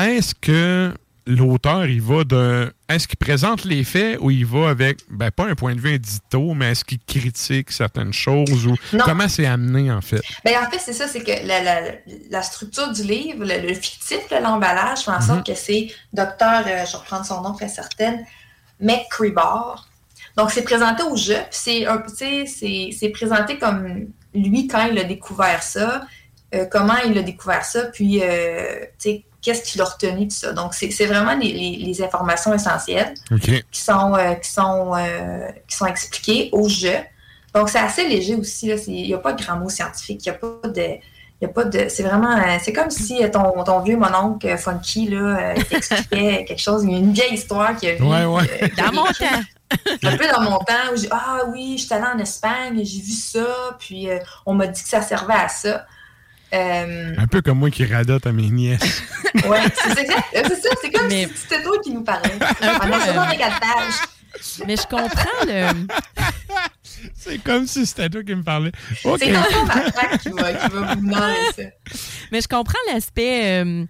[0.00, 0.94] Est-ce que,
[1.26, 2.72] l'auteur, il va de.
[2.88, 5.94] Est-ce qu'il présente les faits ou il va avec, ben, pas un point de vue
[5.94, 9.02] indito, mais est-ce qu'il critique certaines choses ou Non.
[9.04, 10.22] comment c'est amené, en fait?
[10.44, 11.90] Ben, en fait, c'est ça, c'est que la, la-
[12.30, 15.54] la structure du livre, le, le fictif, l'emballage, fait en sorte Mhm.
[15.54, 18.24] que c'est docteur, euh, je vais reprendre son nom très certaine,
[18.80, 19.88] McCreebar.
[20.36, 21.98] Donc, c'est présenté au jeu, puis c'est un
[22.46, 26.02] c'est- présenté comme lui quand il a découvert ça,
[26.54, 28.84] euh, comment il a découvert ça, puis, euh,
[29.42, 30.52] qu'est-ce qu'il a retenu de ça.
[30.52, 33.14] Donc, c'est vraiment les, les- les informations essentielles
[33.70, 34.92] qui sont, euh, qui sont,
[35.68, 36.96] qui sont expliqués au jeu.
[37.54, 38.68] Donc, c'est assez léger aussi.
[38.88, 40.26] Il n'y a pas de grands mots scientifiques.
[40.26, 40.86] Il n'y a pas de.
[41.42, 42.36] Y a pas de c'est vraiment.
[42.36, 46.84] euh, c'est comme si euh, ton, ton vieux mononcle euh, Funky là, t'expliquait quelque chose,
[46.84, 48.02] une vieille histoire qu'il a vue.
[48.04, 48.50] Ouais, ouais.
[48.62, 49.42] euh, Dans mon temps.
[50.04, 53.12] un peu dans mon temps où j'ai Ah oui, j'étais allée en Espagne, j'ai vu
[53.12, 55.84] ça, puis euh, on m'a dit que ça servait à ça.
[56.54, 59.02] Euh, Un peu comme moi qui radote à mes nièces.
[59.34, 60.22] ouais, c'est exact.
[60.32, 62.30] C'est ça, c'est comme si c'était toi qui nous parlais.
[62.40, 64.58] Un peu, On a ça dans les quatre pages.
[64.66, 65.86] Mais je comprends le.
[67.14, 68.72] C'est comme si c'était toi qui me parlais.
[69.02, 71.62] C'est matraque qui va, qui va vous mener ça.
[72.32, 73.84] Mais je comprends l'aspect, euh,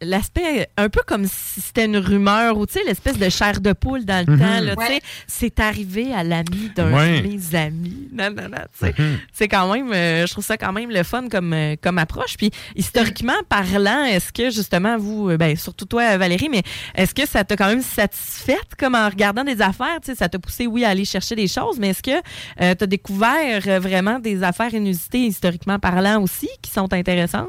[0.00, 3.72] l'aspect un peu comme si c'était une rumeur ou tu sais l'espèce de chair de
[3.72, 4.60] poule dans le temps.
[4.60, 5.00] Là, tu sais, Ouais.
[5.26, 7.20] C'est arrivé à l'ami d'un Ouais.
[7.22, 8.08] de mes amis.
[8.12, 8.58] Non, non, non.
[8.78, 8.94] tu sais.
[8.98, 9.18] Mhm.
[9.32, 12.36] C'est quand même, euh, je trouve ça quand même le fun comme, euh, comme approche.
[12.36, 16.62] Puis historiquement parlant, est-ce que justement vous, euh, ben surtout toi Valérie, mais
[16.94, 20.28] est-ce que ça t'a quand même satisfaite comme en regardant des affaires, tu sais, ça
[20.28, 22.20] t'a poussé oui à aller chercher des choses, mais est-ce que
[22.60, 27.48] tu as découvert euh, vraiment des affaires inusitées historiquement parlant aussi qui sont intéressantes?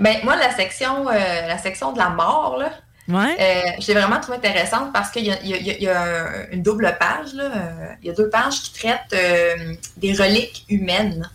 [0.00, 1.12] Ben, moi, la section, euh,
[1.46, 2.70] la section de la mort, là,
[3.08, 3.36] Ouais.
[3.40, 6.02] euh, je l'ai vraiment trouvé intéressante parce qu'il y a, il y a- y a-
[6.02, 7.32] a une double page.
[7.34, 11.28] Là, euh, il y a deux pages qui traitent euh, des reliques humaines.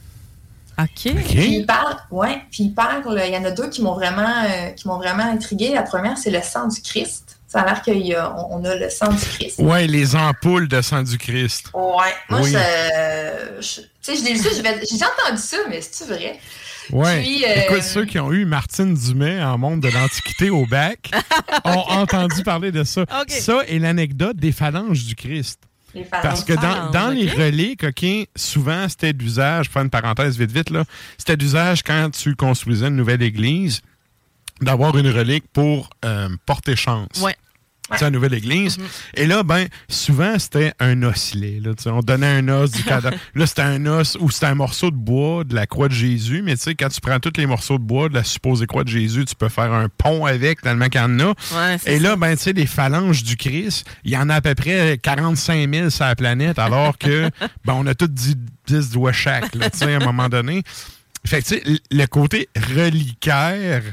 [0.80, 1.14] OK.
[1.26, 4.44] Puis il parle, ouais, puis il parle, il y en a deux qui m'ont vraiment,
[4.44, 5.73] euh, qui m'ont vraiment intriguée.
[5.73, 7.38] La première, c'est le sang du Christ.
[7.48, 9.60] Ça a l'air qu'on on a le sang du Christ.
[9.60, 11.68] Ouais, les ampoules de sang du Christ.
[11.76, 12.52] Ouais, moi, Oui.
[12.52, 15.80] je, je- tu sais, je l'ai lu ça, je vais- j'ai déjà entendu ça, mais
[15.81, 16.40] c'est-tu vrai?
[16.91, 17.22] Ouais.
[17.22, 21.11] Puis, euh, Écoute, ceux qui ont eu Martine Dumais en monde de l'Antiquité au bac
[21.65, 23.05] ont entendu parler de ça.
[23.27, 25.60] Ça et l'anecdote des phalanges du Christ.
[26.10, 28.03] Parce que dans, dans les reliques, OK,
[28.35, 30.85] souvent, c'était d'usage, je fais une parenthèse vite, vite, là,
[31.18, 33.81] c'était d'usage quand tu construisais une nouvelle église,
[34.61, 37.22] d'avoir une relique pour euh, porter chance.
[37.22, 37.35] Ouais.
[38.02, 38.78] La nouvelle église.
[39.14, 41.61] Et là, ben, souvent, c'était un osselet.
[41.64, 43.15] Là, on donnait un os du cadavre.
[43.34, 46.41] là, c'était un os ou c'était un morceau de bois de la croix de Jésus.
[46.44, 48.84] Mais tu sais, quand tu prends tous les morceaux de bois de la supposée croix
[48.84, 51.28] de Jésus, tu peux faire un pont avec, tellement qu'il y en a.
[51.28, 54.41] Ouais, Et là, ben, tu sais, les phalanges du Christ, il y en a à
[54.41, 57.30] peu près 45 000 sur la planète, alors que,
[57.65, 58.36] ben, on a tous 10,
[58.68, 60.64] 10 doigts chaque, là, tu sais, à un moment donné.
[61.26, 63.84] Fait que, tu sais, le côté reliquaire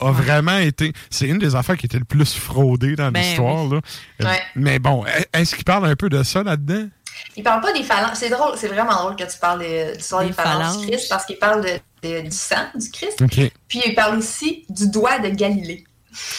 [0.00, 0.92] a vraiment été.
[1.10, 3.78] C'est une des affaires qui était le plus fraudée dans Ben l'histoire, oui.
[4.20, 4.30] là.
[4.30, 4.40] Ouais.
[4.56, 6.88] Mais bon, est-ce qu'il parle un peu de ça là-dedans?
[7.36, 8.14] Il parle pas des phalanges.
[8.14, 10.80] C'est drôle, c'est vraiment drôle que tu parles de, l'histoire des Des phalanges, phalanges.
[10.80, 13.22] du Christ parce qu'il parle de, de- du sang du Christ.
[13.68, 15.84] Puis il parle aussi du doigt de Galilée.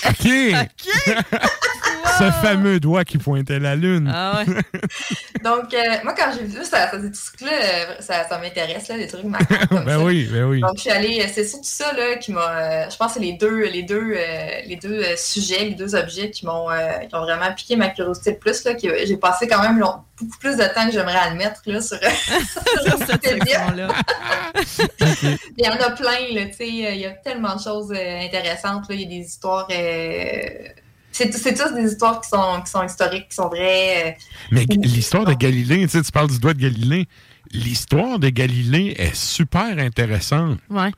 [0.07, 0.27] OK!
[2.18, 4.11] Ce fameux doigt qui pointait la lune.
[4.14, 4.53] Ah ouais.
[5.43, 8.98] Donc, euh, moi, quand j'ai vu ça, ça, ces trucs-là, euh, ça, ça m'intéresse, là,
[8.98, 10.03] des trucs marquants comme ben ça.
[10.03, 10.61] oui, ben oui.
[10.61, 12.41] Donc, je suis allée, c'est surtout ça là, qui m'a.
[12.41, 15.76] euh, je pense que c'est les deux, les deux, euh, les deux euh, sujets, les
[15.76, 18.64] deux objets qui m'ont euh, qui ont vraiment piqué ma curiosité le plus.
[18.65, 21.81] Là, que j'ai passé quand même long- beaucoup plus de temps que j'aimerais admettre là,
[21.81, 21.98] sur,
[22.84, 23.68] sur Wikipédia.
[25.57, 28.19] Il y en a plein, là, tu sais, il y a tellement de choses euh,
[28.22, 28.88] intéressantes.
[28.89, 28.95] là.
[28.95, 29.68] Il y a des histoires.
[29.72, 30.39] euh,
[31.11, 34.15] c'est tous des histoires qui sont, qui sont historiques, qui sont vraies.
[34.18, 37.07] euh, Mais l'histoire de Galilée, tu sais, tu parles du doigt de Galilée.
[37.52, 40.57] L'histoire de Galilée est super intéressante.
[40.69, 40.91] Ouais.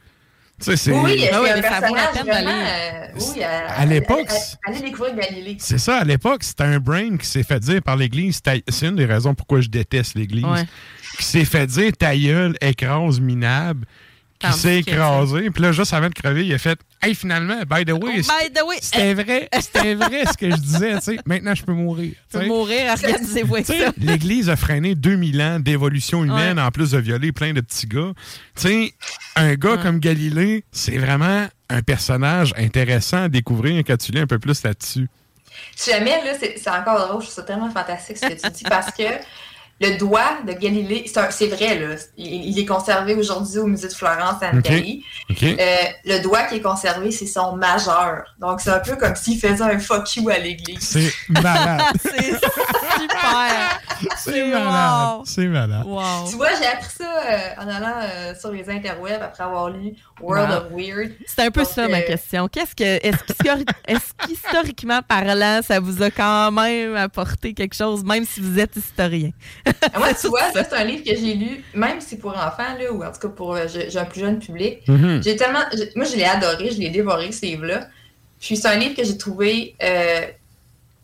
[0.59, 0.91] Tu sais, c'est.
[0.91, 2.49] Oui, c'est Ah oui, un personnage vraiment.
[2.51, 4.29] euh, oui, à, À l'époque,
[4.65, 5.57] Allez découvrir Galilée.
[5.59, 8.39] C'est ça, à l'époque, c'était un brain qui s'est fait dire par l'Église.
[8.69, 10.45] C'est une des raisons pourquoi je déteste l'Église.
[10.45, 10.63] Ouais.
[11.17, 13.85] Qui s'est fait dire ta gueule, écrase minable,
[14.47, 15.49] qui Tandis s'est écrasé.
[15.49, 18.31] Puis là, juste avant de crever, il a fait Hey, finalement, by the way, Oh,
[18.39, 20.93] by the way, c'était vrai, c'était vrai ce que je disais.
[20.95, 21.17] tu sais.
[21.25, 22.13] Maintenant, je peux mourir.
[22.31, 23.55] Tu peux mourir, organisez-vous.
[23.97, 28.11] L'Église a freiné 2000 ans d'évolution humaine en plus de violer plein de petits gars.
[28.55, 28.93] Tu sais,
[29.35, 34.27] un gars comme Galilée, c'est vraiment un personnage intéressant à découvrir quand tu lis un
[34.27, 35.07] peu plus là-dessus.
[35.75, 38.51] Si jamais, là, c'est c'est encore drôle, je trouve ça tellement fantastique ce que tu
[38.53, 39.03] dis parce que
[39.81, 41.95] le doigt de Galilée, c'est vrai, là.
[42.17, 44.65] Il, il est conservé aujourd'hui au musée de Florence en Ok.
[44.69, 45.05] Italie.
[45.41, 45.65] Euh,
[46.05, 48.23] le doigt qui est conservé, c'est son majeur.
[48.39, 50.79] Donc, c'est un peu comme s'il faisait un fuck you à l'église.
[50.79, 51.81] C'est malade.
[52.01, 52.33] c'est
[52.99, 53.81] super.
[54.23, 55.21] C'est malade.
[55.25, 55.85] C'est malade.
[56.29, 59.93] Tu vois, j'ai appris ça euh, en allant euh, sur les interwebs après avoir lu
[60.21, 60.57] World Wow.
[60.57, 61.11] of Weird.
[61.25, 62.47] C'est un peu Donc, ça ma euh, question.
[62.47, 68.03] Qu'est-ce que est-ce qu'histori- est-ce qu'historiquement parlant, ça vous a quand même apporté quelque chose,
[68.03, 69.31] même si vous êtes historien?
[69.65, 72.31] Ah, Moi, tu vois, ça, c'est un livre que j'ai lu, même si c'est pour
[72.31, 74.79] enfants, là, ou en tout cas pour j'ai un plus jeune public.
[74.87, 74.91] Mm-hmm.
[74.97, 75.23] Mhm.
[75.23, 75.59] J'ai tellement.
[75.95, 77.87] Moi, je l'ai adoré, je l'ai dévoré, ce livre-là.
[78.39, 79.75] Puis c'est un livre que j'ai trouvé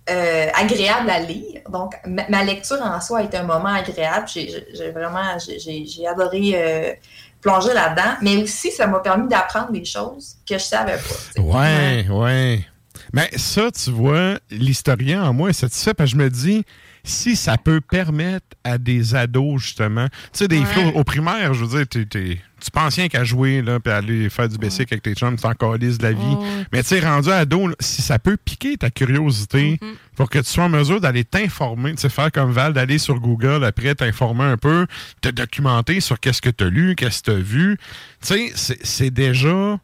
[0.10, 1.62] euh, agréable à lire.
[1.70, 4.28] Donc, ma, lecture en soi a un moment agréable.
[4.28, 6.94] J'ai vraiment j'ai- adoré euh,
[7.42, 8.16] plonger là-dedans.
[8.22, 11.00] Mais aussi, ça m'a permis d'apprendre des choses que je savais pas.
[11.00, 11.40] tu sais.
[11.42, 12.66] Ouais, ouais.
[13.14, 16.64] Mais ça, tu vois, l'historien en moi est satisfait parce que je me dis,
[17.04, 20.66] si ça peut permettre à des ados, justement, tu sais, des Ouais.
[20.66, 23.92] flots au primaire, je veux dire, t'es- t'es- tu penses rien qu'à jouer, là, puis
[23.94, 26.36] aller faire du basic avec tes chums, tu t'en calisses de la vie.
[26.74, 29.80] Mais tu sais, rendu ado, là, si ça peut piquer ta curiosité
[30.16, 33.20] pour que tu sois en mesure d'aller t'informer, tu sais, faire comme Val, d'aller sur
[33.20, 34.88] Google après, t'informer un peu,
[35.22, 37.78] te documenter sur qu'est-ce que tu as lu, qu'est-ce que tu as vu.
[38.22, 39.80] Tu sais, c'est- c'est déjà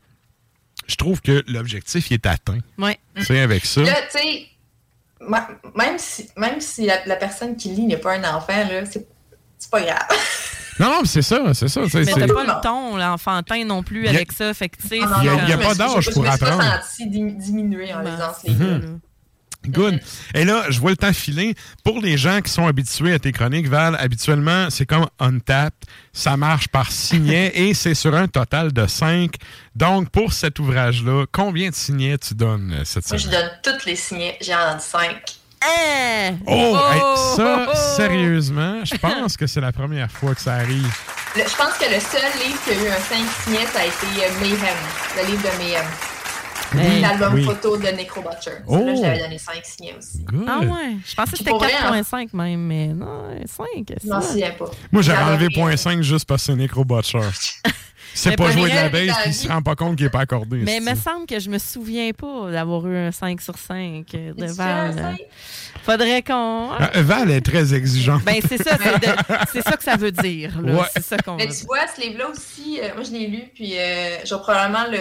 [0.87, 2.59] je trouve que l'objectif il est atteint.
[2.77, 2.99] Ouais.
[3.17, 3.81] Tu sais, avec ça.
[3.81, 4.45] Là, tu sais,
[5.21, 9.07] même si, même si la, la personne qui lit n'est pas un enfant, là, c'est
[9.71, 10.07] pas grave.
[10.77, 11.79] Non, non, mais c'est ça, c'est ça.
[11.83, 14.53] Mais c'est- t'as pas le ton l'enfantin non plus a- avec ça.
[14.53, 16.21] Fait que, tu sais, Non, non, Il y a- pas me suis- d'âge je pour
[16.23, 16.83] me suis pas apprendre.
[16.83, 18.81] senti dim- diminuer en lisant ce livre.
[19.69, 19.99] Good.
[20.33, 21.55] Et là, je vois le temps filer.
[21.83, 25.73] Pour les gens qui sont habitués à tes chroniques, Val, habituellement, c'est comme Untapped.
[26.13, 29.31] Ça marche par signets et c'est sur un total de 5.
[29.75, 33.41] Donc, pour cet ouvrage-là, combien de signets tu donnes euh, cette Moi, je semaine?
[33.41, 34.37] donne toutes les signets.
[34.41, 35.15] J'ai en 5.
[36.45, 37.01] Oh, hey,
[37.35, 40.93] ça, sérieusement, je pense que c'est la première fois que ça arrive.
[41.35, 44.05] je pense que le seul livre qui a eu un 5 signets, ça a été
[44.25, 44.77] euh, Mayhem,
[45.17, 45.85] le livre de Mayhem.
[46.73, 47.01] Hey.
[47.01, 47.43] L'album Oui.
[47.43, 48.51] photo de Necro Butcher.
[48.67, 48.77] Oh.
[48.77, 50.25] Là, j'avais donné 5 signets aussi.
[50.47, 52.01] Ah ouais, je pensais que c'était Pour vrai, hein?
[52.01, 53.93] 4.5 même, mais non, 5.
[54.03, 54.65] Je m'en souviens pas.
[54.91, 55.49] Moi, j'ai J'ai enlevé adoré.
[55.53, 57.19] point 5 juste parce que c'est Necro Butcher.
[58.17, 60.21] C'est pas jouer de la base puis il se rend pas compte qu'il est pas
[60.21, 60.59] accordé.
[60.63, 64.05] Mais il me semble que je me souviens pas d'avoir eu un 5 sur 5
[64.09, 65.17] de tu Val.
[65.83, 66.69] Faudrait qu'on.
[66.79, 68.23] Ah, Val est très exigeante.
[68.23, 69.15] Ben, c'est ça, c'est de-
[69.51, 70.61] c'est ça que ça veut dire.
[70.61, 70.75] là.
[70.75, 70.87] Ouais.
[70.95, 73.43] C'est ça qu'on Mais veut tu vois, ce livre-là aussi, euh, moi, je l'ai lu,
[73.53, 74.97] puis euh, je vais probablement le.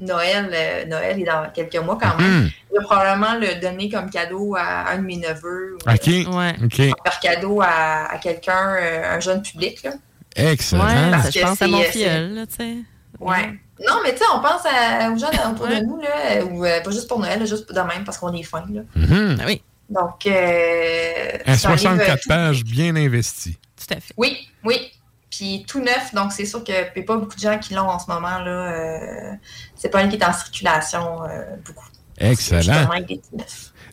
[0.00, 2.50] Noël, euh, Noël est dans quelques mois quand même.
[2.70, 5.76] Je vais probablement le donner comme cadeau à un de mes neveux.
[5.86, 6.08] ou, OK.
[6.08, 6.76] euh, OK.
[6.76, 9.82] Faire cadeau à, à quelqu'un, euh, un jeune public.
[9.82, 9.92] Là.
[10.36, 10.84] Excellent.
[10.84, 12.74] Ouais, Parce ça, je que pense à c'est- mon c'est- filleul, là, tu sais.
[13.20, 13.58] Ouais.
[13.86, 16.64] Non, mais tu sais, on pense à- aux gens autour de nous, là, euh, ou
[16.64, 18.64] euh, pas juste pour Noël, là, juste de même parce qu'on est fin.
[18.72, 18.82] Là.
[18.94, 19.38] Mhm.
[19.40, 23.56] Ah oui, Donc, euh, livre- 64 pages bien investi.
[23.76, 24.12] tout à fait.
[24.16, 24.90] Oui, oui.
[25.30, 27.88] Puis tout neuf, donc c'est sûr qu'il n'y a pas beaucoup de gens qui l'ont
[27.88, 28.38] en ce moment.
[28.38, 28.72] là.
[28.72, 29.32] Euh,
[29.74, 31.86] c'est pas un qui est en circulation euh, beaucoup.
[32.18, 32.88] Excellent.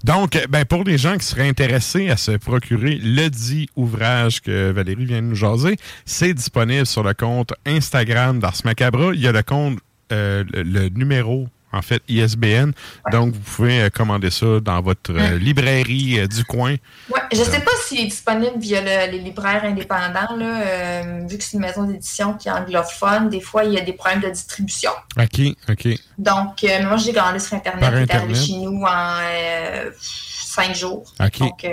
[0.03, 4.41] Donc, euh, ben, pour les gens qui seraient intéressés à se procurer le dit ouvrage
[4.41, 9.11] que Valérie vient de nous jaser, c'est disponible sur le compte Instagram d'Ars Macabra.
[9.13, 9.79] Il y a le compte,
[10.11, 12.71] euh, le, le numéro, en fait, ISBN.
[13.11, 16.75] Donc, vous pouvez euh, commander ça dans votre euh, librairie euh, du coin.
[17.09, 20.35] Ouais, je sais pas s'il est disponible via le- les libraires indépendants.
[20.37, 23.77] Là, euh, vu que c'est une maison d'édition qui est anglophone, des fois, il y
[23.77, 24.91] a des problèmes de distribution.
[25.19, 25.87] OK, OK.
[26.17, 27.81] Donc, euh, moi, j'ai commandé sur Internet.
[27.81, 28.37] Par il est arrivé Internet.
[28.37, 31.03] chez nous en euh, cinq jours.
[31.19, 31.39] OK.
[31.39, 31.71] Donc, euh,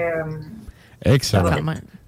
[1.05, 1.55] Excellent.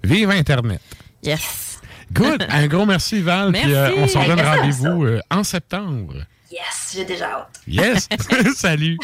[0.03, 0.81] Vive Internet.
[1.21, 1.79] Yes.
[2.11, 2.45] Good.
[2.49, 3.51] Un gros merci, Val.
[3.53, 3.99] Puis euh, Merci.
[3.99, 6.13] on s'en donne rendez-vous euh, en septembre.
[6.53, 7.61] Yes, j'ai déjà hâte.
[7.67, 8.07] Yes!
[8.55, 8.97] Salut!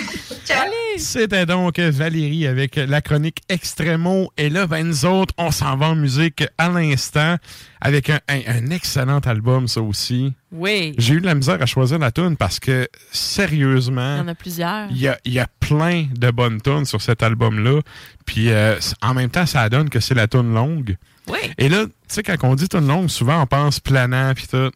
[0.97, 4.31] C'était donc Valérie avec la chronique Extremo.
[4.37, 7.37] Et là, ben, nous autres, on s'en va en musique à l'instant
[7.81, 10.33] avec un, un- un excellent album, ça aussi.
[10.51, 10.93] Oui.
[10.97, 14.27] J'ai eu de la misère à choisir la tune parce que, Il y sérieusement, en
[14.27, 14.87] a plusieurs.
[14.91, 17.81] il y a, il y a plein de bonnes tunes sur cet album-là.
[18.25, 20.97] Puis euh, en même temps, ça donne que c'est la tune longue.
[21.27, 21.39] Oui.
[21.57, 24.71] Et là, tu sais, quand on dit tune longue, souvent on pense planant puis tout.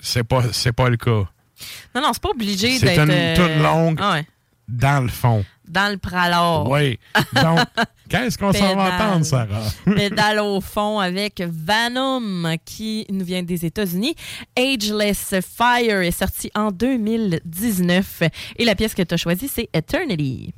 [0.00, 1.24] C'est pas, c'est pas le cas.
[1.94, 3.02] Non, non, c'est pas obligé C'est d'être.
[3.04, 3.98] une euh, toune longue.
[4.00, 4.26] ah ouais.
[4.66, 5.44] Dans le fond.
[5.68, 6.70] Dans le pralor.
[6.70, 6.98] Oui.
[7.34, 7.58] Donc,
[8.08, 9.60] qu'est-ce qu'on s'en va entendre, Sarah?
[9.84, 14.14] Pédale au fond avec Venom qui nous vient des États-Unis.
[14.56, 18.22] Ageless Fire est sorti en 2019
[18.56, 20.54] et la pièce que tu as choisie, c'est Eternity.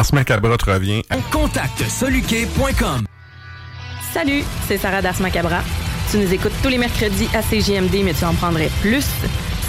[0.00, 1.02] Ars Macabra te revient.
[1.30, 3.04] Contacte soluquet.com.
[4.14, 5.60] Salut, c'est Sarah Das Macabra.
[6.10, 9.04] Tu nous écoutes tous les mercredis à CGMD, mais tu en prendrais plus.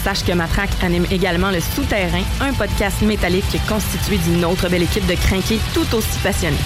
[0.02, 5.06] Sache que Matraque anime également Le Souterrain, un podcast métallique constitué d'une autre belle équipe
[5.06, 6.56] de crinqués tout aussi passionnés.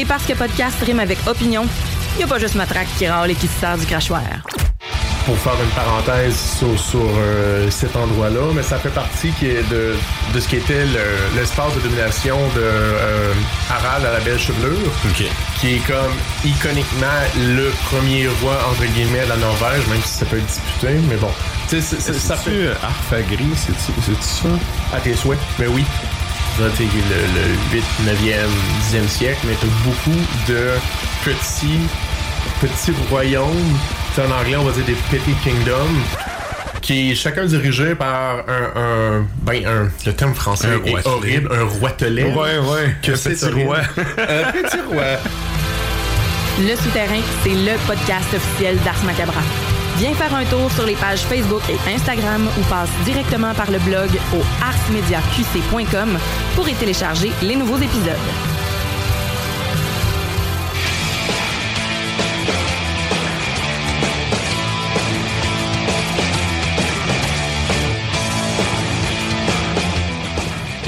[0.00, 1.66] Et parce que podcast rime avec opinion,
[2.14, 4.24] il n'y a pas juste Matraque qui râle et qui se sert du crachoir.
[5.26, 9.68] Pour faire une parenthèse sur, sur, euh, cet endroit-là, mais ça fait partie qui est
[9.70, 9.94] de,
[10.34, 13.32] de ce qui était le- l'espace de domination de euh,
[13.70, 14.90] Harald à la belle chevelure,
[15.60, 16.12] qui est comme
[16.44, 17.06] iconiquement
[17.36, 21.16] le premier roi entre guillemets de la Norvège, même si ça peut être disputé, mais
[21.16, 21.30] bon.
[21.68, 24.48] Tu sais, c'est- c'est- ça fait euh, Arfagri, c'est-tu ça?
[24.96, 25.84] à tes souhaits, mais oui.
[26.58, 28.50] Le, le 8, 9e,
[28.90, 30.18] 10e siècle, mais beaucoup
[30.48, 30.72] de
[31.24, 31.78] petits,
[32.60, 33.78] petits royaumes.
[34.14, 36.00] Sais, en anglais, on va dire des petty kingdoms.
[36.82, 41.06] Qui est chacun dirigé par un, un- ben un, le terme français Un est roitelet.
[41.08, 42.24] horrible, un roitelet.
[42.32, 43.78] Ouais, ouais, Que un c'est petit roi.
[43.98, 45.04] un petit roi.
[46.58, 49.40] Le Souterrain, c'est le podcast officiel d'Ars Macabra.
[49.98, 53.78] Viens faire un tour sur les pages Facebook et Instagram ou passe directement par le
[53.80, 56.18] blog au arsmediaqc.com
[56.56, 58.16] pour y télécharger les nouveaux épisodes.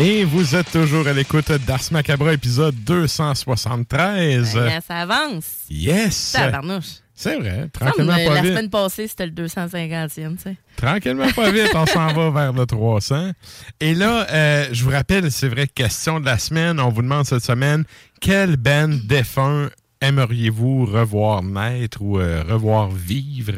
[0.05, 4.55] Et vous êtes toujours à l'écoute d'Ars Macabra, épisode 273.
[4.55, 5.45] Ben, ça avance.
[5.71, 6.33] Yes!
[6.33, 6.97] Tabarnouche.
[7.15, 8.51] C'est vrai, tranquillement pas la vite.
[8.51, 10.57] semaine passée, c'était le 250e, tu sais.
[10.77, 13.31] Tranquillement pas vite, on s'en va vers le 300.
[13.79, 17.25] Et là, euh, je vous rappelle, c'est vrai, question de la semaine, on vous demande
[17.25, 17.85] cette semaine,
[18.21, 19.69] quel band défunt
[20.01, 23.53] aimeriez-vous revoir naître ou euh, revoir vivre?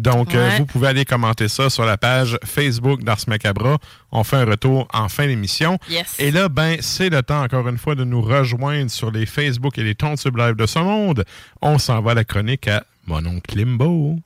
[0.00, 3.78] Donc, euh, vous pouvez aller commenter ça sur la page Facebook d'Ars Macabra.
[4.12, 5.78] On fait un retour en fin d'émission.
[5.90, 6.16] Yes.
[6.18, 9.76] Et là, ben, c'est le temps, encore une fois, de nous rejoindre sur les Facebook
[9.78, 11.24] et les Tontubes Live de ce monde.
[11.60, 14.16] On s'en va à la chronique à Mon oncle Limbo.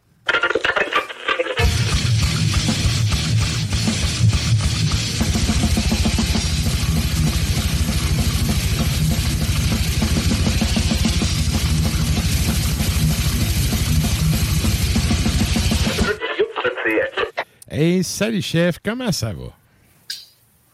[17.77, 19.47] Hey, salut chef, comment ça va?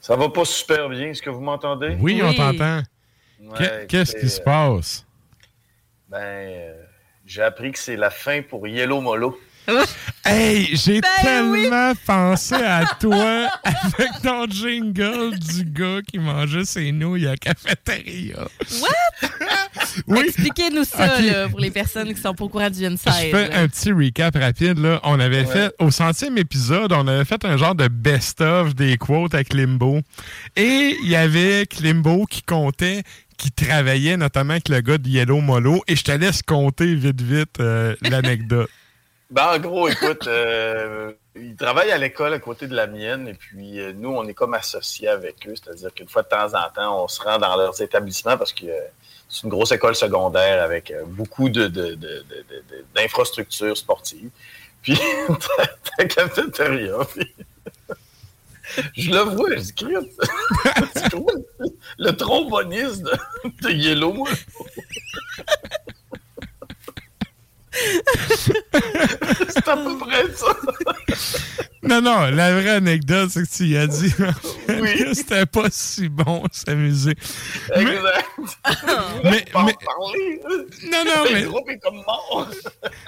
[0.03, 1.97] Ça va pas super bien, est-ce que vous m'entendez?
[1.99, 2.83] Oui, on t'entend.
[3.41, 5.07] Ouais, Qu'est-ce qui se euh, passe?
[6.11, 6.83] Ben, euh,
[7.25, 9.41] j'ai appris que c'est la fin pour Yellow Molo.
[10.23, 16.93] Hey, j'ai Ben tellement pensé à toi avec ton jingle du gars qui mangeait ses
[16.93, 18.47] nouilles à la cafétéria.
[18.83, 19.29] What?
[20.07, 20.21] Oui.
[20.27, 23.31] Expliquez-nous ça, là, pour les personnes qui sont pas au courant du Je Inside.
[23.31, 23.61] fais là.
[23.61, 24.79] un petit recap rapide.
[24.79, 25.01] Là.
[25.05, 25.53] On avait Ouais.
[25.53, 30.01] fait, au centième épisode, on avait fait un genre de best-of des quotes avec Limbo.
[30.55, 33.03] Et il y avait Limbo qui comptait,
[33.39, 35.83] qui travaillait notamment avec le gars de Yellow Molo.
[35.89, 38.69] Et je te laisse compter vite, vite euh, l'anecdote.
[39.31, 43.35] Ben, en gros, écoute, euh, ils travaillent à l'école à côté de la mienne, et
[43.35, 46.69] puis euh, nous, on est comme associés avec eux, c'est-à-dire qu'une fois de temps en
[46.75, 48.81] temps, on se rend dans leurs établissements parce que euh,
[49.29, 52.25] c'est une grosse école secondaire avec beaucoup de, de- de-
[52.97, 54.31] d'infrastructures sportives.
[54.83, 54.99] Puis,
[55.97, 56.97] ta cafétéria,
[58.97, 61.45] je le vois, je dis, trouves
[61.99, 63.05] le tromboniste
[63.63, 64.27] de, Yellow?
[67.73, 70.57] C'est à peu près ça.
[71.83, 76.09] Non, non, la vraie anecdote, c'est que tu y as dit que c'était pas si
[76.11, 77.15] bon s'amuser.
[77.75, 78.27] Exact.
[79.25, 80.41] Mais, Pas mais- parler.
[80.93, 82.49] Non, non, Le mais- groupe est comme mort.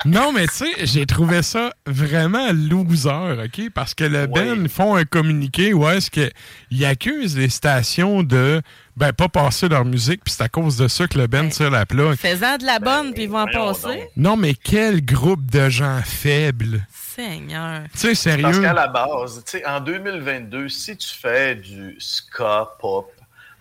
[0.06, 3.70] Non, mais tu sais, j'ai trouvé ça vraiment loser, OK?
[3.74, 8.62] Parce que le Ben font un communiqué où est-ce qu'ils accusent les stations de
[8.96, 11.70] ben pas passer leur musique, puis c'est à cause de ça que le Ben tire
[11.70, 12.16] la plug.
[12.16, 14.08] Faisant de la bonne, puis ils vont en passer.
[14.16, 16.86] Non, mais quel groupe de gens faibles.
[16.92, 17.82] Seigneur.
[17.92, 18.42] Tu sais, sérieux.
[18.42, 23.10] Parce qu'à la base, tu sais, en 2022, si tu fais du ska pop,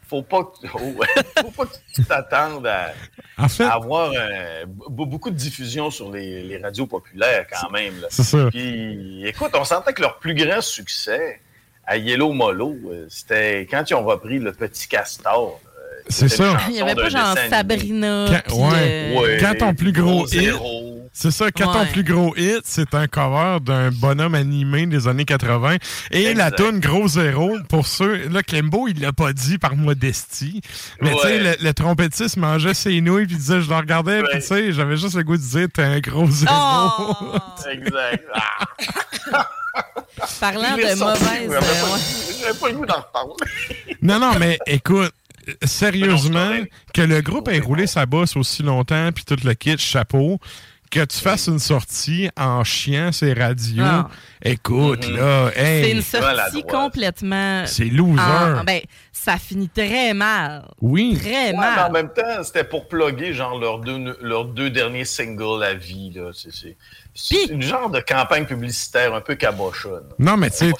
[0.09, 1.01] faut pas que, oh,
[1.41, 2.93] faut pas que tu t'attendes à,
[3.37, 7.93] En fait- à avoir euh, beaucoup de diffusion sur les, les radios populaires quand même.
[8.09, 8.47] C'est ça.
[8.49, 11.39] Puis, écoute, on sentait que leur plus grand succès
[11.85, 15.59] à Yellow Molo, euh, c'était quand ils ont repris le petit castor.
[15.65, 16.57] euh, C'est ça.
[16.69, 17.35] Il y avait pas genre.
[17.49, 18.25] Sabrina.
[18.29, 19.17] Quand, puis, ouais.
[19.17, 20.29] euh, Quand ton plus gros hit.
[20.41, 20.87] zéro.
[21.13, 25.25] C'est ça, quand ton plus gros hit, c'est un cover d'un bonhomme animé des années
[25.25, 25.75] 80.
[26.11, 26.55] Et la Exact.
[26.55, 30.61] tune Gros Zéro, pour ceux, là, Klembo, il l'a pas dit par modestie.
[31.01, 34.23] Mais tu sais, le, le trompettiste mangeait ses nouilles, puis il disait, je le regardais,
[34.23, 36.53] puis tu sais, j'avais juste le goût de dire, t'es un gros zéro.
[36.55, 37.37] Oh!
[37.69, 38.25] Exact.
[38.33, 39.49] Ah.
[40.39, 41.47] Parlant de sorti, mauvaise.
[41.49, 41.99] mais j'avais euh, pas- ouais.
[42.41, 43.35] J'avais pas le goût d'en reparler.
[44.01, 45.11] non, non, mais écoute,
[45.63, 46.51] sérieusement,
[46.93, 50.39] que le groupe ait roulé sa bosse aussi longtemps, puis tout le kit, chapeau,
[50.89, 54.09] que tu fasses une sortie en chiant ces radios, Ah.
[54.43, 57.63] écoute, là, hey, C'est une sortie complètement.
[57.65, 58.19] C'est loser.
[58.21, 58.81] en- ben,
[59.13, 60.65] ça finit très mal.
[60.81, 61.17] Oui.
[61.17, 61.89] Très Ouais, mais mal.
[61.89, 66.11] en même temps, c'était pour plugger genre leurs deux, leurs deux derniers singles à vie.
[66.13, 66.31] là.
[66.33, 66.75] C'est,
[67.13, 70.03] c'est, c'est une genre de campagne publicitaire un peu cabochonne.
[70.19, 70.71] Non, mais tu sais,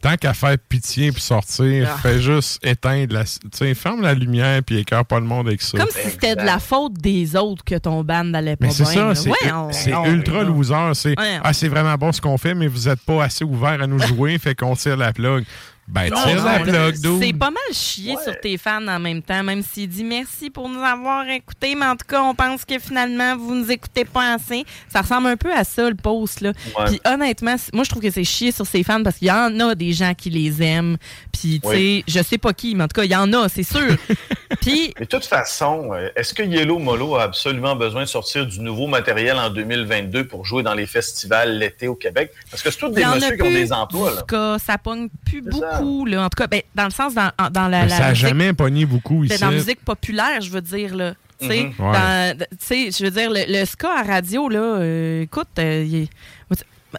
[0.00, 1.98] tant, qu'à faire pitié puis sortir, Ah.
[2.02, 3.24] fais juste éteindre la.
[3.24, 5.78] Tu sais, ferme la lumière puis écœure pas le monde avec ça.
[5.78, 8.84] Comme si c'était de la faute des autres que ton band n'allait pas Mais c'est
[8.84, 10.74] ça, c'est Ouais, on- c'est on- ultra loser.
[10.94, 11.38] C'est Ouais.
[11.42, 13.98] ah, c'est vraiment bon ce qu'on fait, mais vous êtes pas assez ouvert à nous
[14.06, 15.44] jouer, fait qu'on tire la plug.
[15.88, 19.88] Ben, tire la C'est pas mal chier sur tes fans en même temps, même s'il
[19.88, 23.54] dit merci pour nous avoir écoutés, mais en tout cas, on pense que finalement, vous
[23.54, 24.64] nous écoutez pas assez.
[24.88, 26.52] Ça ressemble un peu à ça, le post, là.
[26.76, 26.86] Ouais.
[26.86, 29.60] Puis honnêtement, moi, je trouve que c'est chier sur ses fans parce qu'il y en
[29.60, 30.96] a des gens qui les aiment.
[31.32, 32.04] Puis, tu sais, Oui.
[32.08, 33.96] je sais pas qui, mais en tout cas, il y en a, c'est sûr.
[34.60, 38.44] Puis, Mais de toute façon, euh, est-ce que Yellow Molo a absolument besoin de sortir
[38.46, 42.32] du nouveau matériel en 2022 pour jouer dans les festivals l'été au Québec?
[42.50, 44.12] Parce que c'est tous des messieurs qui ont des emplois.
[44.28, 44.58] Là.
[44.58, 45.75] ça pogne plus ça.
[45.78, 46.24] Beaucoup, là.
[46.24, 48.52] En tout cas, ben, dans le sens, dans, dans la, la ça a musique- jamais
[48.52, 49.40] pogné beaucoup Ben, ici.
[49.40, 51.14] dans la musique populaire, je veux dire, là.
[51.40, 51.62] Tu sais.
[51.78, 51.92] Ouais.
[51.92, 55.84] dans- tu sais, je veux dire, le, le ska à radio, là, euh, écoute, euh,
[55.86, 56.08] il est-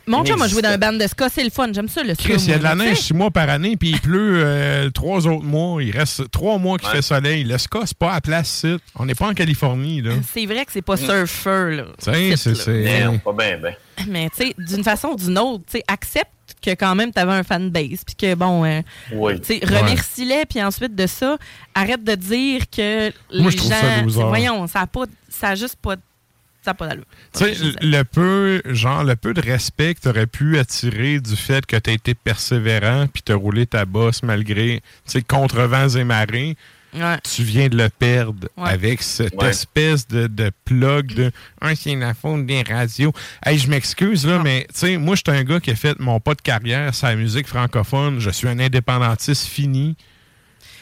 [0.05, 2.14] mon chum a joué dans un band de ska, c'est le fun, j'aime ça, le
[2.14, 2.23] ska.
[2.23, 4.89] Chris, il y a de la neige six mois par année, puis il pleut euh,
[4.91, 5.81] trois autres mois.
[5.81, 6.95] Il reste trois mois qu'il Ouais.
[6.97, 7.43] fait soleil.
[7.43, 8.81] Le ska, c'est pas à place site.
[8.95, 10.11] On n'est pas en Californie, là.
[10.34, 11.85] C'est vrai que c'est pas surfer, là.
[11.99, 13.03] C'est- c'est.
[13.05, 13.73] Non, pas bien, ben.
[14.07, 16.30] Mais, tu sais, d'une façon ou d'une autre, tu sais, accepte
[16.61, 18.81] que quand même, tu avais un fanbase, puis que, bon, euh,
[19.14, 19.39] Oui.
[19.41, 21.38] tu sais, remercie-les, puis ensuite de ça,
[21.73, 24.09] arrête de dire que les Moi, je trouve gens...
[24.09, 24.26] ça.
[24.26, 25.95] Voyons, ça a, pas, ça a juste pas...
[26.68, 27.06] Ça a pas d'allure.
[27.34, 31.38] Tu sais, le peu, genre, le peu de respect que tu aurais pu attirer du
[31.38, 35.22] fait que tu as été persévérant puis tu as roulé ta bosse malgré, tu sais,
[35.22, 36.57] contre vents et marées,
[36.94, 37.18] Ouais.
[37.23, 38.69] tu viens de le perdre Ouais.
[38.69, 39.49] avec cette Ouais.
[39.52, 41.31] espèce de, de plug de
[41.61, 43.14] Ah, c'est la faute des radios.
[43.45, 45.98] Hey, je m'excuse, là, mais tu sais, moi, je suis un gars qui a fait
[45.99, 48.19] mon pas de carrière sur la musique francophone.
[48.19, 49.95] Je suis un indépendantiste fini.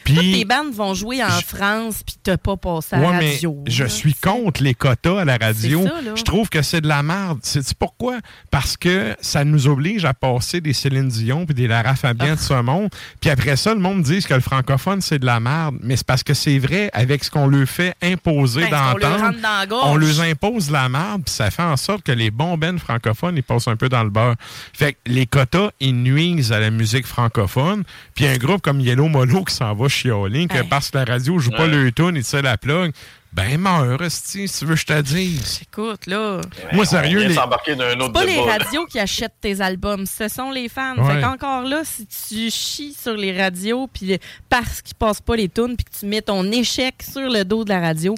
[0.06, 0.32] Toutes Puis.
[0.32, 3.64] tes bandes vont jouer en France, puis t'as pas passé à Ouais, la mais radio.
[3.66, 3.88] je là.
[3.88, 5.82] suis contre les quotas à la radio.
[5.84, 7.38] Ça, je trouve que c'est de la merde.
[7.42, 8.18] C'est pourquoi?
[8.50, 12.36] Parce que ça nous oblige à passer des Céline Dion puis des Lara Fabian Ah.
[12.36, 12.88] de ce monde.
[13.20, 15.76] Puis après ça, le monde dit que le francophone, c'est de la merde.
[15.82, 19.66] Mais c'est parce que c'est vrai avec ce qu'on leur fait imposer Ben, d'entendre.
[19.68, 19.82] gorge.
[19.90, 22.78] On leur impose de la merde, puis ça fait en sorte que les bons bennes
[22.78, 24.36] francophones, ils passent un peu dans le beurre.
[24.72, 27.82] Fait que les quotas, ils nuisent à la musique francophone.
[28.14, 30.68] Puis un groupe comme Yellow Molo qui s'en va chialer, que Hey.
[30.68, 32.92] parce que la radio joue pas le tune, il tire la plug.
[33.32, 35.60] Ben, meurs, si tu veux je te dise.
[35.62, 36.40] Écoute, là.
[36.72, 40.96] Moi, sérieux, les- C'est pas les radios qui achètent tes albums, ce sont les fans.
[40.96, 41.16] Ouais.
[41.16, 44.18] Fait qu'encore là, si tu chies sur les radios, puis
[44.48, 47.64] parce qu'ils passent pas les tunes, puis que tu mets ton échec sur le dos
[47.64, 48.14] de la radio,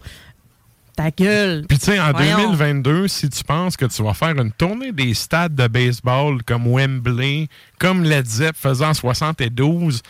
[0.94, 1.64] ta gueule.
[1.68, 2.36] Puis, tu sais, en Voyons.
[2.52, 6.66] 2022, si tu penses que tu vas faire une tournée des stades de baseball comme
[6.72, 7.48] Wembley,
[7.80, 10.02] comme Led Zepp faisait en 72,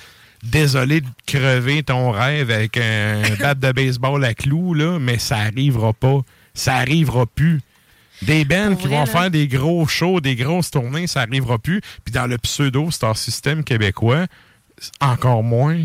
[0.42, 5.36] désolé de crever ton rêve avec un bat de baseball à clous, là, mais ça
[5.38, 6.20] arrivera pas.
[6.54, 7.60] Ça arrivera plus.
[8.22, 9.06] Des bands qui vont là.
[9.06, 11.80] faire des gros shows, des grosses tournées, ça arrivera plus.
[12.04, 14.26] Puis dans le pseudo Star System québécois,
[15.00, 15.84] encore moins.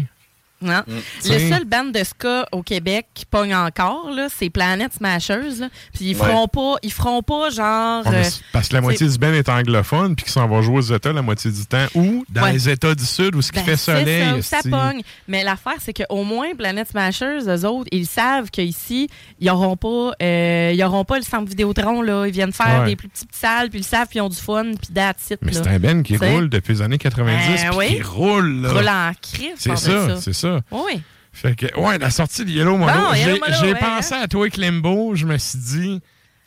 [0.64, 0.82] Non.
[0.88, 0.94] Mm.
[1.32, 5.60] Le seul band de ska au Québec qui pogne encore, là, c'est Planet Smashers.
[5.60, 5.70] là.
[5.94, 6.28] Puis ils Ouais.
[6.28, 8.06] feront pas, ils feront pas genre.
[8.06, 10.62] Ouais, mais euh, parce que la moitié du band est anglophone puis qu'ils s'en vont
[10.62, 12.54] jouer aux États la moitié du temps ou dans Ouais.
[12.54, 14.42] les États du Sud où ce qui Ben, fait soleil.
[14.44, 15.02] Ça, ça pogne.
[15.28, 19.10] Mais l'affaire, c'est qu'au moins, Planet Smashers, eux autres, ils savent qu'ici,
[19.40, 22.02] ils n'auront pas, euh, ils auront pas le centre Vidéotron.
[22.02, 22.26] Là.
[22.28, 22.90] Ils viennent faire Ouais.
[22.90, 25.30] des plus petites salles, puis ils le savent, puis ils ont du fun, puis that's
[25.32, 25.40] it.
[25.42, 26.32] Mais c'est un band qui T'sais.
[26.34, 27.96] roule depuis les années 90 Ben puis oui.
[27.96, 28.62] qui roule.
[28.62, 28.72] là.
[28.74, 29.54] Roule en crise.
[29.58, 30.53] C'est ça, c'est ça.
[30.72, 31.02] Oui.
[31.32, 34.28] Fait que, ouais, la sortie de Yellow Molo, Bon, j'ai Molo, j'ai ouais, pensé à
[34.28, 35.16] toi, Clembo.
[35.16, 36.02] Je me suis dit,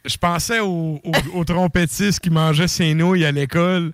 [0.05, 3.93] je pensais au, au, au trompettiste qui mangeait ses nouilles à l'école.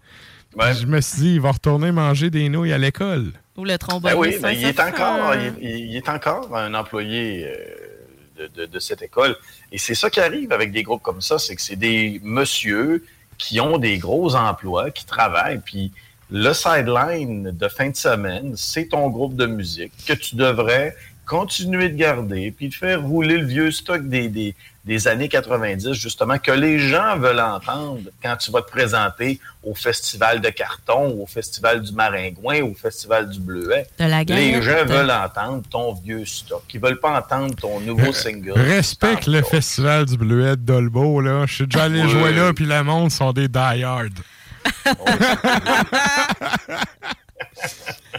[0.58, 3.32] Je me suis dit, il va retourner manger des nouilles à l'école.
[3.56, 4.12] Ou le Ben trombone.
[4.16, 8.66] oui, ben, il, est encore, il, est- il est encore un employé euh, de, de-
[8.66, 9.36] de cette école.
[9.72, 13.04] Et c'est ça qui arrive avec des groupes comme ça, c'est que c'est des messieurs
[13.38, 15.90] qui ont des gros emplois, qui travaillent, puis
[16.32, 20.96] le sideline de fin de semaine, c'est ton groupe de musique que tu devrais
[21.26, 24.54] continuer de garder, puis de faire rouler le vieux stock des, des,
[24.84, 29.74] des années 90, justement, que les gens veulent entendre quand tu vas te présenter au
[29.74, 33.86] Festival de Carton, au Festival du Maringouin, au Festival du Bleuet.
[34.00, 34.62] De la les galette.
[34.62, 36.64] gens veulent entendre ton vieux stock.
[36.74, 38.52] Ils veulent pas entendre ton nouveau single.
[38.56, 41.44] Respecte le festival du Bleuet de Dolbeau, là.
[41.46, 42.10] Je suis déjà allé Oui.
[42.10, 44.12] jouer là, puis le monde sont des die-hard.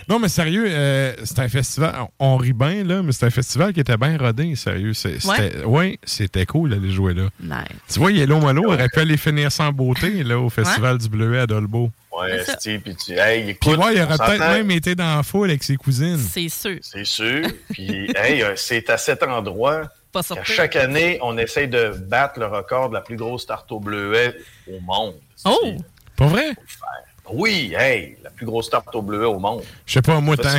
[0.10, 1.96] Non, mais sérieux, euh, c'est un festival.
[2.20, 4.94] On rit bien, là, mais c'est un festival qui était bien rodé, sérieux.
[4.94, 7.30] C'était, ouais, c'était cool d'aller jouer là.
[7.40, 7.78] Nice.
[7.92, 11.40] Tu vois, Yellow Molo aurait pu aller finir sans beauté là, au Festival du Bleuet
[11.40, 11.90] à Dolbeau.
[12.12, 13.14] Ouais, Steve, puis tu.
[13.14, 16.18] Hey, écoute, Puis ouais, il aurait peut-être même été dans la foule avec ses cousines.
[16.18, 16.78] C'est sûr.
[16.82, 17.48] C'est sûr.
[17.72, 20.46] Puis, hey, euh, c'est à cet endroit Pas sortir.
[20.46, 24.36] chaque année, on essaye de battre le record de la plus grosse tarte au bleuet
[24.72, 25.16] au monde.
[25.46, 25.76] Oh!
[26.18, 26.56] Pas vrai?
[27.32, 29.64] Oui, hey, la plus grosse tarte au bleuet au monde.
[29.86, 30.50] Je sais pas, moi, tant,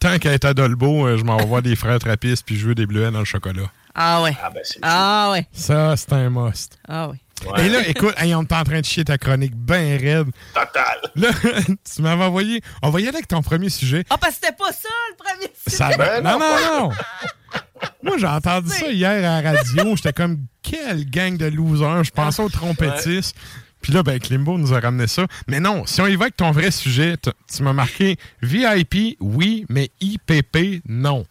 [0.00, 2.74] tant qu'à être à Dolbeau, euh, je m'en vais voir des frères trappistes puis jouer
[2.74, 3.70] des bleuets dans le chocolat.
[3.94, 4.36] Ah ouais.
[4.42, 5.46] Ah ben c'est Ah ouais.
[5.52, 6.78] Ça, c'est un must.
[6.88, 7.16] Ah ouais.
[7.58, 10.26] Et là, écoute, hey, on est en train de chier ta chronique bien raide.
[10.52, 10.98] Total.
[11.16, 11.28] Là,
[11.94, 12.60] tu m'avais envoyé.
[12.82, 14.04] On va y aller avec ton premier sujet.
[14.10, 15.96] Ah, parce que c'était pas ça le premier Ça- sujet.
[15.98, 16.90] Ben non, non, non.
[18.02, 19.96] Moi, j'ai entendu ça hier à la radio.
[19.96, 22.04] J'étais comme, quelle gang de losers.
[22.04, 23.34] Je pensais aux trompettistes.
[23.80, 25.26] Puis là, ben, Klimbo nous a ramené ça.
[25.46, 29.66] Mais non, si on y va avec ton vrai sujet, tu m'as marqué VIP, oui,
[29.68, 31.26] mais IPP, non.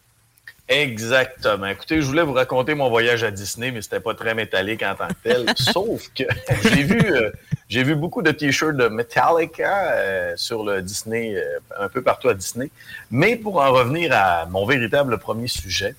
[0.70, 1.66] Exactement.
[1.66, 4.94] Écoutez, je voulais vous raconter mon voyage à Disney, mais c'était pas très métallique en
[4.94, 5.46] tant que tel.
[5.56, 6.22] Sauf que
[6.62, 7.32] j'ai vu, euh,
[7.68, 12.28] j'ai vu beaucoup de t-shirts de Metallica euh, sur le Disney, euh, un peu partout
[12.28, 12.70] à Disney.
[13.10, 15.96] Mais pour en revenir à mon véritable premier sujet,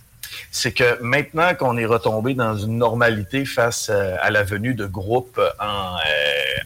[0.52, 5.42] c'est que maintenant qu'on est retombé dans une normalité face à la venue de groupes
[5.60, 5.98] en,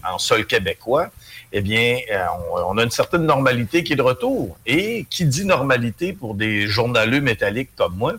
[0.10, 1.10] en sol québécois,
[1.52, 4.57] eh bien, euh, on, on a une certaine normalité qui est de retour.
[4.65, 8.14] Et qui dit normalité pour des journaleux métalliques comme moi,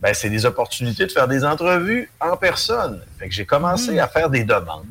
[0.00, 3.00] ben, c'est des opportunités de faire des entrevues en personne.
[3.18, 4.84] Fait que j'ai commencé à faire des demandes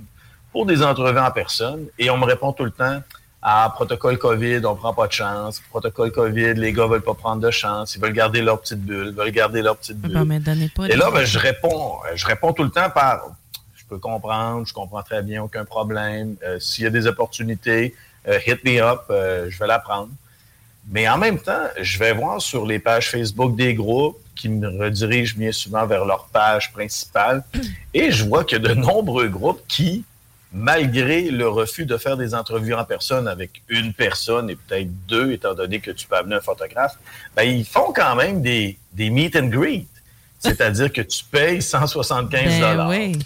[0.52, 2.99] pour des entrevues en personne et on me répond tout le temps
[3.45, 5.61] ah, protocole COVID, on prend pas de chance.
[5.70, 7.94] Protocole COVID, les gars veulent pas prendre de chance.
[7.94, 10.14] Ils veulent garder leur petite bulle, veulent garder leur petite bulle.
[10.14, 13.24] Ben, mais donnez pas Et là, ben, je réponds, je réponds tout le temps par
[13.94, 16.36] peux comprendre, je comprends très bien, aucun problème.
[16.44, 17.94] Euh, S'il y a des opportunités,
[18.28, 20.10] euh, hit me up, euh, je vais la prendre.
[20.90, 24.68] Mais en même temps, je vais voir sur les pages Facebook des groupes qui me
[24.68, 27.44] redirigent bien souvent vers leur page principale.
[27.94, 30.03] Et je vois qu'il y a de nombreux groupes qui,
[30.52, 35.32] malgré le refus de faire des entrevues en personne avec une personne et peut-être deux,
[35.32, 36.98] étant donné que tu peux amener un photographe,
[37.36, 39.88] ben, ils font quand même des, des meet and greet.
[40.40, 43.18] C'est-à-dire que tu payes 175 Ben oui.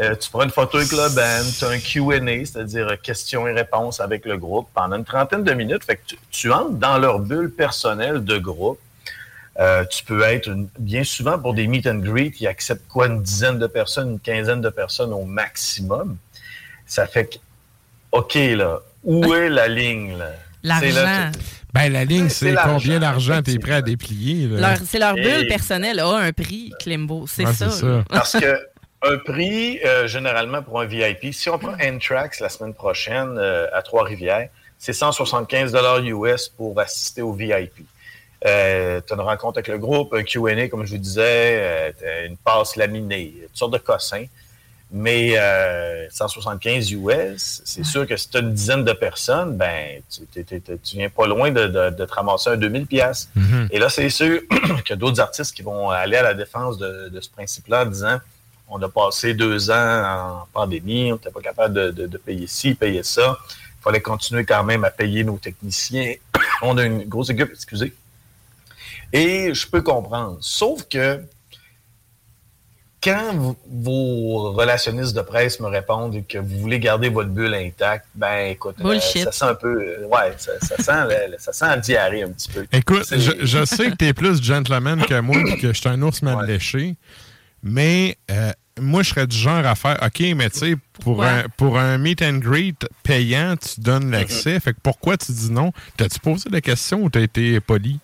[0.00, 3.52] Euh, tu prends une photo avec le band, tu as un Q&A, c'est-à-dire questions et
[3.52, 5.84] réponses avec le groupe pendant une trentaine de minutes.
[5.84, 8.78] Fait que tu, tu entres dans leur bulle personnelle de groupe.
[9.60, 13.06] Euh, tu peux être, une- bien souvent, pour des meet and greet, ils acceptent quoi,
[13.08, 16.16] une dizaine de personnes, une quinzaine de personnes au maximum.
[16.86, 17.36] Ça fait que,
[18.12, 20.16] OK, là, où est la ligne,
[20.64, 21.30] L'argent.
[21.74, 24.48] Ben, la ligne, C'est combien d'argent t'es prêt à déplier.
[24.86, 27.26] C'est leur bulle personnelle a un prix, Klimbo.
[27.26, 27.68] C'est Ouais, ça.
[27.70, 28.04] ça.
[28.08, 28.58] Parce que
[29.02, 33.66] un prix, euh, généralement, pour un VIP, si on prend N-Trax la semaine prochaine euh,
[33.72, 34.48] à Trois-Rivières,
[34.78, 35.72] c'est 175
[36.06, 37.84] US pour assister au VIP.
[38.44, 42.26] Euh, tu as une rencontre avec le groupe, un Q&A, comme je vous disais, euh,
[42.26, 44.24] une passe laminée, toutes sortes de cossins.
[44.94, 50.02] Mais euh, 175 US, c'est sûr que si tu as une dizaine de personnes, ben
[50.10, 53.30] tu, tu viens pas loin de, de- de te ramasser un 2000 pièces.
[53.34, 53.68] Mhm.
[53.70, 56.76] Et là, c'est sûr qu'il y a d'autres artistes qui vont aller à la défense
[56.76, 58.18] de, de ce principe-là en disant
[58.74, 59.74] on a passé deux ans
[60.44, 63.36] en pandémie, on n'était pas capable de, de- de payer ci, payer ça.
[63.48, 66.14] Il fallait continuer quand même à payer nos techniciens.
[66.62, 67.92] on a une grosse équipe, excusez.
[69.12, 70.38] Et je peux comprendre.
[70.40, 71.20] Sauf que
[73.02, 78.06] quand vous- vos relationnistes de presse me répondent que vous voulez garder votre bulle intacte,
[78.14, 81.66] ben écoute, euh, ça sent un peu, euh, ouais, ça, ça sent, le- ça sent
[81.66, 82.64] la diarrhée un petit peu.
[82.72, 86.00] Écoute, je, je sais que t'es plus gentleman que moi et que je suis un
[86.00, 86.94] ours mal léché,
[87.64, 91.44] mais euh, moi, je serais du genre à faire OK, mais tu sais, pour un,
[91.56, 94.58] pour un meet and greet payant, tu donnes l'accès.
[94.60, 95.72] Fait que pourquoi tu dis non?
[95.96, 97.98] T'as-tu posé la question ou t'as été poli?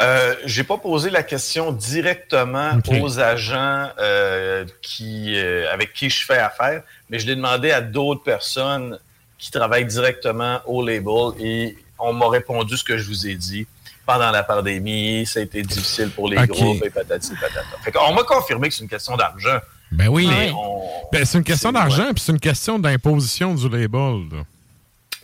[0.00, 6.24] Euh, j'ai pas posé la question directement aux agents euh, qui, euh, avec qui je
[6.24, 8.98] fais affaire, mais je l'ai demandé à d'autres personnes
[9.38, 13.66] qui travaillent directement au label et on m'a répondu ce que je vous ai dit.
[14.08, 17.76] Pendant la pandémie, ça a été difficile pour les groupes et patati patata.
[17.84, 19.58] Fait qu'on m'a confirmé que c'est une question d'argent.
[19.92, 20.26] Ben oui.
[20.26, 20.80] Mais on-
[21.12, 24.22] Ben, c'est une question d'argent, puis c'est une question d'imposition du label.
[24.32, 24.42] là.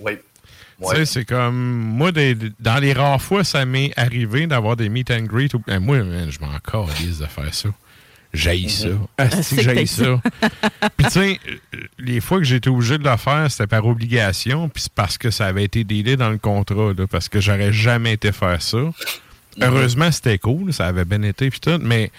[0.00, 0.18] Oui.
[0.90, 1.54] Tu sais, c'est comme.
[1.56, 5.54] Moi, des- dans les rares fois, ça m'est arrivé d'avoir des meet and greet.
[5.54, 5.96] ou- ben, moi,
[6.28, 7.68] je m'en calisse de faire ça.
[8.34, 8.88] J'haïs ça.
[9.42, 10.20] C'est que j'haïs t'as ça.
[10.96, 14.68] Puis, tu sais, euh, les fois que été obligé de le faire, c'était par obligation,
[14.68, 17.72] puis c'est parce que ça avait été délai dans le contrat, là, parce que j'aurais
[17.72, 18.90] jamais été faire ça.
[19.60, 22.10] Heureusement, c'était cool, ça avait bien été, puis tout, mais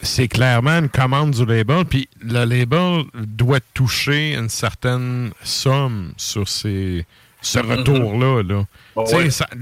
[0.00, 6.48] c'est clairement une commande du label, puis le label doit toucher une certaine somme sur
[6.48, 7.04] ces,
[7.42, 8.42] ce retour-là.
[8.42, 8.64] Là.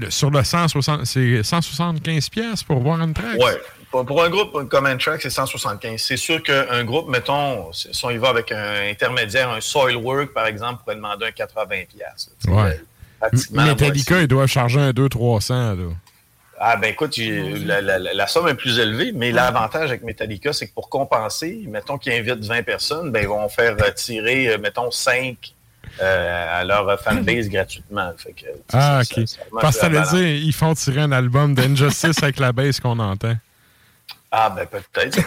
[0.09, 3.37] sur le 160, c'est 175 pièces pour voir une track.
[3.37, 3.59] Ouais.
[4.01, 6.01] Pour, un groupe comme un track, c'est 175.
[6.01, 10.47] C'est sûr qu'un groupe, mettons, si on y va avec un intermédiaire, un Soilwork, par
[10.47, 11.65] exemple, pourrait demander un 80
[11.95, 12.31] pièces.
[12.47, 12.81] Ouais.
[13.51, 15.93] Metallica, ils doivent charger un 200-300.
[16.59, 20.89] Ah ben écoute, la, somme est plus élevée, mais l'avantage avec Metallica, c'est que pour
[20.89, 25.53] compenser, mettons qu'ils invitent 20 personnes, ben ils vont faire tirer, euh, mettons, 5
[26.01, 28.13] euh, à leur fanbase gratuitement.
[28.71, 29.25] ah, ok.
[29.61, 32.97] Parce que ça veut dire ils font tirer un album d'Injustice avec la base qu'on
[32.97, 33.35] entend.
[34.35, 35.19] Ah, ben peut-être.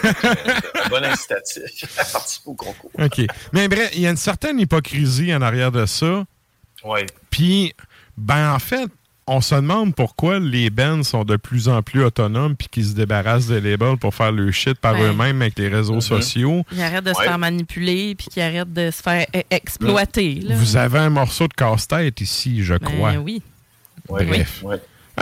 [0.85, 2.91] un bon incitatif à participer au concours.
[2.99, 3.23] OK.
[3.53, 6.25] Mais bref, il y a une certaine hypocrisie en arrière de ça.
[6.85, 7.01] Oui.
[7.31, 7.73] Puis,
[8.17, 8.91] ben en fait,
[9.29, 12.95] on se demande pourquoi les bands sont de plus en plus autonomes puis qu'ils se
[12.95, 16.01] débarrassent des labels pour faire le shit par eux-mêmes avec les réseaux mhm.
[16.01, 16.65] sociaux.
[16.73, 20.41] Ils arrêtent de se faire manipuler puis qu'ils arrêtent de se faire e- exploiter.
[20.51, 23.13] Vous avez un morceau de casse-tête ici, je ben crois.
[23.15, 23.41] oui.
[24.09, 24.65] Bref.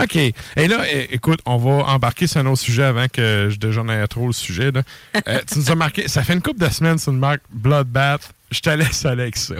[0.01, 0.15] OK.
[0.15, 4.27] Et là, écoute, on va embarquer sur un autre sujet avant que je dégénère trop
[4.27, 4.71] le sujet.
[4.75, 8.33] Euh, tu nous as marqué, ça fait une couple de semaines, tu nous marques Bloodbath.
[8.51, 9.55] Je te laisse aller avec ça.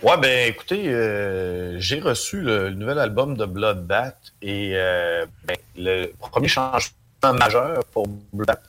[0.00, 6.12] Ouais, ben écoutez, euh, j'ai reçu le, nouvel album de Bloodbath et euh, ben, le
[6.20, 8.62] premier changement majeur pour Bloodbath,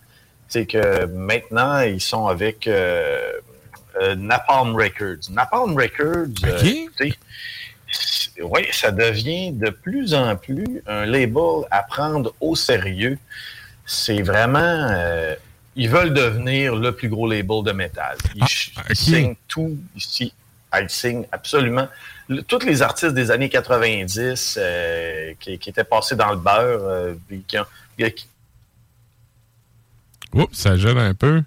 [0.47, 3.31] c'est que maintenant, ils sont avec euh,
[4.17, 5.29] Napalm Records.
[5.29, 6.29] Napalm Records,
[6.65, 7.13] écoutez,
[8.41, 13.17] oui, ça devient de plus en plus un label à prendre au sérieux.
[13.85, 14.89] C'est vraiment
[15.75, 18.17] ils veulent devenir le plus gros label de métal.
[18.35, 18.43] Ils,
[18.75, 20.33] ah, signent tout ici
[20.71, 21.87] elle signe absolument.
[22.47, 27.15] tous les artistes des années 90 euh, qui, étaient passés dans le beurre, euh,
[27.47, 27.65] qui ont.
[30.33, 31.41] Oups, ça gèle un peu.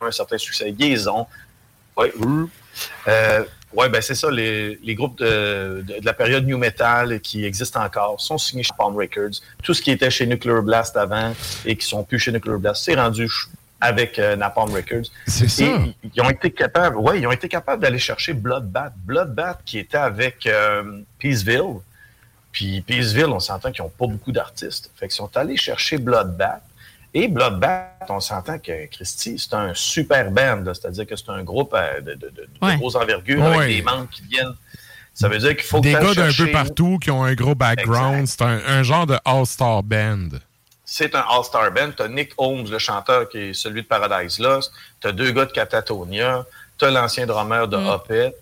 [0.00, 0.74] Un certain succès.
[0.78, 1.26] Liaison.
[1.96, 2.08] Oui,
[3.08, 4.30] euh, ouais, ben c'est ça.
[4.30, 9.40] Les, groupes de, la période New Metal qui existent encore sont signés chez Palm Records.
[9.62, 11.34] Tout ce qui était chez Nuclear Blast avant
[11.64, 13.28] et qui sont plus chez Nuclear Blast, c'est rendu
[13.80, 15.10] avec euh, Napalm Records.
[15.26, 15.64] C'est ça.
[16.14, 18.92] Ils, ont été capables, ouais, ils ont été capables d'aller chercher Bloodbath.
[19.04, 21.80] Bloodbath qui était avec euh, Peaceville.
[22.52, 24.90] Puis Peaceville, on s'entend qu'ils n'ont pas beaucoup d'artistes.
[24.96, 26.62] Fait qu'ils sont allés chercher Bloodbath.
[27.12, 30.64] Et Bloodbath, on s'entend que Christy, c'est un super band.
[30.66, 34.08] C'est-à-dire que c'est un groupe euh, de, de, de, de grosse envergure avec des membres
[34.10, 34.54] qui viennent.
[35.12, 38.26] Ça veut dire qu'il faut Des gars d'un peu partout qui ont un gros background.
[38.26, 40.28] C'est un, un genre de all-star band
[40.92, 41.92] c'est un All-Star Band.
[41.96, 44.72] Tu as Nick Holmes, le chanteur, qui est celui de Paradise Lost.
[45.00, 46.44] Tu as deux gars de Catatonia.
[46.76, 48.32] Tu as l'ancien drummer de mm.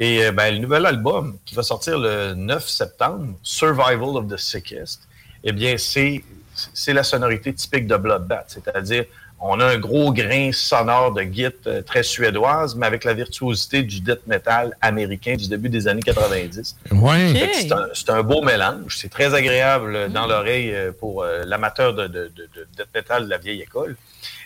[0.00, 4.36] Et euh, ben, le nouvel album qui va sortir le 9 septembre, Survival of the
[4.36, 5.02] Sickest,
[5.44, 6.24] eh bien, c'est,
[6.54, 8.46] c'est la sonorité typique de Bloodbath.
[8.48, 9.04] C'est-à-dire,
[9.46, 13.82] on a un gros grain sonore de git euh, très suédoise, mais avec la virtuosité
[13.82, 16.76] du death metal américain du début des années 90.
[16.92, 17.50] Ouais.
[17.92, 18.96] C'est un, beau mélange.
[18.96, 23.60] C'est très agréable dans l'oreille euh, pour euh, l'amateur de, death metal de la vieille
[23.60, 23.96] école.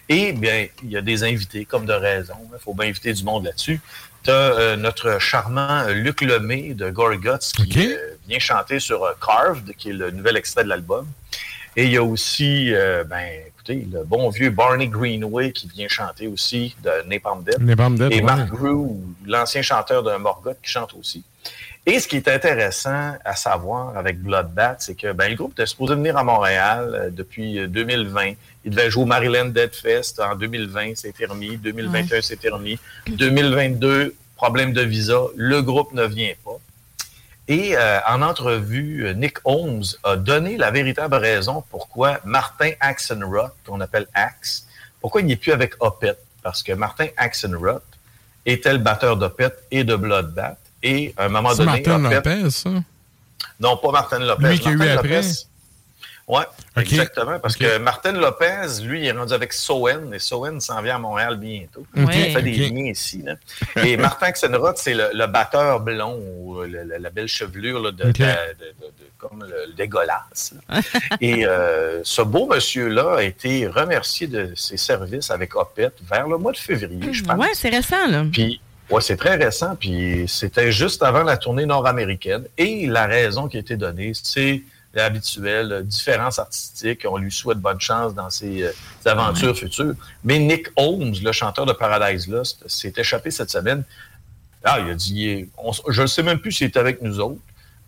[0.09, 2.35] Et bien, il y a des invités, comme de raison.
[2.52, 3.80] Il faut bien inviter du monde là-dessus.
[4.24, 7.94] Tu as notre charmant Luc Lemay de Gorguts qui
[8.26, 11.06] vient chanter sur Carved, qui est le nouvel extrait de l'album.
[11.78, 12.72] Et il y a aussi,
[13.09, 13.24] ben,
[13.68, 18.12] le bon vieux Barney Greenway qui vient chanter aussi de Napalm Dead.
[18.12, 18.96] et Mark Grew,
[19.26, 21.22] l'ancien chanteur de Morgoth, qui chante aussi.
[21.86, 25.64] Et ce qui est intéressant à savoir avec Bloodbath, c'est que ben, le groupe était
[25.64, 28.20] supposé venir à Montréal euh, depuis 2020.
[28.20, 28.32] Euh,
[28.64, 31.56] il devait jouer au Maryland Dead Fest en 2020, c'est remis.
[31.56, 32.78] 2021, c'est remis.
[33.06, 35.18] 2022, problème de visa.
[35.36, 36.59] Le groupe ne vient pas.
[37.49, 43.81] Et euh, en entrevue, Nick Holmes a donné la véritable raison pourquoi Martin Axenroth, qu'on
[43.81, 44.66] appelle Axe,
[45.01, 46.16] pourquoi il n'est plus avec Opet.
[46.43, 47.83] Parce que Martin Axenroth
[48.45, 50.59] était le batteur d'Opet et de Bloodbath.
[50.83, 51.83] Et à un moment donné.
[51.83, 52.70] Martin Lopez, ça?
[53.59, 54.49] Non, pas Martin Lopez.
[54.49, 55.23] Lui qui a eu après.
[56.28, 56.42] Oui,
[56.76, 57.38] exactement.
[57.38, 60.98] Parce que Martin Lopez, lui, il est rendu avec Soen, et Soen s'en vient à
[60.98, 61.86] Montréal bientôt.
[61.96, 63.24] Il fait des liens ici.
[63.76, 68.12] Et Martin Xenroth, c'est le, batteur blond, ou la belle chevelure de,
[69.16, 70.55] comme le, dégueulasse.
[71.20, 76.36] et euh, ce beau monsieur-là a été remercié de ses services avec Opet vers le
[76.36, 77.36] mois de février, je pense.
[77.38, 78.24] Oui, c'est récent, là.
[78.30, 78.60] Puis,
[78.90, 82.44] oui, c'est très récent, puis c'était juste avant la tournée nord-américaine.
[82.59, 84.62] Et la raison qui a été donnée, c'est
[84.97, 87.06] habituelle, différence artistique.
[87.09, 88.73] On lui souhaite bonne chance dans ses, euh,
[89.05, 89.94] aventures futures.
[90.24, 93.85] Mais Nick Holmes, le chanteur de Paradise Lost, s'est échappé cette semaine.
[94.65, 95.48] Ah, il a dit,
[95.89, 97.40] je ne sais même plus s'il est avec nous autres.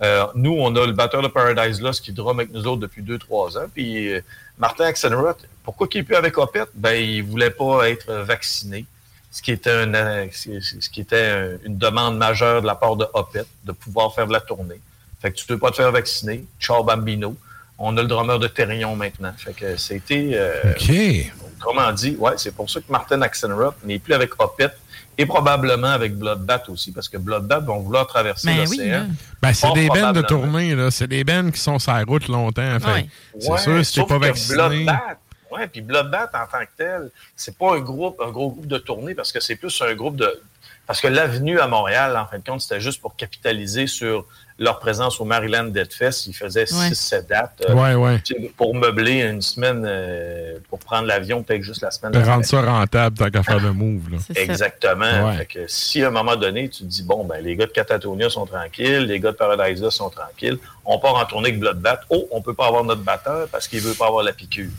[0.03, 3.03] Euh, nous, on a le batteur de Paradise Lost qui drum avec nous autres depuis
[3.03, 3.67] 2-3 ans.
[3.73, 4.21] Puis euh,
[4.59, 6.65] Martin Axelrod, pourquoi il n'est plus avec Opet?
[6.75, 8.87] Ben, il voulait pas être vacciné.
[9.31, 13.07] ce qui était, un, euh, ce qui était une demande majeure de la part de
[13.13, 14.81] Opet, de pouvoir faire de la tournée.
[15.21, 16.45] Fait que tu ne peux pas te faire vacciner.
[16.61, 17.37] Ciao Bambino.
[17.79, 19.33] On a le drummer de Terrion maintenant.
[19.37, 20.31] Fait que c'était.
[20.35, 21.33] Euh, OK.
[21.61, 24.71] Comment dit, ouais, c'est pour ça que Martin Axenroth n'est plus avec Opet
[25.19, 29.09] et probablement avec Bloodbath aussi, parce que Bloodbath vont vouloir traverser Ben l'océan.
[29.43, 30.91] Ben, c'est Fort des bennes de tournée, là.
[30.91, 32.79] C'est des bennes qui sont sur la route longtemps.
[32.81, 33.09] Fait, Ouais.
[33.39, 34.55] C'est Ouais, sûr, si t'es pas vacciné.
[34.57, 35.19] Bloodbath,
[35.53, 38.79] ouais, puis Bloodbath en tant que tel, c'est pas un groupe, un gros groupe de
[38.79, 40.41] tournée parce que c'est plus un groupe de.
[40.87, 44.25] Parce que l'avenue à Montréal, en fin de compte, c'était juste pour capitaliser sur
[44.61, 46.27] leur présence au Maryland Dead Fest.
[46.27, 46.91] Ils faisaient Ouais.
[46.91, 48.21] 6-7 dates euh, Ouais, ouais.
[48.59, 52.13] pour meubler une semaine, euh, pour prendre l'avion, peut-être juste la semaine.
[52.13, 54.19] De rendre ça rentable tant qu'à faire le move, là.
[54.37, 55.29] Exactement.
[55.29, 55.39] Ouais.
[55.39, 57.73] Fait que si à un moment donné, tu te dis, bon, ben, les gars de
[57.73, 62.03] Catatonia sont tranquilles, les gars de Paradise sont tranquilles, on part en tournée avec Bloodbath.
[62.11, 64.71] Oh, on peut pas avoir notre batteur parce qu'il veut pas avoir la piqûre.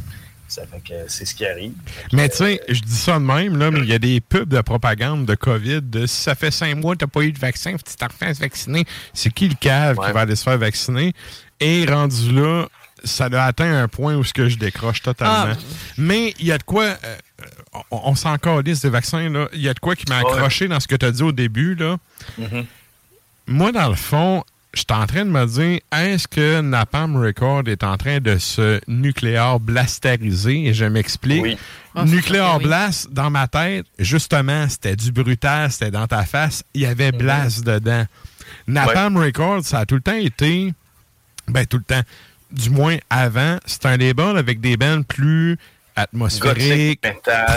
[0.52, 1.72] Ça fait que c'est ce qui arrive.
[2.12, 4.50] Mais tu sais, je dis ça de même, là, mais il y a des pubs
[4.50, 7.32] de propagande de COVID de si ça fait cinq mois que tu n'as pas eu
[7.32, 8.84] de vaccin, faut que tu t'en refais se vacciner.
[9.14, 11.14] C'est qui le cave qui va aller se faire vacciner?
[11.62, 12.66] Et rendu là,
[13.06, 15.54] ça a atteint un point où ce que je décroche totalement.
[15.58, 15.64] Ah.
[15.98, 16.84] Mais il y a de quoi.
[16.84, 17.16] euh,
[17.90, 19.48] on on s'en calisse des vaccins, là.
[19.54, 20.32] Il y a de quoi qui m'a Ouais.
[20.34, 21.96] accroché dans ce que tu as dit au début, là.
[23.48, 27.64] Moi, dans le fond, je suis en train de me dire, est-ce que Napalm Record
[27.68, 30.68] est en train de se nucléaire blastériser?
[30.68, 31.58] Et je m'explique.
[31.94, 32.68] Ah, c'est nucléaire sûr que oui.
[32.70, 36.64] blast, dans ma tête, justement, c'était du brutal, c'était dans ta face.
[36.74, 38.06] Il y avait blast dedans.
[38.68, 40.74] Napalm Record, ça a tout le temps été,
[41.48, 42.02] ben tout le temps,
[42.52, 45.58] du moins avant, c'est un label avec des bands plus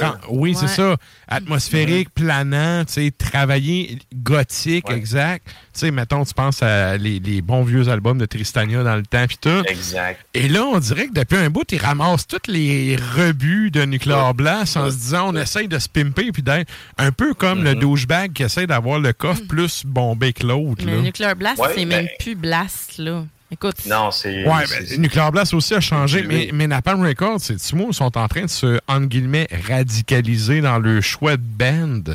[0.00, 0.56] tran- Oui, Ouais.
[0.60, 0.96] c'est ça.
[1.28, 5.46] Atmosphérique, planant, tu sais, travailler gothique, exact.
[5.46, 9.02] Tu sais, mettons, tu penses à les, les bons vieux albums de Tristania dans le
[9.02, 9.62] temps, puis tout.
[9.66, 10.20] Exact.
[10.34, 14.34] Et là, on dirait que depuis un bout, ils ramassent tous les rebuts de Nuclear
[14.34, 17.62] Blast en se disant on essaye de se pimper puis d'être un peu comme Mm-hmm.
[17.64, 20.82] le douchebag qui essaie d'avoir le coffre plus bombé que l'autre.
[20.84, 21.02] Mais là.
[21.02, 23.24] Nuclear Blast, Ouais, c'est ben- même plus Blast, là.
[23.50, 23.86] Écoute.
[23.86, 24.44] Non, c'est.
[24.46, 27.94] Ouais, ben, Nuclear Blast aussi a changé, mais, mais Napalm Records, c'est tu vois, ils
[27.94, 32.14] sont en train de se, entre guillemets, radicaliser dans le choix de band.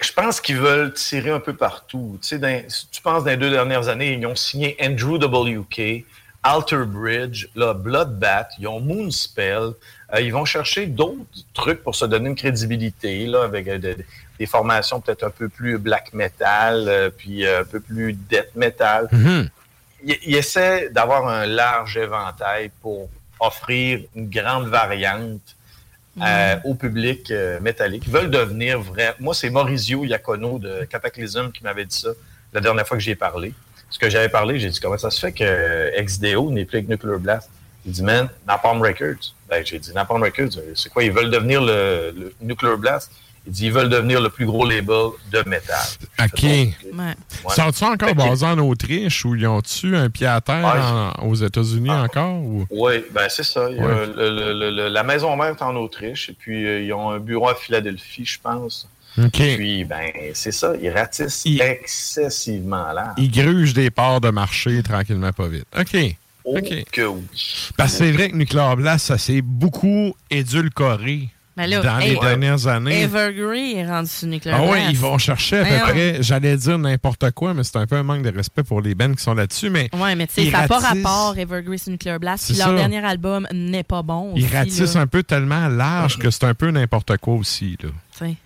[0.00, 2.18] Je pense qu'ils veulent tirer un peu partout.
[2.20, 5.16] Tu sais, dans- si tu penses dans les deux dernières années, ils ont signé Andrew
[5.16, 6.04] WK,
[6.42, 9.70] Alter Bridge, là, Bloodbath, ils ont Moonspell.
[10.12, 11.20] Euh, ils vont chercher d'autres
[11.54, 13.96] trucs pour se donner une crédibilité, là, avec euh, de-
[14.40, 18.50] des formations peut-être un peu plus black metal, euh, puis euh, un peu plus death
[18.56, 19.08] metal.
[20.04, 23.08] Ils essaient d'avoir un large éventail pour
[23.40, 25.56] offrir une grande variante
[26.20, 28.04] euh, au public euh, métallique.
[28.06, 29.14] Ils veulent devenir vrai.
[29.18, 32.10] Moi, c'est Maurizio Iacono de Cataclysm qui m'avait dit ça
[32.52, 33.54] la dernière fois que j'y ai parlé.
[33.88, 36.78] Ce que j'avais parlé, j'ai dit comment ça se fait que euh, XDO n'est plus
[36.78, 37.50] avec Nuclear Blast?
[37.84, 39.34] Il dit, man, Napalm Records.
[39.48, 41.02] Ben, j'ai dit, Napalm Records, euh, c'est quoi?
[41.02, 43.10] Ils veulent devenir le, le Nuclear Blast.
[43.46, 45.76] Il dit, ils veulent devenir le plus gros label de métal.
[46.22, 46.42] OK.
[46.44, 46.72] Ouais.
[47.48, 50.64] Sont-ils encore que- basés en Autriche ou ils ont-tu un pied à terre
[51.18, 52.36] en- aux États-Unis encore?
[52.40, 52.66] Ou...
[52.70, 53.68] Oui, ben c'est ça.
[53.68, 54.06] Il y a Ouais.
[54.06, 57.10] le- le- le- le- la maison mère est en Autriche et puis euh, ils ont
[57.10, 58.88] un bureau à Philadelphie, je pense.
[59.18, 59.30] OK.
[59.32, 60.72] Puis, ben, c'est ça.
[60.80, 63.12] Ils ratissent excessivement là.
[63.18, 65.66] Ils grugent des parts de marché tranquillement, pas vite.
[65.78, 65.96] OK.
[66.44, 66.84] Oh, OK.
[66.90, 67.22] que oui.
[67.76, 72.16] Parce que c'est vrai que Nuclear Blast, ça s'est beaucoup édulcoré Ben là, dans les
[72.16, 73.02] dernières années.
[73.02, 76.78] Evergreen est rendu sur Nuclear Ah oui, ils vont chercher à peu près, j'allais dire
[76.78, 79.34] n'importe quoi, mais c'est un peu un manque de respect pour les bands qui sont
[79.34, 79.68] là-dessus.
[79.68, 82.44] Mais Ouais, mais tu sais, ils ça n'a pas ratissent- rapport Evergreen sur Nuclear Blast.
[82.44, 82.74] C'est Puis leur ça.
[82.76, 84.32] dernier album n'est pas bon.
[84.34, 85.00] Ils aussi, ratissent là.
[85.02, 87.76] un peu tellement large que c'est un peu n'importe quoi aussi.
[87.82, 87.90] Là.
[88.16, 88.36] Tu sais.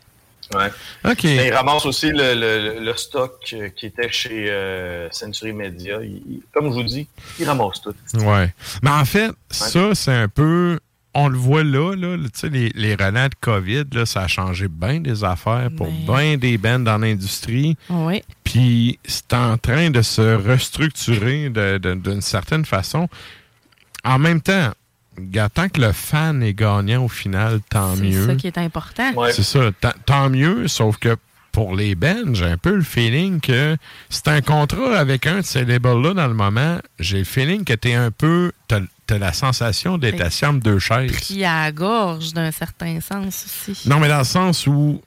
[0.57, 0.71] Ouais.
[1.05, 1.25] OK.
[1.25, 5.99] Mais ils ramassent aussi le, le- le stock euh, qui était chez euh, Century Media.
[6.03, 7.09] Ils- ils- comme je vous dis,
[7.41, 7.95] ils ramassent tout.
[8.21, 8.53] Ouais.
[8.83, 10.79] Mais en fait, ça, c'est un peu.
[11.19, 14.29] On le voit là, là tu sais, les, les relents de COVID, là, ça a
[14.29, 17.77] changé bien des affaires pour bien des bands dans l'industrie.
[17.89, 18.23] Oui.
[18.45, 23.09] Puis c'est en train de se restructurer d'une certaine façon.
[24.05, 24.73] En même temps,
[25.55, 28.27] tant que le fan est gagnant au final, tant C'est mieux.
[28.27, 29.13] ça qui est important.
[29.33, 29.71] C'est ça,
[30.05, 31.17] tant mieux, sauf que
[31.57, 33.79] pour les bands, j'ai un peu le feeling que
[34.11, 36.77] c'est un contrat avec un de ces labels-là dans le moment.
[36.99, 38.53] J'ai le feeling que t'es un peu.
[38.69, 38.83] T'as
[39.19, 41.13] la sensation d'être assis entre deux chaises.
[41.13, 43.89] Puis à la gorge, d'un certain sens aussi.
[43.89, 45.01] Non, mais dans le sens où,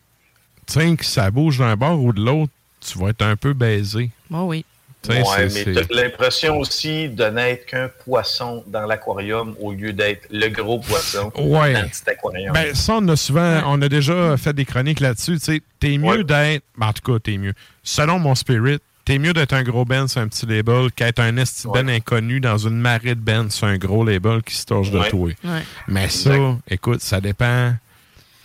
[0.66, 3.54] tu sais, que ça bouge d'un bord ou de l'autre, tu vas être un peu
[3.54, 4.10] baisé.
[4.32, 4.66] Oh oui.
[5.08, 10.50] Ouais, mais t'as l'impression aussi de n'être qu'un poisson dans l'aquarium au lieu d'être le
[10.50, 11.74] gros poisson Ouais.
[11.74, 12.54] dans le petit aquarium.
[12.54, 15.40] Ben, ça, on a souvent, on a déjà fait des chroniques là-dessus.
[15.40, 17.54] Tu sais, t'es mieux d'être, ben, en tout cas, t'es mieux.
[17.82, 21.38] Selon mon spirit, t'es mieux d'être un gros band sur un petit label qu'être un
[21.38, 24.66] esti de band inconnu dans une marée de bands sur un gros label qui se
[24.66, 25.10] torche de Ouais.
[25.10, 25.30] toi.
[25.46, 25.64] Ouais.
[25.88, 26.36] Mais ça,
[26.70, 27.74] écoute, ça dépend.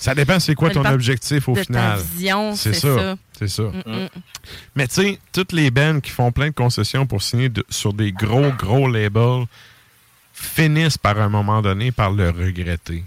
[0.04, 1.98] Ça dépend c'est quoi ton objectif au de ta final.
[2.14, 2.94] vision, c'est ça.
[2.98, 3.16] ça.
[3.38, 3.62] C'est ça.
[3.62, 4.08] Mm, mm.
[4.76, 7.94] Mais tu sais, toutes les bands qui font plein de concessions pour signer de- sur
[7.94, 9.46] des gros, gros labels
[10.34, 13.02] finissent par un moment donné par le regretter.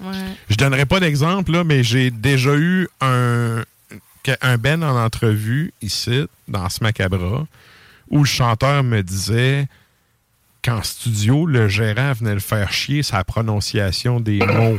[0.00, 0.12] Ouais.
[0.48, 3.62] Je donnerai pas d'exemple, mais j'ai déjà eu un,
[4.40, 7.46] un Ben en entrevue ici, dans ce Macabra,
[8.08, 9.68] où le chanteur me disait
[10.62, 14.78] qu'en studio, le gérant venait le faire chier sa prononciation des mots,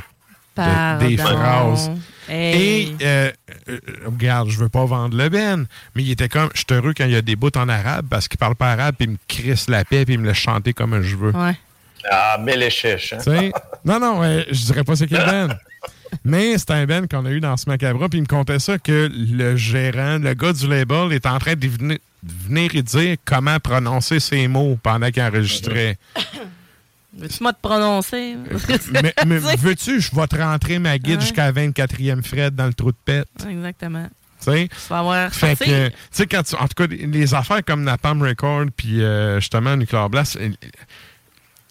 [0.58, 1.92] de- des phrases.
[2.28, 2.96] Hey.
[3.00, 3.32] Et, euh,
[3.70, 6.94] euh, regarde, je veux pas vendre le Ben, mais il était comme, je suis heureux
[6.98, 9.12] quand il y a des bouts en arabe parce qu'il parle pas arabe, puis il
[9.12, 11.32] me crisse la paix, puis il me laisse chanter comme je veux.
[11.32, 11.56] Ouais.
[12.10, 13.14] Ah, mais les chèches.
[13.14, 13.50] Hein?
[13.84, 15.58] Non, non, ouais, je dirais pas c'est quel Ben.
[16.24, 18.78] Mais c'est un Ben qu'on a eu dans ce macabre, puis il me contait ça
[18.78, 22.82] que le gérant, le gars du label, est en train de venir, de venir y
[22.84, 25.98] dire comment prononcer ses mots pendant qu'il enregistrait.
[27.18, 28.36] Veux-tu moi te prononcer?
[28.92, 31.22] mais mais veux-tu, je vais te rentrer ma guide Ouais.
[31.22, 33.28] jusqu'à la 24e Fred dans le trou de pète.
[33.50, 34.08] Exactement.
[34.40, 34.68] Tu sais?
[34.68, 38.66] Tu vas avoir Fait que, quand tu- en tout cas, les affaires comme Napalm Record
[38.76, 40.50] puis euh, justement Nuclear Blast, euh,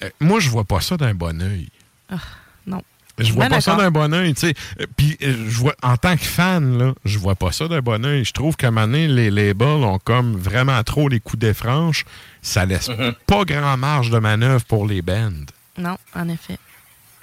[0.02, 1.68] euh, moi, je vois pas ça d'un bon oeil.
[2.10, 2.16] Ah,
[2.66, 2.82] non.
[3.18, 4.54] Je vois Ben pas ça d'un bon oeil, tu sais.
[4.80, 7.80] Euh, Puis, euh, je vois, en tant que fan, là, je vois pas ça d'un
[7.80, 8.24] bon oeil.
[8.24, 11.54] Je trouve qu'à un moment donné, les labels ont comme vraiment trop les coups des
[11.54, 12.04] franches.
[12.42, 12.90] Ça laisse
[13.26, 15.30] pas grand marge de manœuvre pour les bands.
[15.78, 16.58] Non, en effet.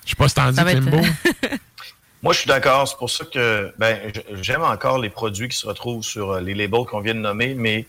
[0.05, 0.97] Je sais pas si t'en dis, Klimbo.
[2.23, 2.88] Moi, je suis d'accord.
[2.88, 3.97] C'est pour ça que ben,
[4.41, 7.53] j'aime encore les produits qui se retrouvent sur euh, les labels qu'on vient de nommer,
[7.55, 7.85] mais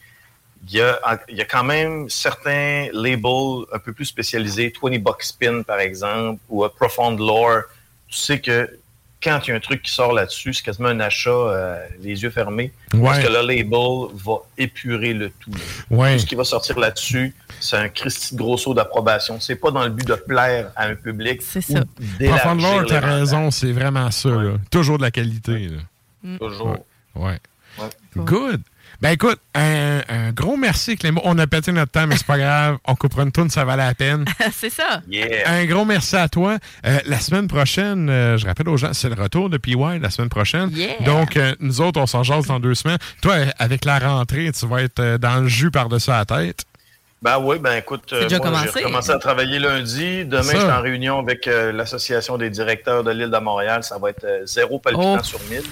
[0.67, 0.99] il y a,
[1.29, 5.81] il y a quand même certains labels un peu plus spécialisés, 20 Buck Spin, par
[5.81, 7.63] exemple, ou Profound Lore.
[8.13, 8.71] Tu sais que
[9.23, 12.23] quand il y a un truc qui sort là-dessus, c'est quasiment un achat euh, les
[12.23, 12.73] yeux fermés.
[12.91, 15.51] Parce que le label va épurer le tout.
[15.91, 16.15] Ouais.
[16.15, 19.41] Tout ce qui va sortir là-dessus, c'est un Christy gros saut d'approbation.
[19.41, 21.41] C'est pas dans le but de plaire à un public.
[21.41, 21.85] C'est ça.
[22.19, 24.29] T'as raison, c'est vraiment ça.
[24.29, 24.53] là.
[24.71, 25.69] Toujours de la qualité.
[25.69, 25.79] là.
[26.23, 26.39] Mm.
[26.39, 26.77] Toujours.
[27.15, 27.39] Ouais.
[28.17, 28.61] Good.
[29.03, 31.21] Ben écoute, un, un gros merci, Clément.
[31.25, 32.77] On a pété notre temps, mais c'est pas grave.
[32.87, 34.25] On coupera une tourne, ça valait la peine.
[34.53, 35.03] c'est ça.
[35.47, 36.59] Un gros merci à toi.
[36.87, 40.09] Euh, la semaine prochaine, euh, je rappelle aux gens, c'est le retour de PY la
[40.11, 40.71] semaine prochaine.
[40.71, 41.01] Yeah.
[41.05, 42.99] Donc, euh, nous autres, on s'en jase dans deux semaines.
[43.23, 46.65] Toi, avec la rentrée, tu vas être dans le jus par-dessus la tête.
[47.23, 48.69] Ben oui, ben écoute, moi, commencé.
[48.75, 50.25] j'ai recommencé à travailler lundi.
[50.25, 50.53] Demain, Ça.
[50.55, 53.83] je suis en réunion avec euh, l'Association des directeurs de l'île de Montréal.
[53.85, 55.25] Ça va être euh, zéro palpitant Oh.
[55.25, 55.63] sur 1000.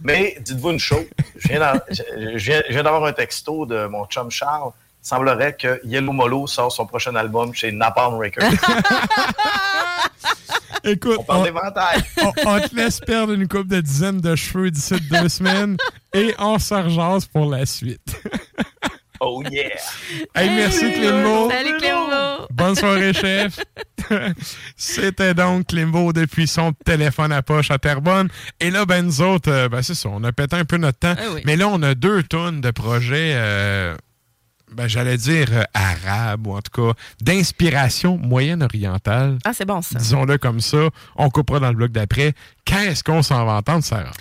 [0.00, 1.06] Mais dites-vous une chose,
[1.36, 4.70] je viens d'avoir un texto de mon chum Charles.
[5.02, 8.50] Il semblerait que Yellow Molo sort son prochain album chez Napalm Records.
[10.84, 15.28] Écoute, On on, on te laisse perdre une coupe de dizaines de cheveux d'ici deux
[15.28, 15.76] semaines
[16.14, 18.16] et on se rejase pour la suite.
[19.20, 19.76] Oh yeah!
[20.34, 21.48] Hey, merci Clément.
[21.48, 22.46] Salut Clément.
[22.50, 23.58] Bonne soirée, chef.
[24.76, 28.28] C'était donc Climbo depuis son téléphone à poche à Terrebonne.
[28.60, 30.98] Et là, ben, nous autres, euh, ben, c'est ça, on a pété un peu notre
[30.98, 31.14] temps.
[31.18, 31.42] Ah oui.
[31.44, 33.96] Mais là, on a deux tonnes de projets, euh,
[34.72, 39.38] ben, j'allais dire euh, arabes, ou en tout cas d'inspiration moyenne-orientale.
[39.44, 39.98] Ah, c'est bon ça.
[39.98, 40.88] Disons-le comme ça.
[41.16, 42.32] On coupera dans le bloc d'après.
[42.64, 44.12] Qu'est-ce qu'on s'en va entendre, Sarah?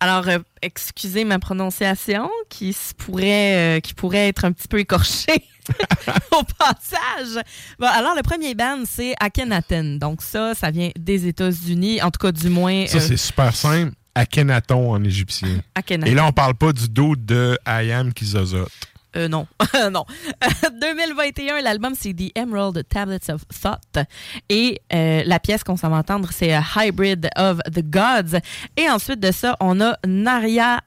[0.00, 4.78] Alors, euh, excusez ma prononciation qui se pourrait, euh, qui pourrait être un petit peu
[4.78, 5.44] écorchée
[6.32, 7.42] au passage.
[7.78, 9.98] Bon, alors, le premier band, c'est Akhenaten.
[9.98, 12.86] Donc, ça, ça vient des États-Unis, en tout cas, du moins.
[12.86, 13.92] Ça, euh, c'est super simple.
[14.14, 15.60] Akhenaton en égyptien.
[15.74, 16.10] Akhenaton.
[16.10, 18.68] Et là, on parle pas du dos de Ayam Kizozot.
[19.16, 19.46] Euh, non,
[19.92, 20.04] non.
[20.80, 24.04] 2021, l'album, c'est The Emerald Tablets of Thought.
[24.48, 28.38] Et euh, la pièce qu'on s'en va entendre, c'est A Hybrid of the Gods.
[28.76, 30.80] Et ensuite de ça, on a Narya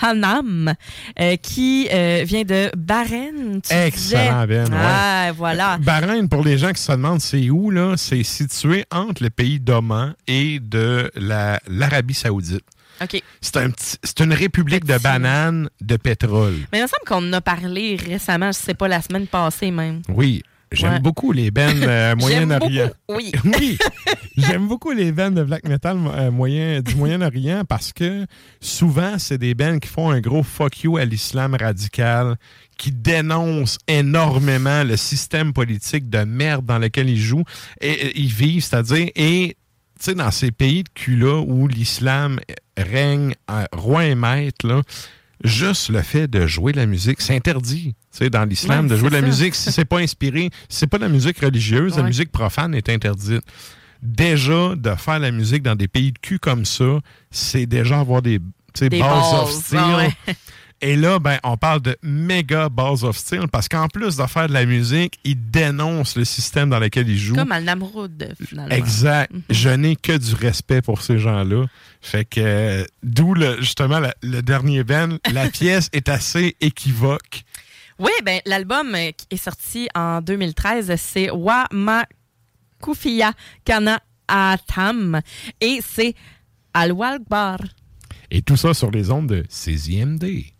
[0.00, 0.72] Hanam,
[1.20, 3.60] euh, qui euh, vient de Bahreïn.
[3.70, 4.46] Excellent.
[4.46, 4.78] Ben, ouais.
[4.80, 5.76] Ah, voilà.
[5.78, 9.60] Bahreïn, pour les gens qui se demandent c'est où, là, c'est situé entre le pays
[9.60, 12.64] d'Oman et de la- l'Arabie Saoudite.
[13.40, 16.54] C'est un petit- c'est une république de bananes de pétrole.
[16.72, 19.70] Mais il me semble qu'on en a parlé récemment, je sais pas, la semaine passée
[19.70, 20.02] même.
[20.08, 21.00] Oui, j'aime Ouais.
[21.00, 22.90] beaucoup les bennes euh, Moyen-Orient.
[23.08, 23.32] oui,
[24.36, 28.26] j'aime beaucoup les bands de black metal euh, moyen, du Moyen-Orient parce que
[28.60, 32.36] souvent, c'est des bands qui font un gros fuck you à l'islam radical,
[32.78, 37.44] qui dénoncent énormément le système politique de merde dans lequel ils jouent
[37.80, 39.56] et, et ils vivent, c'est-à-dire, et
[39.98, 42.40] tu sais, dans ces pays de cul-là où l'islam
[42.76, 44.82] règne euh, roi et maître, là,
[45.44, 48.92] juste le fait de jouer de la musique, c'est interdit, tu sais, dans l'islam, Ouais,
[48.92, 49.54] de jouer de la musique.
[49.54, 52.88] Si c'est pas inspiré, si c'est pas de la musique religieuse, la musique profane est
[52.88, 53.42] interdite.
[54.02, 56.98] Déjà, de faire la musique dans des pays de cul comme ça,
[57.30, 58.40] c'est déjà avoir des,
[58.80, 59.02] Des balls
[59.42, 59.78] of steel.
[59.80, 60.34] ouais.
[60.84, 64.48] Et là, ben, on parle de méga Balls of Steel parce qu'en plus de faire
[64.48, 67.36] de la musique, il dénonce le système dans lequel il joue.
[67.36, 68.74] Comme Al Namroud, finalement.
[68.74, 69.32] Exact.
[69.32, 69.42] Mhm.
[69.48, 71.66] Je n'ai que du respect pour ces gens-là.
[72.00, 77.44] Fait que, euh, d'où le, justement la- le dernier Ben, la pièce est assez équivoque.
[78.00, 82.04] Oui, ben, l'album euh, qui est sorti en 2013, c'est Wa Ma
[82.82, 83.32] Kufia
[83.64, 85.20] Kana Atam
[85.60, 86.14] et c'est
[86.74, 87.58] Al-Walbar.
[88.32, 90.22] Et tout ça sur les ondes de CZMD.
[90.22, 90.51] Thank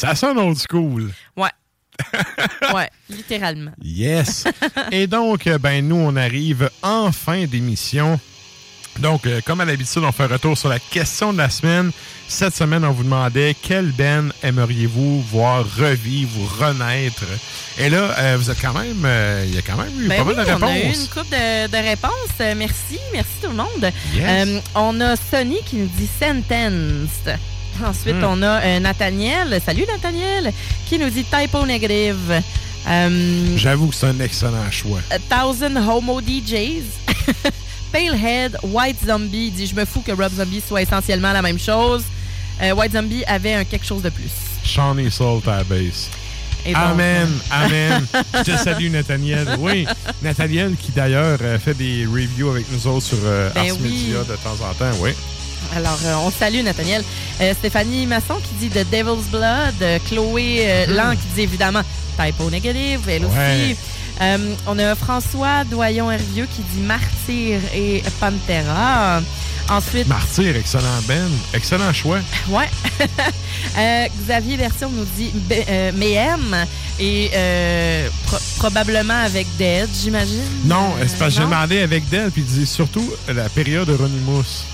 [0.00, 1.12] Ça sonne old school.
[1.36, 1.50] Ouais.
[2.74, 3.72] ouais, littéralement.
[3.82, 4.44] Yes.
[4.90, 8.18] Et donc, euh, ben nous, on arrive en fin d'émission.
[8.98, 11.90] Donc, euh, comme à l'habitude, on fait un retour sur la question de la semaine.
[12.28, 17.24] Cette semaine, on vous demandait quelle band aimeriez-vous voir revivre ou renaître?
[17.78, 20.24] Et là, euh, vous êtes quand même, euh, il y a quand même eu Ben
[20.24, 21.02] pas oui, mal de on a eu réponses.
[21.02, 22.56] une couple de, de réponses.
[22.56, 23.92] Merci, merci tout le monde.
[24.14, 24.62] Yes.
[24.74, 27.38] On a Sonny qui nous dit Sentenced.
[27.84, 29.60] Ensuite, on a euh, Nathaniel.
[29.64, 30.52] Salut Nathaniel,
[30.88, 32.42] qui nous dit Typo Negative.
[32.88, 35.00] Euh, J'avoue que c'est un excellent choix.
[35.10, 36.84] A Thousand Homo DJs.
[37.92, 42.04] Palehead, White Zombie dit Je me fous que Rob Zombie soit essentiellement la même chose.
[42.62, 44.30] Euh, White Zombie avait un quelque chose de plus.
[44.64, 46.08] Shawnee Salt à la base.
[46.66, 48.06] Et donc, Amen, amen.
[48.34, 49.48] Je te salue, Nathaniel.
[49.58, 49.86] Oui,
[50.22, 53.88] Nathaniel qui d'ailleurs fait des reviews avec nous autres sur euh, Ben Ars oui.
[53.88, 55.10] Media de temps en temps, oui.
[55.76, 57.04] Alors, euh, on salue Nathaniel.
[57.40, 59.74] Euh, Stéphanie Masson qui dit The Devil's Blood.
[59.82, 60.94] Euh, Chloé Mhm.
[60.94, 61.82] Lang qui dit évidemment
[62.18, 63.30] Typo Negative, elle Ouais.
[63.72, 63.76] aussi.
[64.66, 69.22] On a François Doyon-Hervieux qui dit Martyr et Pantera.
[69.70, 71.28] Ensuite, Martyr, excellent Ben.
[71.54, 72.18] Excellent choix.
[72.48, 72.68] ouais.
[74.26, 75.30] Xavier Version nous dit
[75.94, 76.66] Mayhem
[76.98, 80.42] et euh, pro- probablement avec Dead, j'imagine.
[80.64, 83.94] Non, c'est parce que j'ai demandé avec Del, puis il dit surtout la période de
[83.94, 84.64] Ronnie Mousse.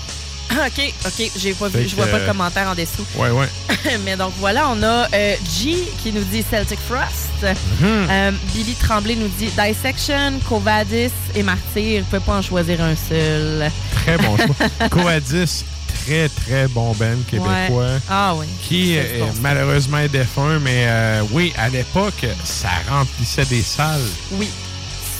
[0.51, 3.05] OK, OK, j'ai pas vu, je vois pas de euh, commentaire en dessous.
[3.15, 3.47] Ouais, ouais.
[4.05, 7.27] Mais donc voilà, on a euh, G qui nous dit Celtic Frost.
[7.43, 8.07] Mhm.
[8.09, 12.01] Euh, Billy Tremblay nous dit Dissection, Covadis et Martyr.
[12.01, 13.69] Vous pouvez pas en choisir un seul.
[14.03, 14.87] Très bon choix.
[14.89, 15.63] Coadis,
[16.05, 17.69] très, très bon Ben québécois.
[17.69, 17.97] Ouais.
[18.09, 18.45] Ah oui.
[18.63, 23.99] Qui euh, malheureusement est défunt, mais euh, oui, à l'époque, ça remplissait des salles.
[24.31, 24.49] Oui,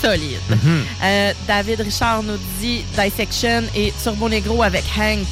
[0.02, 0.40] solide.
[0.50, 0.84] Mhm.
[1.04, 5.28] Euh, David Richard nous dit Dissection et Turbo Negro avec Hank.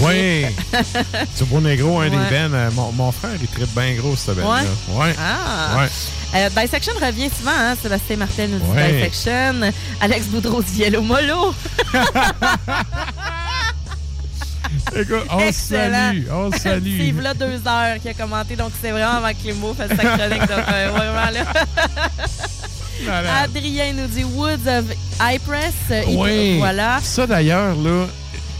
[0.00, 0.46] Oui.
[1.36, 2.10] Turbo Negro, un Ouais.
[2.10, 2.52] des Ben.
[2.54, 4.42] euh, mon, mon frère, il tripe bien gros, ce Ben.
[4.42, 5.14] là Ouais.
[5.18, 5.76] Ah.
[5.78, 5.88] Ouais.
[6.34, 7.74] Euh, Dissection revient souvent, hein?
[7.80, 8.92] Sébastien Martel nous dit Ouais.
[8.92, 9.70] Dissection.
[10.00, 11.54] Alex Boudreau dit Yellow Molo.
[14.96, 16.94] Écoute, on salue, on salue.
[16.98, 19.88] Steve, là, deux heures, qui a commenté, donc c'est vraiment avant que les mots fassent
[19.90, 20.40] sa chronique.
[20.40, 21.44] donc, euh, vraiment, là.
[23.08, 24.84] Adrien nous dit Woods of
[26.08, 26.58] il- Oui.
[26.58, 27.00] Voilà.
[27.02, 28.06] Ça, d'ailleurs, là,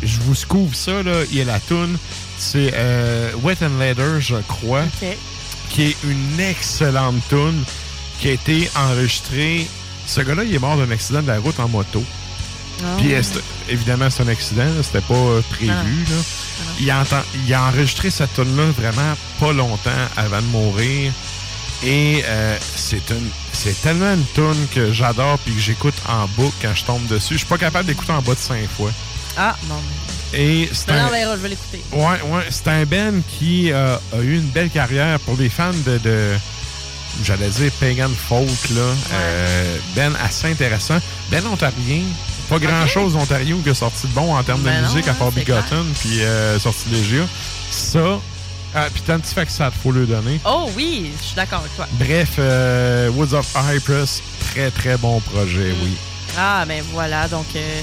[0.02, 1.22] je vous scoop ça, là.
[1.30, 1.96] Il y a la toune.
[2.38, 4.82] C'est euh, Wet and Leather, je crois.
[4.82, 5.08] OK.
[5.70, 7.62] Qui est une excellente toune
[8.20, 9.66] qui a été enregistrée.
[10.06, 12.02] Ce gars-là, il est mort d'un accident de la route en moto.
[12.84, 12.96] Ah.
[12.98, 13.12] Puis,
[13.68, 15.70] évidemment, c'est un accident, c'était pas euh, prévu.
[15.70, 16.16] Ah là.
[16.80, 17.04] Il, a
[17.46, 21.12] il a enregistré cette tune là vraiment pas longtemps avant de mourir.
[21.84, 26.54] Et euh, c'est une c'est tellement une tune que j'adore puis que j'écoute en boucle
[26.62, 27.34] quand je tombe dessus.
[27.34, 28.90] Je suis pas capable d'écouter en bas de cinq fois.
[29.36, 29.74] Ah, bon.
[30.34, 31.02] Et c'est Non, un...
[31.04, 31.82] non, ben, je vais l'écouter.
[31.92, 35.72] Ouais, ouais, c'est un Ben qui euh, a eu une belle carrière pour les fans
[35.86, 36.30] de, de
[37.24, 38.82] j'allais dire pagan folk là.
[39.12, 40.98] Euh, ben assez intéressant.
[41.30, 42.02] Ben ontarien.
[42.48, 45.08] Pas grand chose d'Ontario qui a sorti de bon en termes Ben de non, musique
[45.08, 47.24] à part Bigotten puis euh, Sortilégea.
[47.70, 48.18] Ça,
[48.74, 50.40] ah, puis Tantifaxat, faut le donner.
[50.46, 51.86] Oh oui, je suis d'accord avec toi.
[51.92, 55.92] Bref, euh, Woods of Cypress, très très bon projet, oui.
[56.38, 57.80] Ah, ben voilà, donc euh,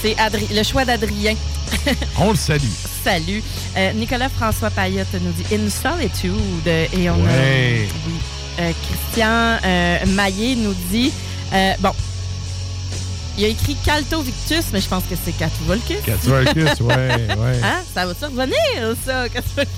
[0.00, 1.34] c'est Adri- le choix d'Adrien.
[2.18, 2.62] On le salue.
[3.04, 3.42] Salut.
[3.76, 6.66] Euh, Nicolas François Payotte nous dit In Solitude.
[6.66, 7.88] Et on Ouais.
[7.88, 8.08] a.
[8.08, 8.12] Oui.
[8.60, 9.58] Euh, Christian
[10.14, 11.12] Maillet nous dit.
[11.80, 11.92] bon.
[13.38, 15.96] Il a écrit Calto Victus, mais je pense que c'est Catvolcus.
[16.04, 16.96] Catvolcus, ouais,
[17.38, 17.60] ouais.
[17.62, 17.80] Hein?
[17.94, 19.70] Ça va-tu revenir, ça, Catvolcus?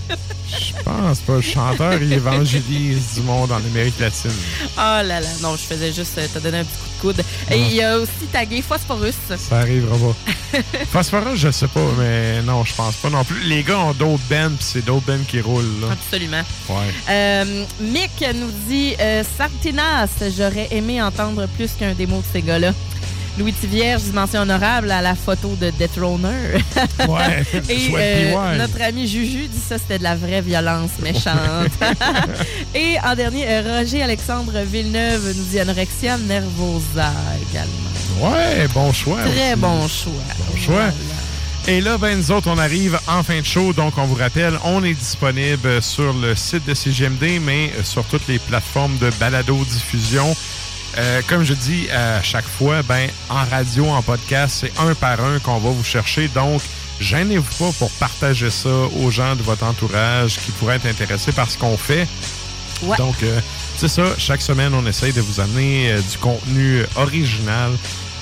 [0.49, 1.35] Je pense pas.
[1.35, 4.31] Le chanteur, il évangélise du monde en Amérique latine.
[4.77, 7.25] Oh là là, non, je faisais juste euh, te donner un petit coup de coude.
[7.51, 7.69] Et Ah.
[7.73, 9.15] il a aussi tagué Phosphorus.
[9.39, 10.59] Ça arrivera pas.
[10.93, 13.41] Phosphorus, je sais pas, mais non, je pense pas non plus.
[13.45, 15.89] Les gars ont d'autres bands, puis c'est d'autres bands qui roulent, là.
[15.93, 16.43] Absolument.
[16.69, 16.95] Ouais.
[17.11, 22.73] Euh, Mick nous dit euh, Sartinas, j'aurais aimé entendre plus qu'un démo de ces gars-là.
[23.39, 26.63] Louis Tivierge, dimension honorable à la photo de Deathroner.
[27.09, 31.73] Ouais, Et euh, notre ami Juju dit ça, c'était de la vraie violence méchante.
[32.75, 37.13] Et en dernier, euh, Roger Alexandre Villeneuve nous dit Anorexia Nervosa
[37.51, 37.91] également.
[38.21, 39.23] Ouais, bon choix.
[39.23, 39.61] Très aussi.
[39.61, 40.13] bon choix.
[40.39, 40.91] Bon choix.
[41.67, 43.73] Et là, ben, nous autres, on arrive en fin de show.
[43.73, 48.29] Donc, on vous rappelle, on est disponible sur le site de CGMD, mais sur toutes
[48.29, 50.37] les plateformes de balado-diffusion.
[50.99, 55.21] Euh, comme je dis à chaque fois, ben, en radio, en podcast, c'est un par
[55.21, 56.29] un qu'on va vous chercher.
[56.29, 56.63] Donc,
[57.01, 61.51] gênez-vous pas pour partager ça aux gens de votre entourage qui pourraient être intéressés par
[61.51, 62.07] ce qu'on fait.
[62.83, 62.97] Ouais.
[62.97, 63.41] Donc, euh,
[63.77, 64.05] c'est ça.
[64.19, 67.73] Chaque semaine, on essaye de vous amener euh, du contenu original.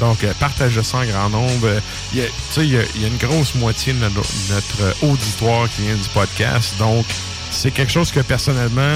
[0.00, 1.68] Donc, euh, partagez ça en grand nombre.
[2.12, 3.98] Il y a- Tu sais, il y, a- il y a une grosse moitié de
[3.98, 6.74] notre, notre, auditoire qui vient du podcast.
[6.78, 7.04] Donc,
[7.50, 8.94] c'est quelque chose que personnellement,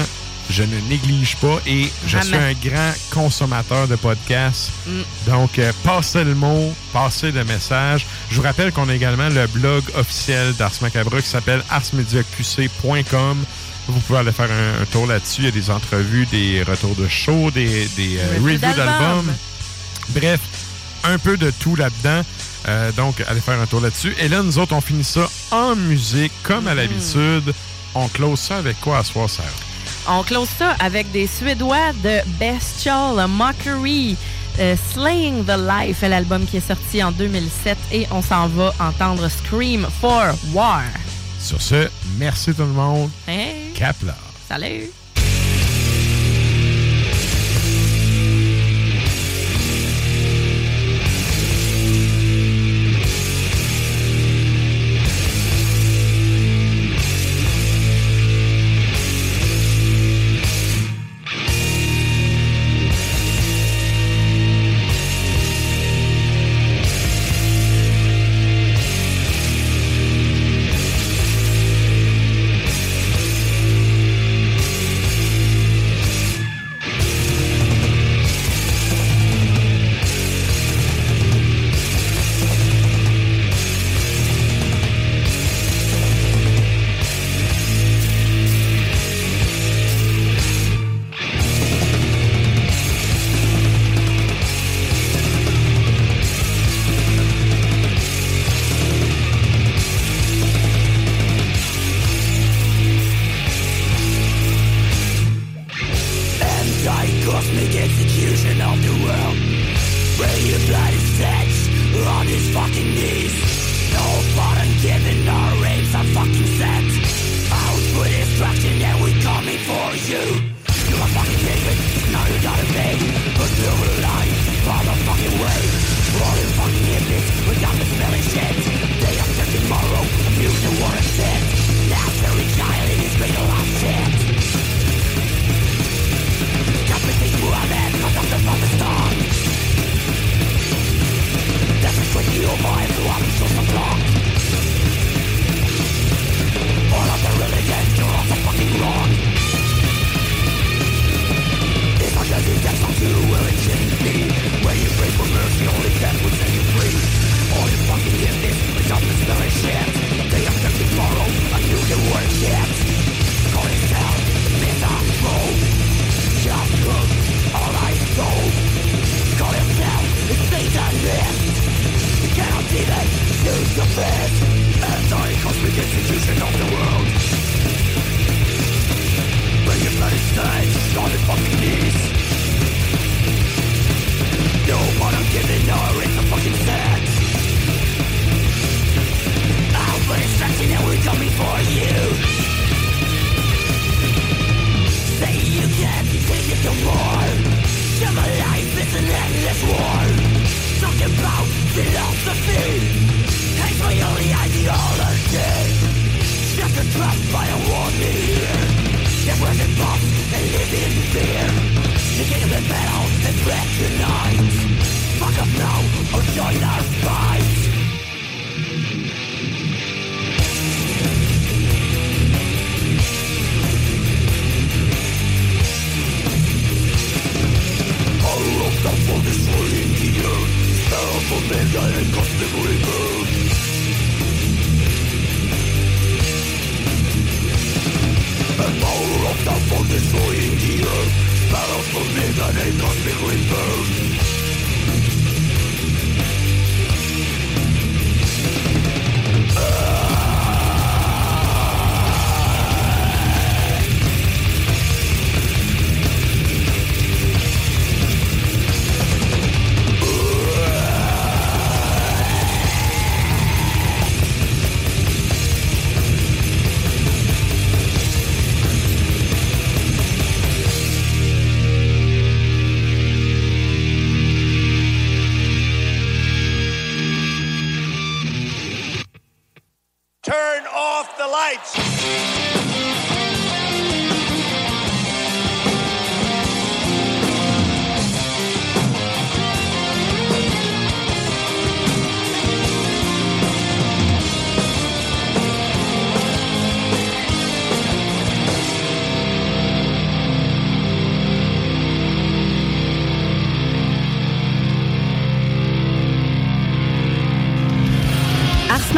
[0.49, 4.71] je ne néglige pas et je suis un grand consommateur de podcasts.
[4.85, 4.91] Mm.
[5.27, 8.05] Donc, euh, passez le mot, passez le message.
[8.29, 13.45] Je vous rappelle qu'on a également le blog officiel d'Ars Macabre qui s'appelle arsmediaqc.com.
[13.89, 15.41] Vous pouvez aller faire un, un tour là-dessus.
[15.41, 19.33] Il y a des entrevues, des retours de show, des, des euh, Reviews d'albums.
[20.09, 20.39] Bref,
[21.03, 22.23] un peu de tout là-dedans.
[22.67, 24.13] Euh, donc, allez faire un tour là-dessus.
[24.19, 27.53] Et là, nous autres, on finit ça en musique, comme à l'habitude.
[27.95, 29.47] On close ça avec quoi à soir, Sarah?
[30.09, 34.15] On close ça avec des Suédois de Bestial Mockery.
[34.59, 39.27] euh, Slaying the Life, l'album qui est sorti en 2007 et on s'en va entendre
[39.29, 40.81] Scream for War.
[41.39, 41.87] Sur ce,
[42.17, 43.09] merci tout le monde.
[43.27, 44.15] Hey, Cap là.
[44.47, 44.89] salut!